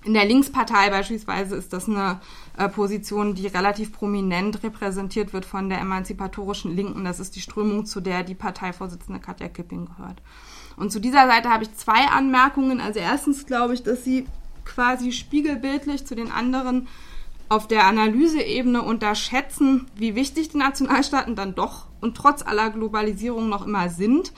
in 0.05 0.15
der 0.15 0.25
Linkspartei 0.25 0.91
beispielsweise 0.91 1.57
ist 1.57 1.73
das 1.73 1.89
eine 1.89 2.21
äh, 2.57 2.69
Position, 2.69 3.35
die 3.35 3.47
relativ 3.47 3.93
prominent 3.93 4.63
repräsentiert 4.63 5.33
wird 5.33 5.45
von 5.45 5.69
der 5.69 5.81
emanzipatorischen 5.81 6.77
Linken. 6.77 7.05
Das 7.05 7.19
ist 7.19 7.35
die 7.35 7.41
Strömung, 7.41 7.87
zu 7.87 8.01
der 8.01 8.23
die 8.23 8.35
Parteivorsitzende 8.35 9.19
Katja 9.19 9.49
Kipping 9.49 9.87
gehört. 9.87 10.23
Und 10.77 10.93
zu 10.93 11.01
dieser 11.01 11.27
Seite 11.27 11.49
habe 11.49 11.65
ich 11.65 11.75
zwei 11.75 12.07
Anmerkungen. 12.07 12.81
Also 12.81 13.01
erstens 13.01 13.47
glaube 13.47 13.75
ich, 13.75 13.83
dass 13.83 14.05
sie 14.05 14.27
quasi 14.65 15.11
spiegelbildlich 15.11 16.07
zu 16.07 16.15
den 16.15 16.31
anderen 16.31 16.87
auf 17.49 17.67
der 17.67 17.87
Analyseebene 17.87 18.83
unterschätzen, 18.83 19.87
wie 19.95 20.15
wichtig 20.15 20.51
die 20.51 20.59
Nationalstaaten 20.59 21.35
dann 21.37 21.55
doch 21.55 21.87
und 22.01 22.17
trotz 22.17 22.43
aller 22.43 22.71
Globalisierung 22.71 23.49
noch 23.49 23.67
immer 23.67 23.89
sind. 23.89 24.33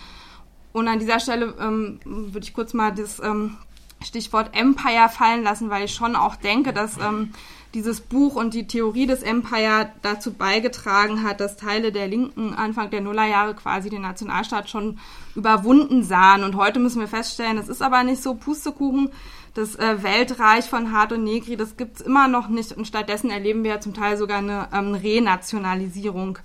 Und 0.72 0.88
an 0.88 0.98
dieser 0.98 1.20
Stelle 1.20 1.54
ähm, 1.60 2.00
würde 2.04 2.44
ich 2.44 2.54
kurz 2.54 2.74
mal 2.74 2.92
das 2.92 3.20
ähm, 3.20 3.56
Stichwort 4.02 4.50
Empire 4.52 5.08
fallen 5.08 5.42
lassen, 5.42 5.70
weil 5.70 5.84
ich 5.84 5.94
schon 5.94 6.14
auch 6.14 6.36
denke, 6.36 6.72
dass 6.72 6.98
ähm, 6.98 7.32
dieses 7.74 8.00
Buch 8.00 8.34
und 8.34 8.54
die 8.54 8.66
Theorie 8.66 9.06
des 9.06 9.22
Empire 9.22 9.90
dazu 10.02 10.32
beigetragen 10.32 11.22
hat, 11.22 11.40
dass 11.40 11.56
Teile 11.56 11.92
der 11.92 12.08
Linken 12.08 12.54
Anfang 12.54 12.90
der 12.90 13.02
Nullerjahre 13.02 13.54
quasi 13.54 13.90
den 13.90 14.02
Nationalstaat 14.02 14.70
schon 14.70 14.98
überwunden 15.34 16.02
sahen. 16.02 16.44
Und 16.44 16.56
heute 16.56 16.78
müssen 16.78 17.00
wir 17.00 17.08
feststellen, 17.08 17.56
das 17.56 17.68
ist 17.68 17.82
aber 17.82 18.04
nicht 18.04 18.22
so 18.22 18.34
Pustekuchen. 18.34 19.10
Das 19.54 19.74
äh, 19.76 20.02
Weltreich 20.02 20.66
von 20.66 20.92
Hart 20.92 21.12
und 21.12 21.24
Negri, 21.24 21.56
das 21.56 21.76
gibt's 21.76 22.00
immer 22.00 22.28
noch 22.28 22.48
nicht. 22.48 22.72
Und 22.72 22.86
stattdessen 22.86 23.30
erleben 23.30 23.64
wir 23.64 23.72
ja 23.72 23.80
zum 23.80 23.92
Teil 23.92 24.16
sogar 24.16 24.38
eine 24.38 24.68
ähm, 24.72 24.94
Renationalisierung, 24.94 26.38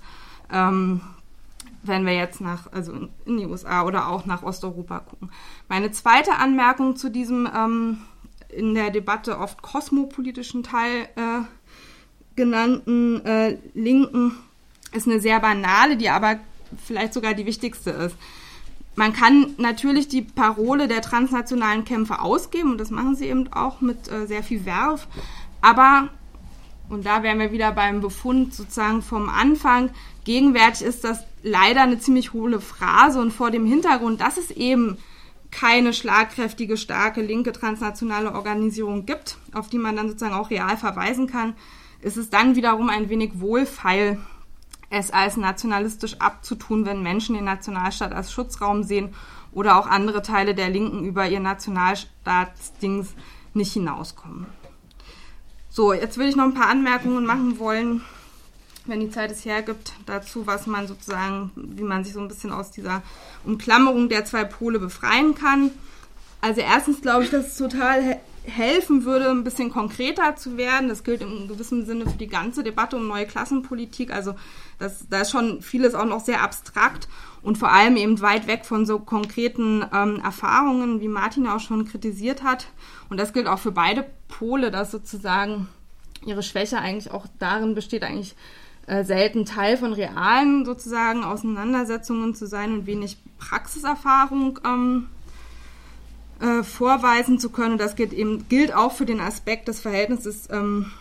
ähm, 0.52 1.00
wenn 1.86 2.06
wir 2.06 2.14
jetzt 2.14 2.40
nach, 2.40 2.72
also 2.72 2.92
in 3.24 3.36
die 3.36 3.46
USA 3.46 3.84
oder 3.84 4.08
auch 4.08 4.26
nach 4.26 4.42
Osteuropa 4.42 5.00
gucken. 5.00 5.30
Meine 5.68 5.90
zweite 5.90 6.36
Anmerkung 6.36 6.96
zu 6.96 7.10
diesem 7.10 7.48
ähm, 7.54 7.98
in 8.48 8.74
der 8.74 8.90
Debatte 8.90 9.38
oft 9.38 9.62
kosmopolitischen 9.62 10.62
Teil 10.62 11.08
äh, 11.16 11.42
genannten 12.36 13.24
äh, 13.24 13.58
Linken 13.74 14.32
ist 14.92 15.08
eine 15.08 15.20
sehr 15.20 15.40
banale, 15.40 15.96
die 15.96 16.08
aber 16.08 16.38
vielleicht 16.84 17.14
sogar 17.14 17.34
die 17.34 17.46
wichtigste 17.46 17.90
ist. 17.90 18.16
Man 18.96 19.12
kann 19.12 19.54
natürlich 19.58 20.06
die 20.06 20.22
Parole 20.22 20.86
der 20.86 21.02
transnationalen 21.02 21.84
Kämpfe 21.84 22.20
ausgeben 22.20 22.72
und 22.72 22.78
das 22.78 22.90
machen 22.90 23.16
sie 23.16 23.26
eben 23.26 23.52
auch 23.52 23.80
mit 23.80 24.10
äh, 24.10 24.26
sehr 24.26 24.44
viel 24.44 24.64
Werf, 24.64 25.08
aber 25.60 26.08
und 26.90 27.06
da 27.06 27.22
wären 27.22 27.38
wir 27.38 27.50
wieder 27.50 27.72
beim 27.72 28.02
Befund 28.02 28.54
sozusagen 28.54 29.00
vom 29.00 29.30
Anfang. 29.30 29.90
Gegenwärtig 30.24 30.86
ist 30.86 31.02
das 31.02 31.24
leider 31.44 31.82
eine 31.82 31.98
ziemlich 31.98 32.32
hohle 32.32 32.60
Phrase 32.60 33.20
und 33.20 33.30
vor 33.30 33.50
dem 33.50 33.66
Hintergrund, 33.66 34.20
dass 34.20 34.38
es 34.38 34.50
eben 34.50 34.96
keine 35.50 35.92
schlagkräftige, 35.92 36.76
starke 36.76 37.20
linke 37.20 37.52
transnationale 37.52 38.34
Organisation 38.34 39.06
gibt, 39.06 39.36
auf 39.52 39.68
die 39.68 39.78
man 39.78 39.94
dann 39.94 40.08
sozusagen 40.08 40.34
auch 40.34 40.50
real 40.50 40.76
verweisen 40.76 41.28
kann, 41.28 41.54
ist 42.00 42.16
es 42.16 42.30
dann 42.30 42.56
wiederum 42.56 42.88
ein 42.88 43.08
wenig 43.08 43.40
wohlfeil, 43.40 44.18
es 44.90 45.10
als 45.10 45.36
nationalistisch 45.36 46.20
abzutun, 46.20 46.86
wenn 46.86 47.02
Menschen 47.02 47.34
den 47.34 47.44
Nationalstaat 47.44 48.12
als 48.12 48.32
Schutzraum 48.32 48.82
sehen 48.82 49.14
oder 49.52 49.78
auch 49.78 49.86
andere 49.86 50.22
Teile 50.22 50.54
der 50.54 50.70
Linken 50.70 51.04
über 51.04 51.28
ihr 51.28 51.40
Nationalstaatsdings 51.40 53.14
nicht 53.52 53.72
hinauskommen. 53.72 54.46
So, 55.68 55.92
jetzt 55.92 56.18
will 56.18 56.28
ich 56.28 56.36
noch 56.36 56.44
ein 56.44 56.54
paar 56.54 56.68
Anmerkungen 56.68 57.26
machen 57.26 57.58
wollen 57.58 58.02
wenn 58.86 59.00
die 59.00 59.10
Zeit 59.10 59.30
es 59.30 59.44
hergibt, 59.44 59.92
dazu, 60.06 60.46
was 60.46 60.66
man 60.66 60.86
sozusagen, 60.86 61.50
wie 61.56 61.82
man 61.82 62.04
sich 62.04 62.12
so 62.12 62.20
ein 62.20 62.28
bisschen 62.28 62.52
aus 62.52 62.70
dieser 62.70 63.02
Umklammerung 63.44 64.08
der 64.08 64.24
zwei 64.24 64.44
Pole 64.44 64.78
befreien 64.78 65.34
kann. 65.34 65.70
Also 66.40 66.60
erstens 66.60 67.00
glaube 67.00 67.24
ich, 67.24 67.30
dass 67.30 67.48
es 67.48 67.56
total 67.56 68.20
helfen 68.46 69.04
würde, 69.04 69.30
ein 69.30 69.44
bisschen 69.44 69.70
konkreter 69.70 70.36
zu 70.36 70.58
werden. 70.58 70.88
Das 70.88 71.02
gilt 71.02 71.22
im 71.22 71.48
gewissen 71.48 71.86
Sinne 71.86 72.04
für 72.04 72.18
die 72.18 72.26
ganze 72.26 72.62
Debatte 72.62 72.96
um 72.96 73.08
neue 73.08 73.26
Klassenpolitik. 73.26 74.12
Also 74.12 74.34
das, 74.78 75.08
da 75.08 75.22
ist 75.22 75.30
schon 75.30 75.62
vieles 75.62 75.94
auch 75.94 76.04
noch 76.04 76.20
sehr 76.20 76.42
abstrakt 76.42 77.08
und 77.40 77.56
vor 77.56 77.72
allem 77.72 77.96
eben 77.96 78.20
weit 78.20 78.46
weg 78.46 78.66
von 78.66 78.84
so 78.84 78.98
konkreten 78.98 79.84
ähm, 79.94 80.20
Erfahrungen, 80.22 81.00
wie 81.00 81.08
Martin 81.08 81.46
auch 81.46 81.60
schon 81.60 81.86
kritisiert 81.86 82.42
hat. 82.42 82.66
Und 83.08 83.18
das 83.18 83.32
gilt 83.32 83.46
auch 83.46 83.58
für 83.58 83.72
beide 83.72 84.04
Pole, 84.28 84.70
dass 84.70 84.90
sozusagen 84.90 85.68
ihre 86.26 86.42
Schwäche 86.42 86.78
eigentlich 86.78 87.10
auch 87.10 87.26
darin 87.38 87.74
besteht, 87.74 88.02
eigentlich 88.02 88.34
äh, 88.86 89.04
selten 89.04 89.44
Teil 89.44 89.76
von 89.76 89.92
realen 89.92 90.64
sozusagen 90.64 91.24
Auseinandersetzungen 91.24 92.34
zu 92.34 92.46
sein 92.46 92.72
und 92.72 92.86
wenig 92.86 93.16
Praxiserfahrung 93.38 94.60
ähm, 94.64 95.08
äh, 96.40 96.62
vorweisen 96.62 97.38
zu 97.38 97.50
können. 97.50 97.72
Und 97.72 97.80
das 97.80 97.96
gilt 97.96 98.12
eben 98.12 98.48
gilt 98.48 98.74
auch 98.74 98.92
für 98.92 99.06
den 99.06 99.20
Aspekt 99.20 99.68
des 99.68 99.80
Verhältnisses 99.80 100.48
ähm, 100.50 100.92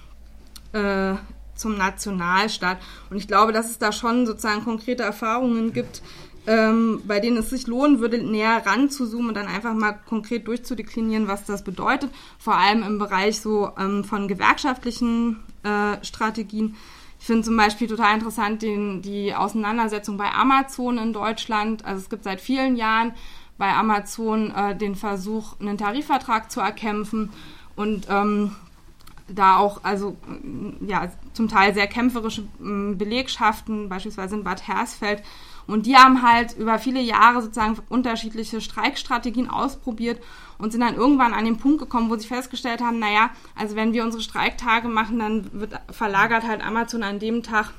äh, 0.71 1.15
zum 1.55 1.77
Nationalstaat. 1.77 2.77
Und 3.09 3.17
ich 3.17 3.27
glaube, 3.27 3.51
dass 3.51 3.69
es 3.69 3.79
da 3.79 3.91
schon 3.91 4.25
sozusagen 4.25 4.63
konkrete 4.63 5.03
Erfahrungen 5.03 5.73
gibt, 5.73 6.01
ähm, 6.45 7.01
bei 7.05 7.19
denen 7.19 7.37
es 7.37 7.49
sich 7.49 7.67
lohnen 7.67 7.99
würde, 7.99 8.17
näher 8.17 8.65
ranzuzoomen 8.65 9.29
und 9.29 9.35
dann 9.35 9.47
einfach 9.47 9.73
mal 9.73 9.93
konkret 9.93 10.47
durchzudeklinieren, 10.47 11.27
was 11.27 11.45
das 11.45 11.63
bedeutet. 11.63 12.11
Vor 12.37 12.55
allem 12.55 12.83
im 12.83 12.99
Bereich 12.99 13.39
so 13.39 13.71
ähm, 13.77 14.03
von 14.03 14.27
gewerkschaftlichen 14.27 15.39
äh, 15.63 16.03
Strategien 16.03 16.75
ich 17.23 17.27
finde 17.27 17.43
zum 17.43 17.55
Beispiel 17.55 17.87
total 17.87 18.15
interessant 18.15 18.61
den, 18.63 19.01
die 19.01 19.33
Auseinandersetzung 19.33 20.17
bei 20.17 20.29
Amazon 20.29 20.97
in 20.97 21.13
Deutschland. 21.13 21.85
Also 21.85 22.01
es 22.01 22.09
gibt 22.09 22.25
seit 22.25 22.41
vielen 22.41 22.75
Jahren 22.75 23.13
bei 23.57 23.71
Amazon 23.71 24.51
äh, 24.51 24.75
den 24.75 24.95
Versuch, 24.95 25.57
einen 25.61 25.77
Tarifvertrag 25.77 26.51
zu 26.51 26.59
erkämpfen 26.59 27.29
und 27.77 28.07
ähm, 28.09 28.57
da 29.29 29.55
auch 29.55 29.85
also 29.85 30.17
ja 30.85 31.13
zum 31.31 31.47
Teil 31.47 31.73
sehr 31.73 31.87
kämpferische 31.87 32.43
ähm, 32.59 32.97
Belegschaften, 32.97 33.87
beispielsweise 33.87 34.35
in 34.35 34.43
Bad 34.43 34.67
Hersfeld. 34.67 35.23
Und 35.67 35.85
die 35.85 35.95
haben 35.95 36.21
halt 36.21 36.57
über 36.57 36.77
viele 36.77 37.01
Jahre 37.01 37.41
sozusagen 37.41 37.77
unterschiedliche 37.89 38.59
Streikstrategien 38.59 39.49
ausprobiert 39.49 40.21
und 40.57 40.71
sind 40.71 40.81
dann 40.81 40.95
irgendwann 40.95 41.33
an 41.33 41.45
den 41.45 41.57
Punkt 41.57 41.79
gekommen, 41.79 42.09
wo 42.09 42.15
sie 42.17 42.27
festgestellt 42.27 42.81
haben, 42.81 42.99
naja, 42.99 43.31
also 43.55 43.75
wenn 43.75 43.93
wir 43.93 44.03
unsere 44.03 44.23
Streiktage 44.23 44.87
machen, 44.87 45.19
dann 45.19 45.49
wird 45.53 45.73
verlagert 45.91 46.43
halt 46.43 46.65
Amazon 46.65 47.03
an 47.03 47.19
dem 47.19 47.43
Tag 47.43 47.71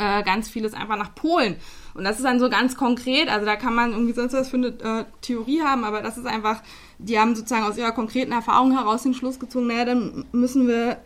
äh, 0.00 0.22
ganz 0.22 0.48
vieles 0.48 0.72
einfach 0.74 0.96
nach 0.96 1.14
Polen. 1.14 1.56
Und 1.94 2.04
das 2.04 2.16
ist 2.16 2.24
dann 2.24 2.38
so 2.38 2.48
ganz 2.48 2.76
konkret, 2.76 3.28
also 3.28 3.44
da 3.44 3.56
kann 3.56 3.74
man 3.74 3.92
irgendwie 3.92 4.12
sonst 4.14 4.32
was 4.32 4.48
für 4.48 4.56
eine 4.56 4.68
äh, 4.68 5.04
Theorie 5.20 5.62
haben, 5.62 5.84
aber 5.84 6.02
das 6.02 6.16
ist 6.16 6.26
einfach, 6.26 6.62
die 6.98 7.18
haben 7.18 7.34
sozusagen 7.34 7.64
aus 7.64 7.76
ihrer 7.76 7.92
konkreten 7.92 8.32
Erfahrung 8.32 8.72
heraus 8.76 9.02
den 9.02 9.14
Schluss 9.14 9.38
gezogen, 9.38 9.66
naja, 9.66 9.84
dann 9.84 10.24
müssen 10.32 10.68
wir, 10.68 10.98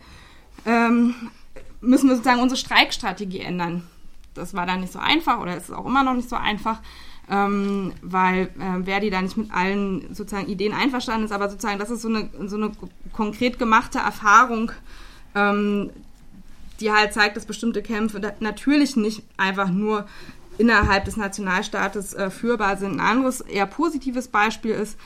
ähm, 0.65 1.15
müssen 1.81 2.07
wir 2.07 2.15
sozusagen 2.15 2.41
unsere 2.41 2.59
Streikstrategie 2.59 3.39
ändern. 3.39 3.83
Das 4.35 4.53
war 4.53 4.65
dann 4.65 4.81
nicht 4.81 4.93
so 4.93 4.99
einfach 4.99 5.39
oder 5.39 5.57
ist 5.57 5.71
auch 5.71 5.85
immer 5.85 6.03
noch 6.03 6.13
nicht 6.13 6.29
so 6.29 6.35
einfach 6.35 6.81
ähm, 7.29 7.93
weil 8.01 8.49
äh, 8.59 8.83
Verdi 8.83 9.09
da 9.09 9.21
nicht 9.21 9.37
mit 9.37 9.51
allen 9.51 10.13
sozusagen 10.13 10.47
Ideen 10.47 10.73
einverstanden 10.73 11.25
ist, 11.25 11.31
aber 11.31 11.49
sozusagen 11.49 11.79
das 11.79 11.89
ist 11.89 12.01
so 12.01 12.09
eine, 12.09 12.29
so 12.47 12.55
eine 12.55 12.71
konkret 13.13 13.57
gemachte 13.57 13.99
Erfahrung, 13.99 14.71
ähm, 15.33 15.89
die 16.79 16.91
halt 16.91 17.13
zeigt, 17.13 17.37
dass 17.37 17.45
bestimmte 17.45 17.81
Kämpfe 17.81 18.35
natürlich 18.39 18.95
nicht 18.95 19.23
einfach 19.37 19.69
nur 19.69 20.05
innerhalb 20.57 21.05
des 21.05 21.17
Nationalstaates 21.17 22.13
äh, 22.13 22.29
führbar 22.29 22.77
sind. 22.77 22.93
Ein 22.93 22.99
anderes 22.99 23.41
eher 23.41 23.65
positives 23.65 24.27
Beispiel 24.27 24.71
ist 24.71 24.97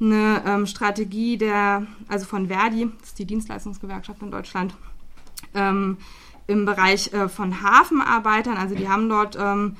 eine 0.00 0.42
ähm, 0.46 0.66
Strategie 0.66 1.36
der, 1.36 1.86
also 2.08 2.26
von 2.26 2.48
Verdi, 2.48 2.90
das 3.00 3.08
ist 3.08 3.18
die 3.18 3.24
Dienstleistungsgewerkschaft 3.24 4.22
in 4.22 4.30
Deutschland, 4.30 4.74
ähm, 5.54 5.98
im 6.46 6.64
Bereich 6.64 7.12
äh, 7.12 7.28
von 7.28 7.62
Hafenarbeitern. 7.62 8.56
Also 8.56 8.74
die 8.74 8.88
haben 8.88 9.08
dort 9.08 9.36
ähm, 9.38 9.76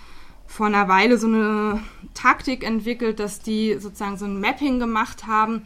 vor 0.47 0.67
einer 0.67 0.89
Weile 0.89 1.19
so 1.19 1.27
eine 1.27 1.83
Taktik 2.15 2.65
entwickelt, 2.65 3.21
dass 3.21 3.41
die 3.41 3.75
sozusagen 3.79 4.17
so 4.17 4.25
ein 4.25 4.41
Mapping 4.41 4.79
gemacht 4.79 5.27
haben, 5.27 5.63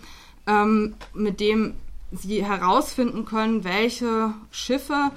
ähm, 0.47 0.95
mit 1.15 1.41
dem 1.41 1.75
sie 2.13 2.45
herausfinden 2.45 3.25
können, 3.25 3.65
welche 3.65 4.35
Schiffe, 4.51 5.13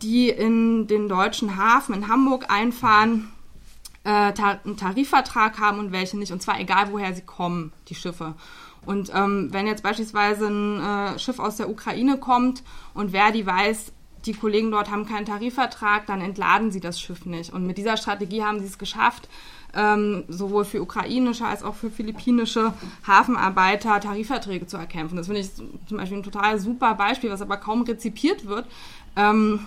die 0.00 0.30
in 0.30 0.86
den 0.86 1.08
deutschen 1.08 1.56
Hafen 1.56 1.94
in 1.94 2.08
Hamburg 2.08 2.46
einfahren, 2.50 3.28
äh, 4.04 4.32
einen 4.32 4.76
Tarifvertrag 4.76 5.60
haben 5.60 5.78
und 5.78 5.92
welche 5.92 6.16
nicht. 6.16 6.32
Und 6.32 6.40
zwar 6.40 6.60
egal, 6.60 6.92
woher 6.92 7.12
sie 7.14 7.22
kommen, 7.22 7.72
die 7.88 7.94
Schiffe. 7.94 8.34
Und 8.86 9.12
ähm, 9.14 9.48
wenn 9.52 9.66
jetzt 9.66 9.82
beispielsweise 9.82 10.46
ein 10.46 10.80
äh, 10.80 11.18
Schiff 11.18 11.38
aus 11.38 11.56
der 11.56 11.68
Ukraine 11.68 12.16
kommt 12.16 12.62
und 12.94 13.10
Verdi 13.10 13.44
weiß, 13.44 13.92
die 14.28 14.34
Kollegen 14.34 14.70
dort 14.70 14.90
haben 14.90 15.06
keinen 15.06 15.26
Tarifvertrag, 15.26 16.06
dann 16.06 16.20
entladen 16.20 16.70
sie 16.70 16.80
das 16.80 17.00
Schiff 17.00 17.24
nicht. 17.24 17.52
Und 17.52 17.66
mit 17.66 17.78
dieser 17.78 17.96
Strategie 17.96 18.44
haben 18.44 18.60
sie 18.60 18.66
es 18.66 18.78
geschafft, 18.78 19.28
ähm, 19.74 20.24
sowohl 20.28 20.64
für 20.64 20.80
ukrainische 20.80 21.44
als 21.44 21.62
auch 21.62 21.74
für 21.74 21.90
philippinische 21.90 22.72
Hafenarbeiter 23.06 24.00
Tarifverträge 24.00 24.66
zu 24.66 24.76
erkämpfen. 24.76 25.16
Das 25.16 25.26
finde 25.26 25.40
ich 25.40 25.54
zum 25.54 25.96
Beispiel 25.96 26.18
ein 26.18 26.22
total 26.22 26.58
super 26.58 26.94
Beispiel, 26.94 27.30
was 27.30 27.42
aber 27.42 27.56
kaum 27.56 27.82
rezipiert 27.82 28.46
wird. 28.46 28.66
Ähm, 29.16 29.66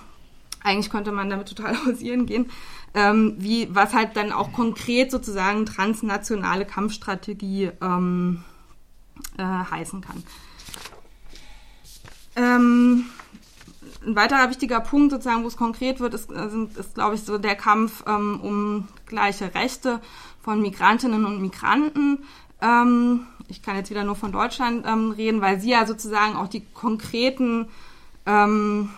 eigentlich 0.63 0.91
könnte 0.91 1.11
man 1.11 1.29
damit 1.29 1.47
total 1.47 1.75
hausieren 1.85 2.25
gehen, 2.25 2.49
ähm, 2.93 3.35
wie, 3.37 3.67
was 3.73 3.93
halt 3.93 4.15
dann 4.15 4.31
auch 4.31 4.53
konkret 4.53 5.11
sozusagen 5.11 5.65
transnationale 5.65 6.65
Kampfstrategie 6.65 7.71
ähm, 7.81 8.43
äh, 9.37 9.43
heißen 9.43 10.01
kann. 10.01 10.23
Ein 14.03 14.15
weiterer 14.15 14.49
wichtiger 14.49 14.79
Punkt, 14.79 15.11
sozusagen, 15.11 15.43
wo 15.43 15.47
es 15.47 15.57
konkret 15.57 15.99
wird, 15.99 16.13
ist, 16.13 16.31
äh, 16.31 16.47
ist, 16.47 16.77
ist 16.77 16.95
glaube 16.95 17.15
ich, 17.15 17.21
so 17.21 17.37
der 17.37 17.55
Kampf 17.55 18.03
ähm, 18.07 18.39
um 18.41 18.87
gleiche 19.05 19.53
Rechte 19.53 19.99
von 20.41 20.61
Migrantinnen 20.61 21.25
und 21.25 21.41
Migranten. 21.41 22.19
Ähm, 22.61 23.27
ich 23.47 23.61
kann 23.61 23.75
jetzt 23.75 23.91
wieder 23.91 24.03
nur 24.03 24.15
von 24.15 24.31
Deutschland 24.31 24.85
ähm, 24.87 25.11
reden, 25.11 25.41
weil 25.41 25.59
sie 25.59 25.71
ja 25.71 25.85
sozusagen 25.85 26.35
auch 26.35 26.47
die 26.47 26.63
konkreten, 26.73 27.67
ähm, 28.25 28.89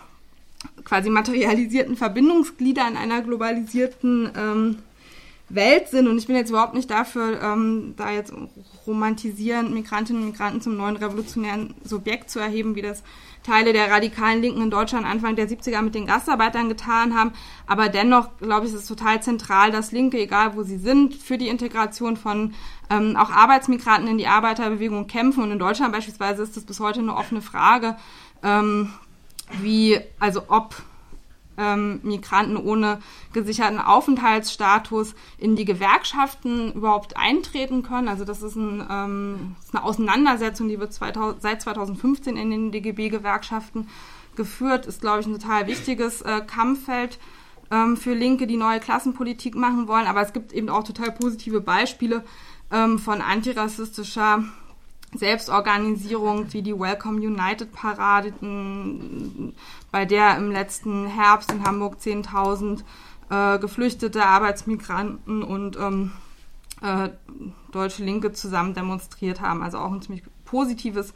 quasi 0.85 1.09
materialisierten 1.09 1.97
Verbindungsglieder 1.97 2.87
in 2.87 2.95
einer 2.95 3.21
globalisierten 3.21 4.31
ähm, 4.37 4.77
Welt 5.49 5.89
sind. 5.89 6.07
Und 6.07 6.17
ich 6.17 6.27
bin 6.27 6.35
jetzt 6.35 6.49
überhaupt 6.49 6.75
nicht 6.75 6.89
dafür, 6.89 7.41
ähm, 7.41 7.93
da 7.97 8.11
jetzt 8.11 8.33
romantisierend 8.87 9.73
Migrantinnen 9.73 10.23
und 10.23 10.29
Migranten 10.29 10.61
zum 10.61 10.77
neuen 10.77 10.95
revolutionären 10.95 11.73
Subjekt 11.83 12.29
zu 12.29 12.39
erheben, 12.39 12.75
wie 12.75 12.81
das 12.81 13.03
Teile 13.43 13.73
der 13.73 13.91
radikalen 13.91 14.41
Linken 14.41 14.61
in 14.61 14.71
Deutschland 14.71 15.05
Anfang 15.05 15.35
der 15.35 15.49
70er 15.49 15.81
mit 15.81 15.95
den 15.95 16.07
Gastarbeitern 16.07 16.69
getan 16.69 17.15
haben. 17.15 17.33
Aber 17.67 17.89
dennoch, 17.89 18.29
glaube 18.37 18.65
ich, 18.65 18.73
ist 18.73 18.79
es 18.81 18.87
total 18.87 19.21
zentral, 19.21 19.71
dass 19.71 19.91
Linke, 19.91 20.17
egal 20.17 20.55
wo 20.55 20.63
sie 20.63 20.77
sind, 20.77 21.13
für 21.13 21.37
die 21.37 21.49
Integration 21.49 22.17
von 22.17 22.53
ähm, 22.89 23.15
auch 23.17 23.29
Arbeitsmigranten 23.29 24.09
in 24.09 24.17
die 24.17 24.27
Arbeiterbewegung 24.27 25.07
kämpfen. 25.07 25.43
Und 25.43 25.51
in 25.51 25.59
Deutschland 25.59 25.93
beispielsweise 25.93 26.43
ist 26.43 26.57
das 26.57 26.63
bis 26.63 26.79
heute 26.79 26.99
eine 26.99 27.15
offene 27.15 27.41
Frage, 27.41 27.97
ähm, 28.43 28.93
wie, 29.61 29.99
also 30.19 30.43
ob 30.47 30.75
ähm, 31.57 31.99
Migranten 32.03 32.57
ohne 32.57 32.99
gesicherten 33.31 33.79
Aufenthaltsstatus 33.79 35.15
in 35.37 35.55
die 35.55 35.65
Gewerkschaften 35.65 36.73
überhaupt 36.73 37.17
eintreten 37.17 37.83
können. 37.83 38.07
Also 38.07 38.25
das 38.25 38.41
ist, 38.41 38.55
ein, 38.55 38.85
ähm, 38.89 39.55
ist 39.63 39.75
eine 39.75 39.83
Auseinandersetzung, 39.83 40.67
die 40.67 40.79
wird 40.79 40.93
2000, 40.93 41.41
seit 41.41 41.61
2015 41.61 42.37
in 42.37 42.51
den 42.51 42.71
DGB-Gewerkschaften 42.71 43.87
geführt. 44.35 44.85
Ist, 44.85 45.01
glaube 45.01 45.21
ich, 45.21 45.27
ein 45.27 45.33
total 45.33 45.67
wichtiges 45.67 46.21
äh, 46.21 46.41
Kampffeld 46.41 47.19
ähm, 47.71 47.97
für 47.97 48.13
Linke, 48.13 48.47
die 48.47 48.57
neue 48.57 48.79
Klassenpolitik 48.79 49.55
machen 49.55 49.87
wollen. 49.87 50.07
Aber 50.07 50.21
es 50.21 50.33
gibt 50.33 50.53
eben 50.53 50.69
auch 50.69 50.83
total 50.83 51.11
positive 51.11 51.61
Beispiele 51.61 52.23
ähm, 52.71 52.99
von 52.99 53.21
antirassistischer 53.21 54.43
Selbstorganisierung 55.15 56.51
wie 56.53 56.61
die 56.61 56.77
Welcome 56.77 57.19
United 57.19 57.71
Parade, 57.71 58.33
bei 59.91 60.05
der 60.05 60.37
im 60.37 60.51
letzten 60.51 61.07
Herbst 61.07 61.51
in 61.51 61.63
Hamburg 61.63 61.97
10.000 62.01 62.83
äh, 63.29 63.59
geflüchtete 63.59 64.25
Arbeitsmigranten 64.25 65.43
und 65.43 65.77
ähm, 65.77 66.11
äh, 66.81 67.09
deutsche 67.71 68.03
Linke 68.03 68.33
zusammen 68.33 68.73
demonstriert 68.73 69.41
haben. 69.41 69.63
Also 69.63 69.79
auch 69.79 69.91
ein 69.91 70.01
ziemlich 70.01 70.23
positives 70.45 71.13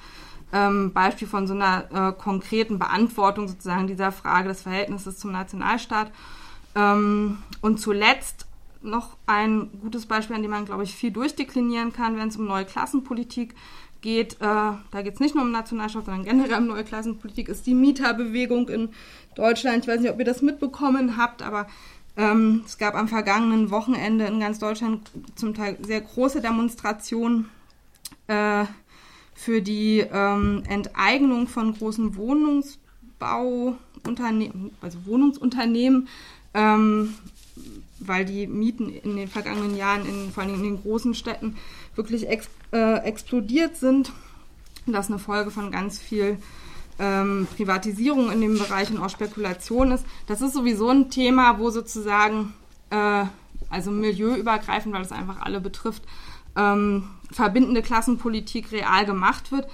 ähm, 0.53 0.93
Beispiel 0.93 1.27
von 1.27 1.47
so 1.47 1.53
einer 1.53 1.85
äh, 1.91 2.13
konkreten 2.13 2.79
Beantwortung 2.79 3.47
sozusagen 3.47 3.87
dieser 3.87 4.11
Frage 4.11 4.47
des 4.47 4.61
Verhältnisses 4.61 5.17
zum 5.17 5.31
Nationalstaat. 5.31 6.11
Ähm, 6.75 7.39
und 7.61 7.79
zuletzt 7.79 8.45
noch 8.81 9.17
ein 9.25 9.69
gutes 9.81 10.05
Beispiel, 10.05 10.35
an 10.35 10.41
dem 10.41 10.51
man, 10.51 10.65
glaube 10.65 10.83
ich, 10.83 10.95
viel 10.95 11.11
durchdeklinieren 11.11 11.91
kann, 11.91 12.17
wenn 12.17 12.29
es 12.29 12.37
um 12.37 12.45
neue 12.45 12.65
Klassenpolitik 12.65 13.55
geht, 14.07 14.35
äh, 14.35 14.37
da 14.39 15.01
geht 15.03 15.15
es 15.15 15.19
nicht 15.19 15.35
nur 15.35 15.43
um 15.43 15.51
Nationalstaat, 15.51 16.05
sondern 16.05 16.23
generell 16.23 16.59
um 16.59 16.67
neue 16.67 16.85
Klassenpolitik, 16.85 17.49
ist 17.49 17.67
die 17.67 17.73
Mieterbewegung 17.73 18.69
in 18.69 18.87
Deutschland. 19.35 19.83
Ich 19.83 19.89
weiß 19.89 19.99
nicht, 19.99 20.09
ob 20.09 20.17
ihr 20.17 20.23
das 20.23 20.41
mitbekommen 20.41 21.17
habt, 21.17 21.41
aber 21.41 21.67
ähm, 22.15 22.61
es 22.65 22.77
gab 22.77 22.95
am 22.95 23.09
vergangenen 23.09 23.69
Wochenende 23.69 24.23
in 24.23 24.39
ganz 24.39 24.59
Deutschland 24.59 25.11
zum 25.35 25.53
Teil 25.53 25.77
sehr 25.81 25.99
große 25.99 26.39
Demonstrationen 26.39 27.49
äh, 28.27 28.63
für 29.35 29.61
die 29.61 30.05
ähm, 30.09 30.63
Enteignung 30.69 31.49
von 31.49 31.73
großen 31.73 32.15
Wohnungsbauunternehmen, 32.15 34.71
also 34.79 35.05
Wohnungsunternehmen, 35.05 36.07
ähm, 36.53 37.13
weil 37.99 38.23
die 38.23 38.47
Mieten 38.47 38.87
in 38.87 39.17
den 39.17 39.27
vergangenen 39.27 39.75
Jahren, 39.75 40.07
in, 40.07 40.31
vor 40.31 40.43
allem 40.43 40.55
in 40.55 40.63
den 40.63 40.81
großen 40.81 41.13
Städten, 41.13 41.57
wirklich 41.97 42.29
ex, 42.29 42.49
äh, 42.71 42.99
explodiert 42.99 43.77
sind. 43.77 44.11
Das 44.85 45.05
ist 45.05 45.11
eine 45.11 45.19
Folge 45.19 45.51
von 45.51 45.71
ganz 45.71 45.99
viel 45.99 46.37
ähm, 46.99 47.47
Privatisierung 47.55 48.31
in 48.31 48.41
dem 48.41 48.57
Bereich 48.57 48.89
und 48.89 48.99
auch 48.99 49.09
Spekulation 49.09 49.91
ist. 49.91 50.05
Das 50.27 50.41
ist 50.41 50.53
sowieso 50.53 50.89
ein 50.89 51.09
Thema, 51.09 51.59
wo 51.59 51.69
sozusagen, 51.69 52.53
äh, 52.89 53.25
also 53.69 53.91
milieuübergreifend, 53.91 54.93
weil 54.93 55.01
es 55.01 55.11
einfach 55.11 55.41
alle 55.41 55.59
betrifft, 55.59 56.03
ähm, 56.55 57.09
verbindende 57.31 57.81
Klassenpolitik 57.81 58.71
real 58.71 59.05
gemacht 59.05 59.51
wird. 59.51 59.67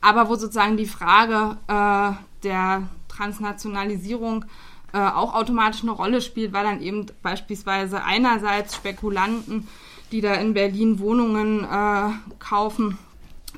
Aber 0.00 0.28
wo 0.28 0.36
sozusagen 0.36 0.76
die 0.76 0.86
Frage 0.86 1.58
äh, 1.66 2.12
der 2.42 2.88
Transnationalisierung 3.08 4.44
äh, 4.92 4.98
auch 4.98 5.34
automatisch 5.34 5.82
eine 5.82 5.90
Rolle 5.90 6.20
spielt, 6.22 6.52
weil 6.52 6.64
dann 6.64 6.80
eben 6.80 7.06
beispielsweise 7.22 8.02
einerseits 8.02 8.76
Spekulanten 8.76 9.68
die 10.12 10.20
da 10.20 10.34
in 10.34 10.54
Berlin 10.54 10.98
Wohnungen 10.98 11.64
äh, 11.64 12.10
kaufen, 12.38 12.98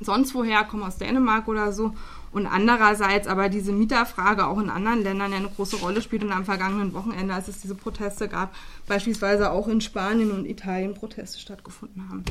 sonst 0.00 0.34
woher, 0.34 0.64
kommen 0.64 0.82
aus 0.82 0.98
Dänemark 0.98 1.48
oder 1.48 1.72
so. 1.72 1.94
Und 2.32 2.46
andererseits 2.46 3.28
aber 3.28 3.50
diese 3.50 3.72
Mieterfrage 3.72 4.46
auch 4.46 4.58
in 4.58 4.70
anderen 4.70 5.02
Ländern 5.02 5.34
eine 5.34 5.48
große 5.48 5.76
Rolle 5.76 6.00
spielt. 6.00 6.24
Und 6.24 6.32
am 6.32 6.46
vergangenen 6.46 6.94
Wochenende, 6.94 7.34
als 7.34 7.48
es 7.48 7.60
diese 7.60 7.74
Proteste 7.74 8.26
gab, 8.26 8.54
beispielsweise 8.86 9.50
auch 9.50 9.68
in 9.68 9.82
Spanien 9.82 10.30
und 10.30 10.46
Italien 10.46 10.94
Proteste 10.94 11.38
stattgefunden 11.38 12.08
haben. 12.08 12.24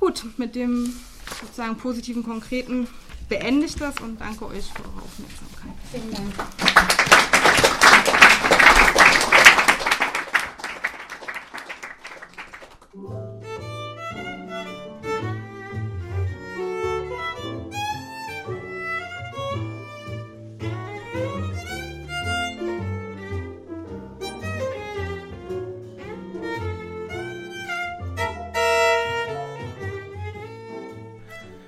Gut, 0.00 0.24
mit 0.38 0.56
dem 0.56 0.92
sozusagen 1.40 1.76
positiven, 1.76 2.24
konkreten 2.24 2.88
beende 3.28 3.66
ich 3.66 3.74
das 3.76 3.98
und 4.00 4.20
danke 4.20 4.46
euch 4.46 4.72
für 4.72 4.82
eure 4.82 5.02
Aufmerksamkeit. 5.02 5.74
Vielen 5.92 6.10
Dank. 6.12 6.34